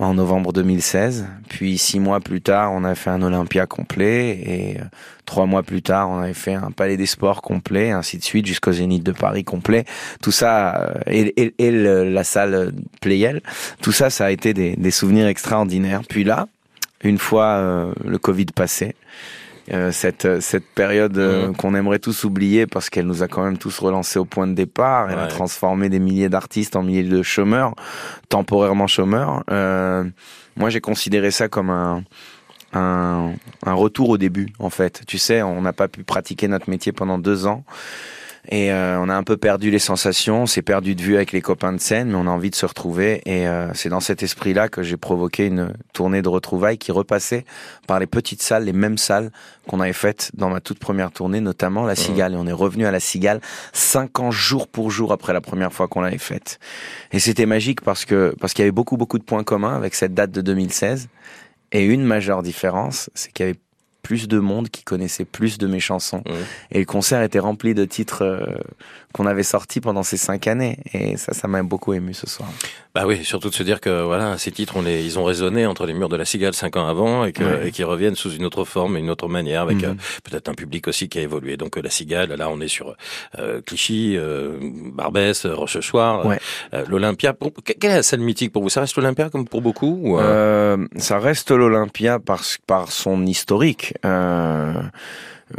en 0.00 0.14
novembre 0.14 0.52
2016. 0.52 1.26
Puis 1.48 1.78
six 1.78 2.00
mois 2.00 2.20
plus 2.20 2.40
tard, 2.40 2.72
on 2.72 2.84
a 2.84 2.94
fait 2.94 3.10
un 3.10 3.22
Olympia 3.22 3.66
complet 3.66 4.30
et 4.30 4.80
euh, 4.80 4.84
trois 5.26 5.46
mois 5.46 5.62
plus 5.62 5.82
tard, 5.82 6.08
on 6.10 6.18
avait 6.20 6.34
fait 6.34 6.54
un 6.54 6.70
Palais 6.70 6.96
des 6.96 7.06
Sports 7.06 7.42
complet, 7.42 7.90
ainsi 7.90 8.18
de 8.18 8.24
suite 8.24 8.46
jusqu'au 8.46 8.72
Zénith 8.72 9.02
de 9.02 9.12
Paris 9.12 9.44
complet. 9.44 9.84
Tout 10.22 10.32
ça 10.32 10.80
euh, 10.80 10.94
et, 11.06 11.70
la 11.70 12.24
salle 12.24 12.72
Playel, 13.00 13.42
tout 13.82 13.92
ça, 13.92 14.10
ça 14.10 14.26
a 14.26 14.30
été 14.30 14.54
des, 14.54 14.74
des 14.76 14.90
souvenirs 14.90 15.26
extraordinaires. 15.26 16.02
Puis 16.08 16.24
là, 16.24 16.48
une 17.02 17.18
fois 17.18 17.46
euh, 17.46 17.92
le 18.04 18.18
Covid 18.18 18.46
passé, 18.46 18.94
euh, 19.72 19.92
cette 19.92 20.40
cette 20.40 20.66
période 20.66 21.16
euh, 21.18 21.48
mhm. 21.48 21.56
qu'on 21.56 21.74
aimerait 21.74 21.98
tous 21.98 22.24
oublier 22.24 22.66
parce 22.66 22.90
qu'elle 22.90 23.06
nous 23.06 23.22
a 23.22 23.28
quand 23.28 23.44
même 23.44 23.58
tous 23.58 23.78
relancés 23.78 24.18
au 24.18 24.24
point 24.24 24.46
de 24.46 24.54
départ. 24.54 25.10
Elle 25.10 25.18
a 25.18 25.26
transformé 25.26 25.88
des 25.88 25.98
milliers 25.98 26.28
d'artistes 26.28 26.76
en 26.76 26.82
milliers 26.82 27.04
de 27.04 27.22
chômeurs, 27.22 27.74
temporairement 28.28 28.86
chômeurs. 28.86 29.44
Euh, 29.50 30.04
moi, 30.56 30.70
j'ai 30.70 30.80
considéré 30.80 31.30
ça 31.30 31.48
comme 31.48 31.70
un, 31.70 32.02
un 32.72 33.32
un 33.64 33.74
retour 33.74 34.10
au 34.10 34.18
début, 34.18 34.48
en 34.58 34.70
fait. 34.70 35.02
Tu 35.06 35.18
sais, 35.18 35.42
on 35.42 35.60
n'a 35.62 35.72
pas 35.72 35.88
pu 35.88 36.02
pratiquer 36.04 36.48
notre 36.48 36.68
métier 36.68 36.92
pendant 36.92 37.18
deux 37.18 37.46
ans. 37.46 37.64
Et 38.50 38.72
euh, 38.72 38.98
on 38.98 39.08
a 39.08 39.14
un 39.14 39.22
peu 39.22 39.36
perdu 39.36 39.70
les 39.70 39.78
sensations, 39.78 40.42
on 40.42 40.46
s'est 40.46 40.62
perdu 40.62 40.96
de 40.96 41.02
vue 41.02 41.14
avec 41.14 41.30
les 41.30 41.40
copains 41.40 41.72
de 41.72 41.78
scène, 41.78 42.08
mais 42.08 42.16
on 42.16 42.26
a 42.26 42.30
envie 42.30 42.50
de 42.50 42.56
se 42.56 42.66
retrouver. 42.66 43.22
Et 43.24 43.46
euh, 43.46 43.72
c'est 43.74 43.88
dans 43.88 44.00
cet 44.00 44.24
esprit-là 44.24 44.68
que 44.68 44.82
j'ai 44.82 44.96
provoqué 44.96 45.46
une 45.46 45.72
tournée 45.92 46.20
de 46.20 46.28
retrouvailles 46.28 46.76
qui 46.76 46.90
repassait 46.90 47.44
par 47.86 48.00
les 48.00 48.08
petites 48.08 48.42
salles, 48.42 48.64
les 48.64 48.72
mêmes 48.72 48.98
salles 48.98 49.30
qu'on 49.68 49.78
avait 49.78 49.92
faites 49.92 50.32
dans 50.34 50.50
ma 50.50 50.60
toute 50.60 50.80
première 50.80 51.12
tournée, 51.12 51.40
notamment 51.40 51.84
la 51.84 51.94
Cigale. 51.94 52.34
Et 52.34 52.36
on 52.36 52.46
est 52.48 52.52
revenu 52.52 52.86
à 52.86 52.90
la 52.90 52.98
Cigale 52.98 53.40
cinq 53.72 54.18
ans 54.18 54.32
jour 54.32 54.66
pour 54.66 54.90
jour 54.90 55.12
après 55.12 55.32
la 55.32 55.40
première 55.40 55.72
fois 55.72 55.86
qu'on 55.86 56.00
l'avait 56.00 56.18
faite. 56.18 56.58
Et 57.12 57.20
c'était 57.20 57.46
magique 57.46 57.82
parce 57.82 58.04
que 58.04 58.34
parce 58.40 58.52
qu'il 58.52 58.62
y 58.62 58.64
avait 58.64 58.72
beaucoup 58.72 58.96
beaucoup 58.96 59.18
de 59.18 59.24
points 59.24 59.44
communs 59.44 59.76
avec 59.76 59.94
cette 59.94 60.12
date 60.12 60.32
de 60.32 60.40
2016. 60.40 61.08
Et 61.72 61.84
une 61.84 62.02
majeure 62.02 62.42
différence, 62.42 63.10
c'est 63.14 63.32
qu'il 63.32 63.46
y 63.46 63.48
avait 63.50 63.60
plus 64.02 64.28
de 64.28 64.38
monde 64.38 64.68
qui 64.68 64.82
connaissait 64.82 65.24
plus 65.24 65.58
de 65.58 65.66
mes 65.66 65.80
chansons. 65.80 66.22
Et 66.70 66.78
le 66.78 66.84
concert 66.84 67.22
était 67.22 67.38
rempli 67.38 67.74
de 67.74 67.84
titres 67.84 68.22
euh, 68.22 68.40
qu'on 69.12 69.26
avait 69.26 69.42
sortis 69.42 69.80
pendant 69.80 70.02
ces 70.02 70.16
cinq 70.16 70.46
années. 70.46 70.78
Et 70.92 71.16
ça, 71.16 71.32
ça 71.32 71.48
m'a 71.48 71.62
beaucoup 71.62 71.92
ému 71.92 72.14
ce 72.14 72.26
soir. 72.26 72.48
Bah 72.94 73.04
oui, 73.06 73.24
surtout 73.24 73.50
de 73.50 73.54
se 73.54 73.62
dire 73.62 73.80
que 73.80 74.02
voilà, 74.02 74.38
ces 74.38 74.50
titres, 74.50 74.74
on 74.76 74.82
les, 74.82 75.04
ils 75.04 75.18
ont 75.18 75.24
résonné 75.24 75.66
entre 75.66 75.86
les 75.86 75.94
murs 75.94 76.08
de 76.08 76.16
la 76.16 76.24
Cigale 76.24 76.54
cinq 76.54 76.76
ans 76.76 76.86
avant 76.86 77.24
et 77.24 77.32
qu'ils 77.32 77.84
reviennent 77.84 78.16
sous 78.16 78.32
une 78.32 78.44
autre 78.44 78.64
forme, 78.64 78.96
une 78.96 79.10
autre 79.10 79.28
manière, 79.28 79.62
avec 79.62 79.78
mhm. 79.78 79.84
euh, 79.84 79.94
peut-être 80.24 80.48
un 80.48 80.54
public 80.54 80.88
aussi 80.88 81.08
qui 81.08 81.18
a 81.18 81.22
évolué. 81.22 81.56
Donc 81.56 81.76
euh, 81.76 81.82
la 81.82 81.90
Cigale, 81.90 82.32
là, 82.32 82.48
on 82.50 82.60
est 82.60 82.68
sur 82.68 82.96
Clichy, 83.66 84.18
Barbès, 84.92 85.46
Rochechouart, 85.46 86.36
l'Olympia. 86.88 87.34
Quelle 87.64 87.90
est 87.90 87.96
la 87.96 88.02
salle 88.02 88.20
mythique 88.20 88.52
pour 88.52 88.62
vous? 88.62 88.68
Ça 88.68 88.80
reste 88.80 88.96
l'Olympia 88.96 89.30
comme 89.30 89.46
pour 89.46 89.62
beaucoup 89.62 90.00
ou, 90.02 90.18
Ça 90.96 91.18
reste 91.18 91.50
l'Olympia 91.50 92.18
par 92.18 92.42
par 92.66 92.92
son 92.92 93.26
historique. 93.26 93.89
Euh, 94.04 94.72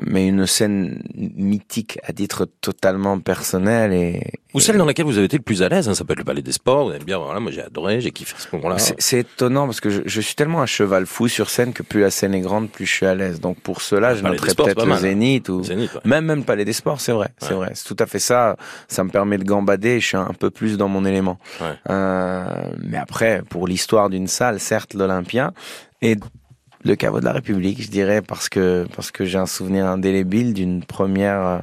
mais 0.01 0.27
une 0.27 0.47
scène 0.47 1.03
mythique 1.13 1.99
à 2.03 2.13
titre 2.13 2.47
totalement 2.61 3.19
personnel 3.19 3.91
et 3.93 4.21
ou 4.53 4.59
celle 4.59 4.77
dans 4.77 4.85
laquelle 4.85 5.05
vous 5.05 5.17
avez 5.17 5.25
été 5.25 5.37
le 5.37 5.43
plus 5.43 5.63
à 5.63 5.69
l'aise 5.69 5.87
hein, 5.89 5.93
ça 5.93 6.03
peut 6.03 6.13
être 6.13 6.19
le 6.19 6.25
Palais 6.25 6.41
des 6.41 6.51
Sports 6.51 6.85
vous 6.85 6.91
allez 6.91 7.03
bien 7.03 7.17
voilà 7.17 7.39
moi 7.39 7.51
j'ai 7.51 7.61
adoré 7.61 7.99
j'ai 8.01 8.11
kiffé 8.11 8.35
ce 8.37 8.47
moment-là. 8.55 8.77
C'est 8.77 9.19
étonnant 9.19 9.65
parce 9.65 9.81
que 9.81 9.89
je, 9.89 10.21
suis 10.21 10.35
tellement 10.35 10.61
un 10.61 10.65
cheval 10.65 11.05
fou 11.05 11.27
sur 11.27 11.49
scène 11.49 11.73
que 11.73 11.83
plus 11.83 12.01
la 12.01 12.09
scène 12.09 12.33
est 12.33 12.41
grande 12.41 12.69
plus 12.69 12.85
je 12.85 12.91
suis 12.93 13.05
à 13.05 13.15
l'aise. 13.15 13.39
Donc 13.39 13.59
pour 13.59 13.81
cela 13.81 14.15
je 14.15 14.23
noterais 14.23 14.53
peut-être 14.55 14.85
le 14.85 14.95
Zénith 14.95 15.49
ou 15.49 15.61
même 16.05 16.25
même 16.25 16.39
le 16.39 16.45
Palais 16.45 16.65
des 16.65 16.73
Sports 16.73 17.01
c'est 17.01 17.11
vrai 17.11 17.29
c'est 17.37 17.53
vrai. 17.53 17.71
C'est 17.73 17.85
tout 17.85 17.97
à 17.99 18.05
fait 18.05 18.19
ça. 18.19 18.55
Ça 18.87 19.03
me 19.03 19.09
permet 19.09 19.37
de 19.37 19.43
gambader 19.43 19.99
je 19.99 20.07
suis 20.07 20.17
un 20.17 20.33
peu 20.37 20.49
plus 20.49 20.77
dans 20.77 20.87
mon 20.87 21.05
élément. 21.05 21.37
Euh, 21.89 22.45
mais 22.79 22.97
après 22.97 23.43
pour 23.49 23.67
l'histoire 23.67 24.09
d'une 24.09 24.27
salle 24.27 24.59
certes 24.59 24.93
l'Olympien 24.93 25.53
et 26.01 26.15
le 26.83 26.95
caveau 26.95 27.19
de 27.19 27.25
la 27.25 27.33
République, 27.33 27.81
je 27.81 27.89
dirais, 27.89 28.21
parce 28.21 28.49
que 28.49 28.87
parce 28.95 29.11
que 29.11 29.25
j'ai 29.25 29.37
un 29.37 29.45
souvenir 29.45 29.85
indélébile 29.85 30.53
d'une 30.53 30.83
première 30.83 31.61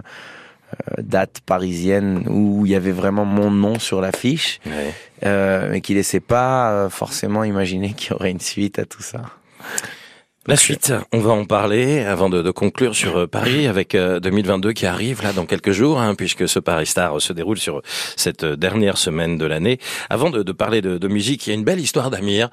euh, 0.68 1.02
date 1.02 1.40
parisienne 1.46 2.26
où 2.28 2.66
il 2.66 2.72
y 2.72 2.74
avait 2.74 2.92
vraiment 2.92 3.24
mon 3.24 3.50
nom 3.50 3.78
sur 3.78 4.00
l'affiche, 4.02 4.60
euh, 5.24 5.68
mais 5.70 5.80
qui 5.80 5.94
laissait 5.94 6.20
pas 6.20 6.70
euh, 6.70 6.90
forcément 6.90 7.42
imaginer 7.42 7.92
qu'il 7.96 8.10
y 8.10 8.14
aurait 8.14 8.30
une 8.30 8.40
suite 8.40 8.78
à 8.78 8.84
tout 8.84 9.02
ça. 9.02 9.22
La 10.48 10.56
suite, 10.56 10.94
on 11.12 11.18
va 11.18 11.32
en 11.32 11.44
parler 11.44 12.00
avant 12.00 12.30
de, 12.30 12.40
de 12.40 12.50
conclure 12.50 12.96
sur 12.96 13.18
euh, 13.18 13.26
Paris 13.26 13.66
avec 13.66 13.94
2022 13.94 14.70
euh, 14.70 14.72
qui 14.72 14.86
arrive 14.86 15.22
là 15.22 15.34
dans 15.34 15.44
quelques 15.44 15.72
jours, 15.72 16.00
hein, 16.00 16.14
puisque 16.14 16.48
ce 16.48 16.58
Paris 16.58 16.86
Star 16.86 17.20
se 17.20 17.34
déroule 17.34 17.58
sur 17.58 17.82
cette 18.16 18.44
euh, 18.44 18.56
dernière 18.56 18.96
semaine 18.96 19.36
de 19.36 19.44
l'année. 19.44 19.78
Avant 20.08 20.30
de, 20.30 20.42
de 20.42 20.52
parler 20.52 20.80
de, 20.80 20.96
de, 20.96 21.06
musique, 21.06 21.46
il 21.46 21.50
y 21.50 21.52
a 21.52 21.54
une 21.54 21.64
belle 21.64 21.80
histoire 21.80 22.08
d'Amir. 22.08 22.48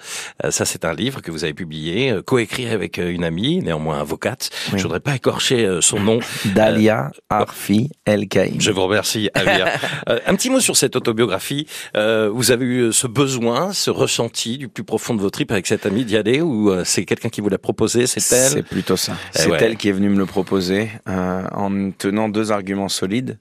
Ça, 0.49 0.65
c'est 0.65 0.84
un 0.84 0.93
livre 0.93 1.21
que 1.21 1.31
vous 1.31 1.45
avez 1.45 1.53
publié, 1.53 2.13
coécrit 2.25 2.67
avec 2.67 2.97
une 2.97 3.23
amie, 3.23 3.60
néanmoins 3.60 4.01
avocate. 4.01 4.49
Je 4.75 4.84
voudrais 4.84 4.99
pas 4.99 5.15
écorcher 5.15 5.79
son 5.79 6.01
nom. 6.01 6.19
Dalia 6.53 7.12
Arfi 7.29 7.91
El 8.03 8.27
Kaïm. 8.27 8.60
Je 8.60 8.71
vous 8.71 8.84
remercie, 8.84 9.29
Amir. 9.34 9.67
un 10.08 10.36
petit 10.36 10.49
mot 10.49 10.60
sur 10.60 10.75
cette 10.75 10.97
autobiographie. 10.97 11.65
vous 11.93 12.51
avez 12.51 12.65
eu 12.65 12.91
ce 12.91 13.08
besoin, 13.08 13.71
ce 13.71 13.89
ressenti 13.89 14.58
du 14.58 14.67
plus 14.67 14.84
profond 14.84 15.13
de 15.13 15.21
vos 15.21 15.29
tripes 15.29 15.51
avec 15.51 15.65
cette 15.65 15.86
amie 15.86 16.03
d'y 16.03 16.17
aller, 16.17 16.41
ou 16.41 16.73
c'est 16.84 17.05
quelqu'un 17.05 17.29
qui 17.29 17.39
vous 17.39 17.49
l'a 17.49 17.58
proposé 17.58 17.85
c'est 17.88 18.04
elle 18.04 18.52
C'est 18.52 18.63
plutôt 18.63 18.98
ça. 18.98 19.13
Eh 19.36 19.39
c'est 19.39 19.62
elle 19.62 19.78
qui 19.78 19.89
est 19.89 19.93
venue 19.93 20.10
me 20.10 20.17
le 20.17 20.26
proposer 20.26 20.89
euh, 21.08 21.43
en 21.52 21.91
tenant 21.91 22.30
deux 22.30 22.52
arguments 22.52 22.89
solides. 22.89 23.38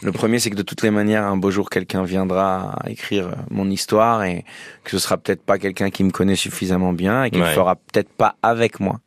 Le 0.00 0.12
premier, 0.12 0.38
c'est 0.38 0.50
que 0.50 0.56
de 0.56 0.62
toutes 0.62 0.82
les 0.82 0.92
manières, 0.92 1.24
un 1.24 1.36
beau 1.36 1.50
jour, 1.50 1.70
quelqu'un 1.70 2.04
viendra 2.04 2.78
écrire 2.86 3.30
mon 3.50 3.68
histoire 3.68 4.22
et 4.22 4.44
que 4.84 4.92
ce 4.92 4.98
sera 4.98 5.16
peut-être 5.16 5.42
pas 5.42 5.58
quelqu'un 5.58 5.90
qui 5.90 6.04
me 6.04 6.10
connaît 6.10 6.36
suffisamment 6.36 6.92
bien 6.92 7.24
et 7.24 7.30
qui 7.30 7.38
ne 7.38 7.44
fera 7.44 7.74
peut-être 7.74 8.10
pas 8.10 8.36
avec 8.42 8.78
moi. 8.78 9.00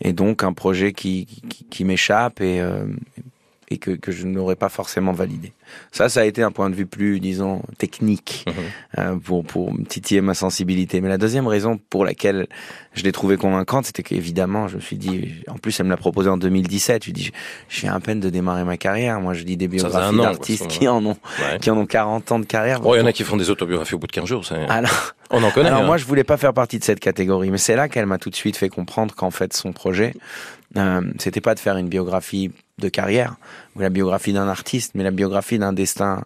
Et 0.00 0.12
donc, 0.12 0.42
un 0.42 0.52
projet 0.52 0.92
qui, 0.92 1.28
qui, 1.70 1.84
m'échappe 1.84 2.40
et, 2.40 2.60
euh, 2.60 2.84
et 3.70 3.78
que, 3.78 3.90
que 3.92 4.12
je 4.12 4.26
n'aurais 4.26 4.56
pas 4.56 4.68
forcément 4.68 5.12
validé. 5.12 5.52
Ça, 5.92 6.08
ça 6.08 6.20
a 6.20 6.24
été 6.24 6.42
un 6.42 6.50
point 6.52 6.68
de 6.70 6.74
vue 6.74 6.86
plus, 6.86 7.20
disons, 7.20 7.62
technique 7.78 8.44
Mhm. 8.46 8.54
euh, 8.98 9.16
pour, 9.16 9.44
pour 9.44 9.72
titiller 9.88 10.20
ma 10.20 10.34
sensibilité. 10.34 11.00
Mais 11.00 11.08
la 11.08 11.18
deuxième 11.18 11.46
raison 11.46 11.78
pour 11.90 12.04
laquelle 12.04 12.46
je 12.92 13.02
l'ai 13.02 13.12
trouvée 13.12 13.36
convaincante, 13.36 13.86
c'était 13.86 14.02
qu'évidemment, 14.02 14.68
je 14.68 14.76
me 14.76 14.80
suis 14.80 14.96
dit, 14.98 15.34
en 15.48 15.56
plus, 15.58 15.78
elle 15.80 15.86
me 15.86 15.90
l'a 15.90 15.96
proposé 15.96 16.28
en 16.28 16.36
2017. 16.36 17.02
Je 17.04 17.08
lui 17.08 17.12
dis, 17.14 17.30
je 17.68 17.80
viens 17.80 17.94
à 17.94 18.00
peine 18.00 18.20
de 18.20 18.28
démarrer 18.30 18.64
ma 18.64 18.76
carrière. 18.76 19.20
Moi, 19.20 19.32
je 19.34 19.44
lis 19.44 19.56
des 19.56 19.68
biographies 19.68 20.16
d'artistes 20.16 20.66
qui 20.68 20.86
en 20.88 21.04
ont, 21.04 21.16
Ouais. 21.40 21.58
qui 21.60 21.70
en 21.70 21.78
ont 21.78 21.86
40 21.86 22.30
ans 22.32 22.38
de 22.38 22.44
carrière. 22.44 22.80
Oh, 22.84 22.94
il 22.94 22.98
y 22.98 23.02
en 23.02 23.06
a 23.06 23.12
qui 23.12 23.24
font 23.24 23.36
des 23.36 23.50
autobiographies 23.50 23.94
au 23.94 23.98
bout 23.98 24.06
de 24.06 24.12
15 24.12 24.26
jours. 24.26 24.44
c'est- 24.44 24.54
Alors, 24.68 25.14
On 25.30 25.42
en 25.42 25.50
connaît. 25.50 25.68
alors 25.68 25.82
hein. 25.82 25.86
moi, 25.86 25.96
je 25.96 26.04
voulais 26.04 26.24
pas 26.24 26.36
faire 26.36 26.52
partie 26.52 26.78
de 26.78 26.84
cette 26.84 27.00
catégorie, 27.00 27.50
mais 27.50 27.58
c'est 27.58 27.76
là 27.76 27.88
qu'elle 27.88 28.06
m'a 28.06 28.18
tout 28.18 28.30
de 28.30 28.36
suite 28.36 28.56
fait 28.56 28.68
comprendre 28.68 29.14
qu'en 29.14 29.30
fait, 29.30 29.52
son 29.54 29.72
projet, 29.72 30.14
euh, 30.76 31.00
c'était 31.18 31.40
pas 31.40 31.54
de 31.54 31.60
faire 31.60 31.76
une 31.76 31.88
biographie 31.88 32.50
de 32.80 32.88
carrière 32.88 33.36
ou 33.76 33.80
la 33.80 33.90
biographie 33.90 34.32
d'un 34.32 34.48
artiste, 34.48 34.92
mais 34.94 35.04
la 35.04 35.10
biographie 35.10 35.58
d'un 35.58 35.72
destin 35.72 36.24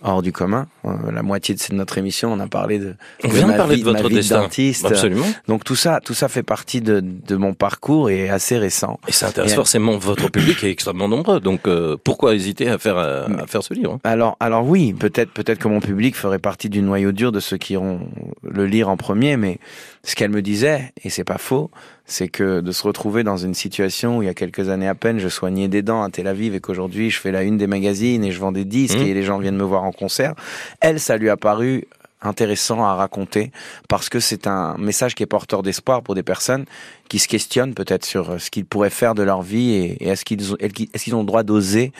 hors 0.00 0.22
du 0.22 0.30
commun. 0.32 0.68
Euh, 0.84 0.90
la 1.12 1.24
moitié 1.24 1.56
de 1.56 1.74
notre 1.74 1.98
émission, 1.98 2.32
on 2.32 2.38
a 2.38 2.46
parlé 2.46 2.78
de, 2.78 2.94
On 3.24 3.28
vient 3.30 3.48
de 3.48 3.56
parler 3.56 3.74
vie- 3.74 3.82
de 3.82 3.86
votre 3.90 4.08
destin. 4.08 4.36
d'artiste. 4.42 4.84
Absolument. 4.84 5.26
Donc 5.48 5.64
tout 5.64 5.74
ça, 5.74 5.98
tout 6.00 6.14
ça 6.14 6.28
fait 6.28 6.44
partie 6.44 6.80
de, 6.80 7.00
de 7.00 7.34
mon 7.34 7.52
parcours 7.52 8.08
et 8.08 8.26
est 8.26 8.28
assez 8.28 8.56
récent. 8.58 9.00
Et 9.08 9.12
ça 9.12 9.26
intéresse 9.26 9.50
Et- 9.50 9.56
forcément 9.56 9.98
votre 9.98 10.28
public 10.28 10.62
est 10.62 10.70
extrêmement 10.70 11.08
nombreux. 11.08 11.40
Donc 11.40 11.66
euh, 11.66 11.96
pourquoi 12.04 12.36
hésiter 12.36 12.68
à 12.68 12.78
faire 12.78 12.96
euh, 12.96 13.26
à 13.40 13.48
faire 13.48 13.64
ce 13.64 13.74
livre 13.74 13.94
hein? 13.94 14.00
Alors, 14.04 14.36
alors 14.38 14.64
oui, 14.68 14.92
peut-être, 14.92 15.32
peut-être 15.32 15.58
que 15.58 15.66
mon 15.66 15.80
public 15.80 16.14
ferait 16.14 16.38
partie 16.38 16.68
du 16.68 16.80
noyau 16.80 17.10
dur 17.10 17.32
de 17.32 17.40
ceux 17.40 17.56
qui 17.56 17.72
iront 17.72 18.08
le 18.44 18.66
lire 18.66 18.88
en 18.88 18.96
premier, 18.96 19.36
mais 19.36 19.58
ce 20.04 20.14
qu'elle 20.14 20.30
me 20.30 20.42
disait, 20.42 20.92
et 21.02 21.10
c'est 21.10 21.24
pas 21.24 21.38
faux, 21.38 21.72
c'est 22.08 22.28
que 22.28 22.60
de 22.60 22.72
se 22.72 22.82
retrouver 22.82 23.22
dans 23.22 23.36
une 23.36 23.54
situation 23.54 24.18
où 24.18 24.22
il 24.22 24.26
y 24.26 24.30
a 24.30 24.34
quelques 24.34 24.70
années 24.70 24.88
à 24.88 24.94
peine, 24.94 25.18
je 25.18 25.28
soignais 25.28 25.68
des 25.68 25.82
dents 25.82 26.02
à 26.02 26.10
Tel 26.10 26.26
Aviv 26.26 26.54
et 26.54 26.60
qu'aujourd'hui 26.60 27.10
je 27.10 27.20
fais 27.20 27.30
la 27.30 27.42
une 27.42 27.58
des 27.58 27.66
magazines 27.66 28.24
et 28.24 28.32
je 28.32 28.40
vends 28.40 28.52
des 28.52 28.64
disques 28.64 28.98
Mmh. 28.98 29.02
et 29.02 29.14
les 29.14 29.22
gens 29.22 29.38
viennent 29.38 29.56
me 29.56 29.64
voir 29.64 29.84
en 29.84 29.92
concert, 29.92 30.34
elle, 30.80 30.98
ça 30.98 31.16
lui 31.16 31.28
a 31.28 31.36
paru 31.36 31.84
intéressant 32.22 32.84
à 32.84 32.94
raconter 32.94 33.52
parce 33.88 34.08
que 34.08 34.18
c'est 34.18 34.46
un 34.46 34.76
message 34.78 35.14
qui 35.14 35.22
est 35.22 35.26
porteur 35.26 35.62
d'espoir 35.62 36.02
pour 36.02 36.14
des 36.14 36.22
personnes 36.22 36.64
qui 37.08 37.18
se 37.18 37.28
questionnent 37.28 37.74
peut-être 37.74 38.04
sur 38.04 38.40
ce 38.40 38.50
qu'ils 38.50 38.64
pourraient 38.64 38.90
faire 38.90 39.14
de 39.14 39.22
leur 39.22 39.42
vie 39.42 39.72
et, 39.72 40.04
et 40.04 40.08
est-ce 40.08 40.24
qu'ils 40.24 40.52
ont, 40.52 40.56
est-ce 40.58 41.04
qu'ils 41.04 41.14
ont 41.14 41.20
le 41.20 41.26
droit 41.26 41.42
d'oser 41.42 41.92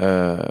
euh, 0.00 0.42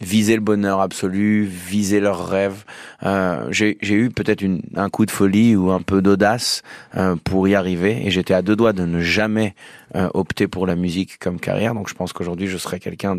viser 0.00 0.34
le 0.34 0.40
bonheur 0.40 0.80
absolu, 0.80 1.44
viser 1.44 2.00
leurs 2.00 2.26
rêves. 2.28 2.64
Euh, 3.02 3.46
j'ai 3.50 3.76
eu 3.82 4.10
peut-être 4.10 4.44
un 4.76 4.88
coup 4.88 5.06
de 5.06 5.10
folie 5.10 5.56
ou 5.56 5.70
un 5.70 5.82
peu 5.82 6.02
d'audace 6.02 6.62
euh, 6.96 7.16
pour 7.22 7.48
y 7.48 7.54
arriver 7.54 8.06
et 8.06 8.10
j'étais 8.10 8.34
à 8.34 8.42
deux 8.42 8.56
doigts 8.56 8.72
de 8.72 8.84
ne 8.84 9.00
jamais 9.00 9.54
euh, 9.96 10.08
opter 10.14 10.46
pour 10.46 10.66
la 10.66 10.76
musique 10.76 11.18
comme 11.18 11.40
carrière. 11.40 11.74
Donc 11.74 11.88
je 11.88 11.94
pense 11.94 12.12
qu'aujourd'hui 12.12 12.46
je 12.46 12.56
serais 12.56 12.78
quelqu'un 12.78 13.16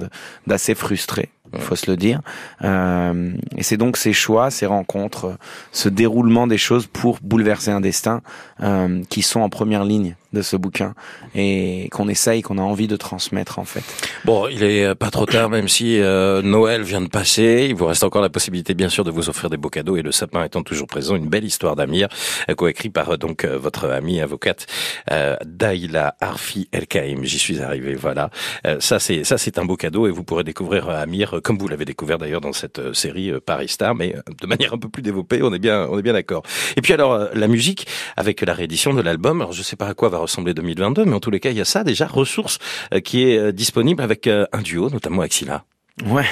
d'assez 0.48 0.74
frustré, 0.74 1.30
il 1.54 1.60
faut 1.60 1.76
se 1.76 1.90
le 1.90 1.98
dire. 1.98 2.22
Euh, 2.64 3.34
et 3.58 3.64
c'est 3.64 3.78
donc 3.78 3.98
ces 3.98 4.14
choix, 4.14 4.52
ces 4.52 4.66
rencontres, 4.66 5.38
ce 5.72 5.90
déroulement 5.90 6.48
des 6.48 6.58
choses 6.58 6.88
pour 6.88 7.20
bouleverser 7.22 7.72
un 7.72 7.82
destin 7.82 8.22
euh, 8.62 9.04
qui 9.10 9.22
sont 9.22 9.42
en 9.42 9.50
première 9.50 9.84
ligne 9.84 10.16
de 10.34 10.42
ce 10.42 10.56
bouquin 10.56 10.94
et 11.36 11.90
qu'on 11.92 12.08
essaye, 12.08 12.42
qu'on 12.42 12.58
a 12.58 12.62
envie 12.62 12.88
de 12.88 12.96
transmettre 12.96 13.60
en 13.60 13.66
fait. 13.66 13.84
Bon, 14.26 14.48
il 14.48 14.64
est 14.64 14.86
euh, 14.86 14.96
pas 14.96 15.10
trop 15.10 15.26
tard, 15.26 15.50
même 15.50 15.68
si 15.68 16.00
euh, 16.00 16.42
Noël 16.42 16.82
vient 16.84 17.02
de 17.02 17.08
passer. 17.08 17.68
Il 17.70 17.76
vous 17.76 17.86
reste 17.86 18.04
encore 18.04 18.22
la 18.22 18.30
possibilité, 18.30 18.74
bien 18.74 18.90
sûr, 18.90 19.04
de 19.04 19.12
vous 19.12 19.30
offrir 19.30 19.50
des 19.50 19.58
beaux 19.58 19.70
cadeaux 19.70 19.98
et 19.98 20.02
le 20.02 20.12
sapin 20.12 20.44
étant 20.44 20.64
toujours 20.64 20.88
présent. 20.88 21.16
Une 21.16 21.28
belle 21.28 21.44
histoire 21.44 21.76
d'Amir, 21.76 22.08
euh, 22.50 22.56
coécrit 22.56 22.90
par 22.90 23.12
euh, 23.12 23.18
donc 23.18 23.46
votre 23.46 23.90
amie 23.90 24.22
avocate 24.22 24.68
euh, 25.12 25.36
Daïla 25.46 26.16
Arfi 26.22 26.70
El 26.72 26.88
Kaïm. 26.88 27.24
J'y 27.24 27.40
suis 27.40 27.62
arrivé, 27.62 27.96
voilà. 27.96 28.30
Euh, 28.66 28.80
ça 28.80 29.00
c'est 29.00 29.24
ça 29.24 29.38
c'est 29.38 29.58
un 29.58 29.66
beau 29.66 29.76
cadeau 29.76 30.08
et 30.08 30.12
vous 30.12 30.24
pourrez 30.24 30.44
découvrir 30.44 30.90
Amir 30.90 31.40
comme 31.44 31.58
vous 31.58 31.68
l'avez 31.68 31.86
découvert 31.86 32.18
d'ailleurs 32.18 32.42
dans 32.42 32.54
cette 32.54 32.94
série 32.94 33.32
Paris 33.46 33.68
Star, 33.68 33.96
mais 33.96 34.16
de 34.42 34.48
manière 34.48 34.74
un 34.74 34.78
peu 34.78 34.90
plus 34.90 35.02
développée. 35.02 35.42
On 35.44 35.54
est 35.54 35.60
bien 35.60 35.88
on 35.90 36.00
est 36.00 36.02
bien 36.02 36.14
d'accord. 36.14 36.44
Et 36.78 36.82
puis 36.82 36.94
alors 36.94 37.30
la 37.34 37.48
musique 37.48 37.88
avec 38.16 38.42
la 38.42 38.54
réédition 38.54 38.94
de 38.94 39.02
l'album. 39.02 39.42
Alors 39.42 39.54
je 39.54 39.62
sais 39.62 39.76
pas 39.76 39.88
à 39.88 39.94
quoi 39.94 40.10
va 40.10 40.21
ressembler 40.22 40.54
2022, 40.54 41.06
mais 41.06 41.14
en 41.14 41.20
tous 41.20 41.32
les 41.32 41.40
cas 41.40 41.52
il 41.52 41.58
y 41.58 41.62
a 41.62 41.66
ça 41.66 41.84
déjà 41.84 42.08
ressources 42.08 42.60
euh, 42.94 43.00
qui 43.00 43.24
est 43.24 43.38
euh, 43.38 43.52
disponible 43.52 44.02
avec 44.02 44.28
euh, 44.28 44.46
un 44.54 44.62
duo, 44.62 44.90
notamment 44.90 45.22
avec 45.22 45.34
Silla. 45.34 45.64
Ouais, 46.06 46.26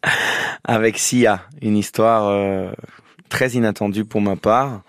avec 0.64 0.98
Sia, 0.98 1.42
une 1.60 1.76
histoire 1.76 2.28
euh, 2.28 2.70
très 3.28 3.50
inattendue 3.50 4.04
pour 4.04 4.20
ma 4.20 4.36
part 4.36 4.82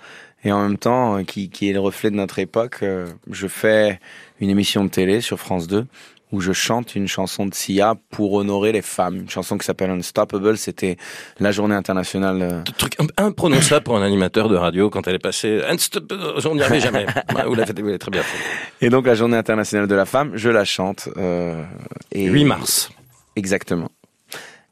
et 0.43 0.51
en 0.51 0.61
même 0.63 0.77
temps 0.77 1.23
qui, 1.23 1.49
qui 1.49 1.69
est 1.69 1.73
le 1.73 1.79
reflet 1.79 2.11
de 2.11 2.15
notre 2.15 2.39
époque. 2.39 2.79
Euh, 2.83 3.07
je 3.29 3.47
fais 3.47 3.99
une 4.39 4.49
émission 4.49 4.83
de 4.83 4.89
télé 4.89 5.21
sur 5.21 5.39
France 5.39 5.67
2 5.67 5.85
où 6.33 6.41
je 6.41 6.51
chante 6.51 6.95
une 6.95 7.07
chanson 7.07 7.45
de 7.45 7.53
Sia 7.53 7.93
pour 8.09 8.33
honorer 8.33 8.71
les 8.73 8.81
femmes, 8.81 9.15
une 9.17 9.29
chanson 9.29 9.57
qui 9.57 9.65
s'appelle 9.65 9.91
Unstoppable. 9.91 10.57
C'était 10.57 10.97
la 11.39 11.51
journée 11.51 11.75
internationale. 11.75 12.41
euh, 12.41 12.63
Truc 12.77 12.99
im- 12.99 13.07
imprononçable 13.17 13.83
pour 13.83 13.95
un 13.95 14.01
animateur 14.01 14.49
de 14.49 14.55
radio 14.57 14.89
quand 14.89 15.07
elle 15.07 15.15
est 15.15 15.19
passée. 15.19 15.61
Unstop- 15.69 16.11
On 16.49 16.55
n'y 16.55 16.61
arrivait 16.63 16.79
jamais. 16.81 17.05
Vous 17.45 17.53
l'avez 17.55 17.71
vous 17.81 17.85
l'avez 17.87 17.99
très 17.99 18.11
bien 18.11 18.23
fait. 18.23 18.85
Et 18.85 18.89
donc 18.89 19.05
la 19.05 19.15
journée 19.15 19.37
internationale 19.37 19.87
de 19.87 19.95
la 19.95 20.05
femme, 20.05 20.31
je 20.33 20.49
la 20.49 20.65
chante. 20.65 21.07
Euh, 21.17 21.63
et 22.11 22.25
8 22.25 22.45
mars. 22.45 22.89
Exactement. 23.35 23.89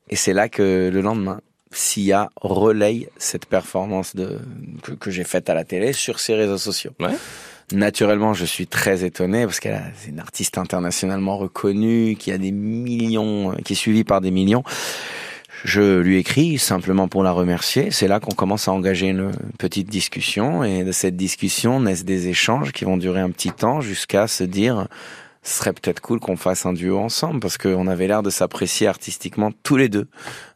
Et 0.09 0.15
c'est 0.15 0.33
là 0.33 0.49
que 0.49 0.89
le 0.91 1.01
lendemain, 1.01 1.39
Sia 1.71 2.29
relaye 2.41 3.07
cette 3.17 3.45
performance 3.45 4.15
de, 4.15 4.39
que, 4.83 4.91
que 4.91 5.09
j'ai 5.11 5.23
faite 5.23 5.49
à 5.49 5.53
la 5.53 5.63
télé 5.63 5.93
sur 5.93 6.19
ses 6.19 6.33
réseaux 6.35 6.57
sociaux. 6.57 6.91
Ouais. 6.99 7.15
Naturellement, 7.73 8.33
je 8.33 8.45
suis 8.45 8.67
très 8.67 9.03
étonné 9.03 9.45
parce 9.45 9.59
qu'elle 9.59 9.81
c'est 9.97 10.09
une 10.09 10.19
artiste 10.19 10.57
internationalement 10.57 11.37
reconnue, 11.37 12.15
qui 12.17 12.31
a 12.31 12.37
des 12.37 12.51
millions, 12.51 13.51
euh, 13.51 13.55
qui 13.63 13.73
est 13.73 13.75
suivie 13.75 14.03
par 14.03 14.21
des 14.21 14.31
millions. 14.31 14.63
Je 15.63 15.99
lui 15.99 16.17
écris 16.17 16.57
simplement 16.57 17.07
pour 17.07 17.23
la 17.23 17.31
remercier. 17.31 17.91
C'est 17.91 18.07
là 18.07 18.19
qu'on 18.19 18.33
commence 18.33 18.67
à 18.67 18.71
engager 18.71 19.09
une 19.09 19.31
petite 19.59 19.89
discussion 19.89 20.63
et 20.63 20.83
de 20.83 20.91
cette 20.91 21.15
discussion 21.15 21.79
naissent 21.79 22.05
des 22.05 22.29
échanges 22.29 22.71
qui 22.71 22.83
vont 22.83 22.97
durer 22.97 23.21
un 23.21 23.29
petit 23.29 23.51
temps 23.51 23.79
jusqu'à 23.79 24.27
se 24.27 24.43
dire 24.43 24.87
ce 25.43 25.57
serait 25.57 25.73
peut-être 25.73 26.01
cool 26.01 26.19
qu'on 26.19 26.37
fasse 26.37 26.65
un 26.65 26.73
duo 26.73 26.99
ensemble 26.99 27.39
parce 27.39 27.57
qu'on 27.57 27.87
avait 27.87 28.07
l'air 28.07 28.23
de 28.23 28.29
s'apprécier 28.29 28.87
artistiquement 28.87 29.51
tous 29.63 29.75
les 29.75 29.89
deux 29.89 30.07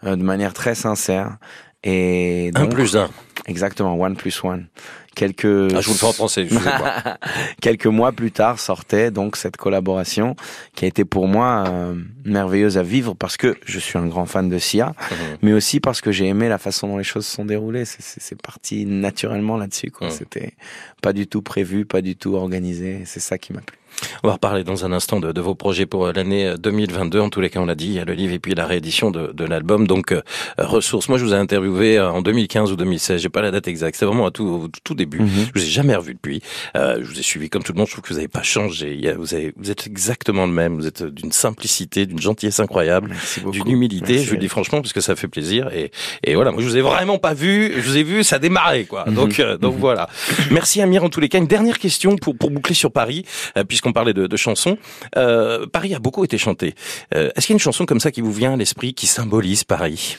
euh, 0.04 0.16
de 0.16 0.24
manière 0.24 0.54
très 0.54 0.76
sincère. 0.76 1.38
Et 1.84 2.52
Un 2.56 2.66
plus 2.66 2.96
un. 2.96 3.10
Exactement, 3.48 4.00
one 4.00 4.16
plus 4.16 4.44
one. 4.44 4.68
Quelques 5.16 5.46
Ah, 5.46 5.82
je 5.82 5.88
vous 5.88 5.94
le 5.94 5.98
fais 6.00 6.06
en 6.06 6.14
français. 6.14 6.42
excusez-moi. 6.44 6.94
quelques 7.62 7.88
mois 7.88 8.12
plus 8.12 8.32
tard 8.32 8.60
sortait 8.60 9.12
donc 9.12 9.38
cette 9.38 9.58
collaboration 9.58 10.36
qui 10.76 10.86
a 10.86 10.88
été 10.88 11.06
pour 11.06 11.28
moi 11.28 11.64
euh, 11.68 11.96
merveilleuse 12.26 12.78
à 12.78 12.84
vivre 12.84 13.16
parce 13.16 13.38
que 13.38 13.56
je 13.66 13.80
suis 13.80 13.98
un 13.98 14.08
grand 14.08 14.26
fan 14.26 14.50
de 14.50 14.58
Sia, 14.60 14.94
Mhm. 15.12 15.38
mais 15.42 15.54
aussi 15.54 15.80
parce 15.80 16.02
que 16.02 16.12
j'ai 16.12 16.26
aimé 16.28 16.50
la 16.50 16.58
façon 16.58 16.88
dont 16.88 16.98
les 16.98 17.04
choses 17.04 17.26
se 17.26 17.34
sont 17.36 17.46
déroulées. 17.46 17.86
C'est- 17.86 18.36
parti 18.42 18.86
naturellement 18.86 19.58
là-dessus. 19.58 19.90
quoi. 19.92 20.08
Mhm. 20.08 20.14
C'était 20.14 20.54
pas 21.02 21.14
du 21.14 21.26
tout 21.28 21.42
prévu, 21.42 21.86
pas 21.86 22.02
du 22.02 22.16
tout 22.16 22.36
organisé. 22.36 23.04
C'est 23.06 23.20
ça 23.22 23.38
qui 23.38 23.54
m'a 23.54 23.62
plu. 23.62 23.78
On 24.24 24.28
va 24.28 24.34
reparler 24.34 24.64
dans 24.64 24.86
un 24.86 24.92
instant 24.92 25.20
de, 25.20 25.32
de 25.32 25.42
vos 25.42 25.56
projets 25.56 25.86
pour 25.86 26.06
euh, 26.06 26.14
l'année 26.14 26.48
euh, 26.48 26.58
2022. 26.58 27.20
En 27.20 27.30
tous 27.30 27.42
les 27.42 27.50
cas, 27.50 27.60
on 27.60 27.66
l'a 27.66 27.76
dit, 27.76 27.88
il 27.88 27.94
y 27.94 28.00
a 28.00 28.06
le 28.06 28.14
livre 28.14 28.34
et 28.34 28.40
puis 28.40 28.54
la 28.54 28.66
réédition 28.66 29.12
de, 29.12 29.32
de 29.34 29.46
l'album. 29.46 29.88
Donc, 29.88 30.12
euh, 30.12 30.22
ressources. 30.58 31.10
Moi, 31.10 31.18
je 31.18 31.26
vous 31.26 31.34
ai 31.34 31.38
interviewé 31.38 31.98
euh, 31.98 32.12
en 32.12 32.22
2015 32.22 32.72
ou 32.72 32.76
2016. 32.76 33.22
J'ai 33.22 33.30
pas 33.30 33.42
la 33.42 33.52
date 33.52 33.68
exacte. 33.68 33.98
C'est 33.98 34.06
vraiment 34.06 34.26
à 34.28 34.32
tout, 34.32 34.46
au 34.46 34.68
tout 34.84 34.96
début. 34.96 35.20
Mhm. 35.20 35.30
Je 35.54 35.60
vous 35.60 35.66
ai 35.66 35.70
jamais 35.70 35.96
revu 35.96 36.14
depuis. 36.14 36.42
Euh, 36.76 36.98
je 37.02 37.08
vous 37.08 37.20
ai 37.20 37.24
suivi 37.24 37.50
comme 37.50 37.64
tout 37.64 37.74
le 37.74 37.78
monde. 37.78 37.88
Je 37.88 37.94
trouve 37.94 38.04
que 38.04 38.10
vous 38.10 38.16
n'avez 38.16 38.28
pas 38.28 38.44
changé. 38.44 39.14
Vous, 39.18 39.34
avez, 39.34 39.54
vous 39.58 39.72
êtes 39.72 39.88
exactement 39.88 40.46
le 40.46 40.52
même. 40.52 40.76
Vous 40.76 40.88
êtes 40.88 41.04
d'une 41.04 41.32
simplicité, 41.32 42.06
d'une 42.06 42.20
gentillesse 42.20 42.60
incroyable. 42.60 43.12
D'une 43.52 43.70
humilité, 43.70 44.14
Merci. 44.14 44.26
je 44.26 44.32
le 44.34 44.38
dis 44.40 44.48
franchement 44.48 44.82
parce 44.82 44.94
que 44.94 45.02
ça 45.02 45.16
fait 45.16 45.28
plaisir 45.28 45.70
et, 45.74 45.92
et 46.24 46.36
voilà, 46.36 46.52
moi 46.52 46.62
je 46.62 46.68
vous 46.68 46.78
ai 46.78 46.82
vraiment 46.82 47.18
pas 47.18 47.34
vu, 47.34 47.74
je 47.76 47.82
vous 47.82 47.98
ai 47.98 48.04
vu, 48.04 48.24
ça 48.24 48.40
démarrait 48.40 48.86
quoi. 48.86 49.06
Mhm. 49.08 49.14
Donc 49.14 49.40
euh, 49.40 49.58
donc 49.58 49.76
voilà. 49.78 50.10
Merci 50.52 50.82
Amir 50.82 51.04
en 51.04 51.10
tous 51.10 51.20
les 51.20 51.30
cas. 51.30 51.38
Une 51.38 51.48
dernière 51.48 51.80
question 51.80 52.16
pour 52.16 52.36
pour 52.36 52.52
boucler 52.52 52.76
sur 52.76 52.92
Paris 52.92 53.26
euh, 53.58 53.64
puisqu'on 53.86 53.94
parlait 53.94 54.14
de, 54.14 54.28
de 54.28 54.38
chansons. 54.38 54.78
Euh, 55.16 55.68
Paris 55.68 55.94
a 55.94 56.00
beaucoup 56.00 56.24
été 56.24 56.38
chanté. 56.38 56.74
Euh, 57.14 57.30
Est-ce 57.36 57.48
qu'il 57.48 57.54
y 57.54 57.56
a 57.56 57.58
une 57.58 57.60
chanson 57.60 57.86
comme 57.86 58.00
ça 58.00 58.12
qui 58.12 58.22
vous 58.22 58.34
vient 58.34 58.54
à 58.54 58.58
l'esprit 58.58 58.94
qui 58.94 59.06
symbolise 59.06 59.64
Paris? 59.64 60.18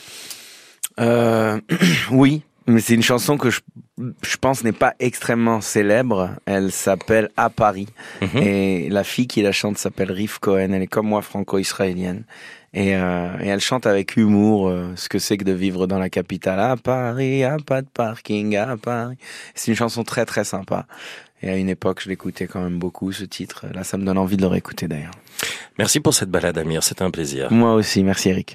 Euh, 1.00 1.60
oui, 2.10 2.42
mais 2.66 2.80
c'est 2.80 2.94
une 2.94 3.02
chanson 3.02 3.36
que 3.36 3.50
je, 3.50 3.60
je 4.22 4.36
pense 4.36 4.62
n'est 4.62 4.72
pas 4.72 4.94
extrêmement 5.00 5.60
célèbre. 5.60 6.30
Elle 6.46 6.70
s'appelle 6.70 7.30
À 7.36 7.50
Paris. 7.50 7.88
Mhm. 8.22 8.42
Et 8.42 8.88
la 8.88 9.02
fille 9.02 9.26
qui 9.26 9.42
la 9.42 9.52
chante 9.52 9.78
s'appelle 9.78 10.12
Riff 10.12 10.38
Cohen. 10.38 10.72
Elle 10.72 10.82
est 10.82 10.86
comme 10.86 11.08
moi 11.08 11.22
franco-israélienne. 11.22 12.24
Et, 12.72 12.94
euh, 12.94 13.28
et 13.40 13.48
elle 13.48 13.60
chante 13.60 13.86
avec 13.86 14.16
humour 14.16 14.68
euh, 14.68 14.92
ce 14.96 15.08
que 15.08 15.18
c'est 15.18 15.38
que 15.38 15.44
de 15.44 15.52
vivre 15.52 15.86
dans 15.86 15.98
la 15.98 16.10
capitale. 16.10 16.60
À 16.60 16.76
Paris, 16.76 17.42
à 17.42 17.56
pas 17.56 17.82
de 17.82 17.88
parking, 17.88 18.54
à 18.56 18.76
Paris. 18.76 19.16
C'est 19.54 19.70
une 19.70 19.76
chanson 19.76 20.04
très 20.04 20.26
très 20.26 20.44
sympa. 20.44 20.86
Et 21.42 21.50
à 21.50 21.56
une 21.56 21.68
époque, 21.68 22.00
je 22.02 22.08
l'écoutais 22.08 22.46
quand 22.46 22.62
même 22.62 22.78
beaucoup, 22.78 23.12
ce 23.12 23.24
titre. 23.24 23.66
Là, 23.72 23.84
ça 23.84 23.98
me 23.98 24.04
donne 24.04 24.18
envie 24.18 24.36
de 24.36 24.42
le 24.42 24.48
réécouter 24.48 24.88
d'ailleurs. 24.88 25.14
Merci 25.78 26.00
pour 26.00 26.14
cette 26.14 26.30
balade 26.30 26.56
Amir, 26.56 26.82
c'était 26.82 27.02
un 27.02 27.10
plaisir. 27.10 27.52
Moi 27.52 27.74
aussi, 27.74 28.02
merci 28.02 28.30
Eric. 28.30 28.54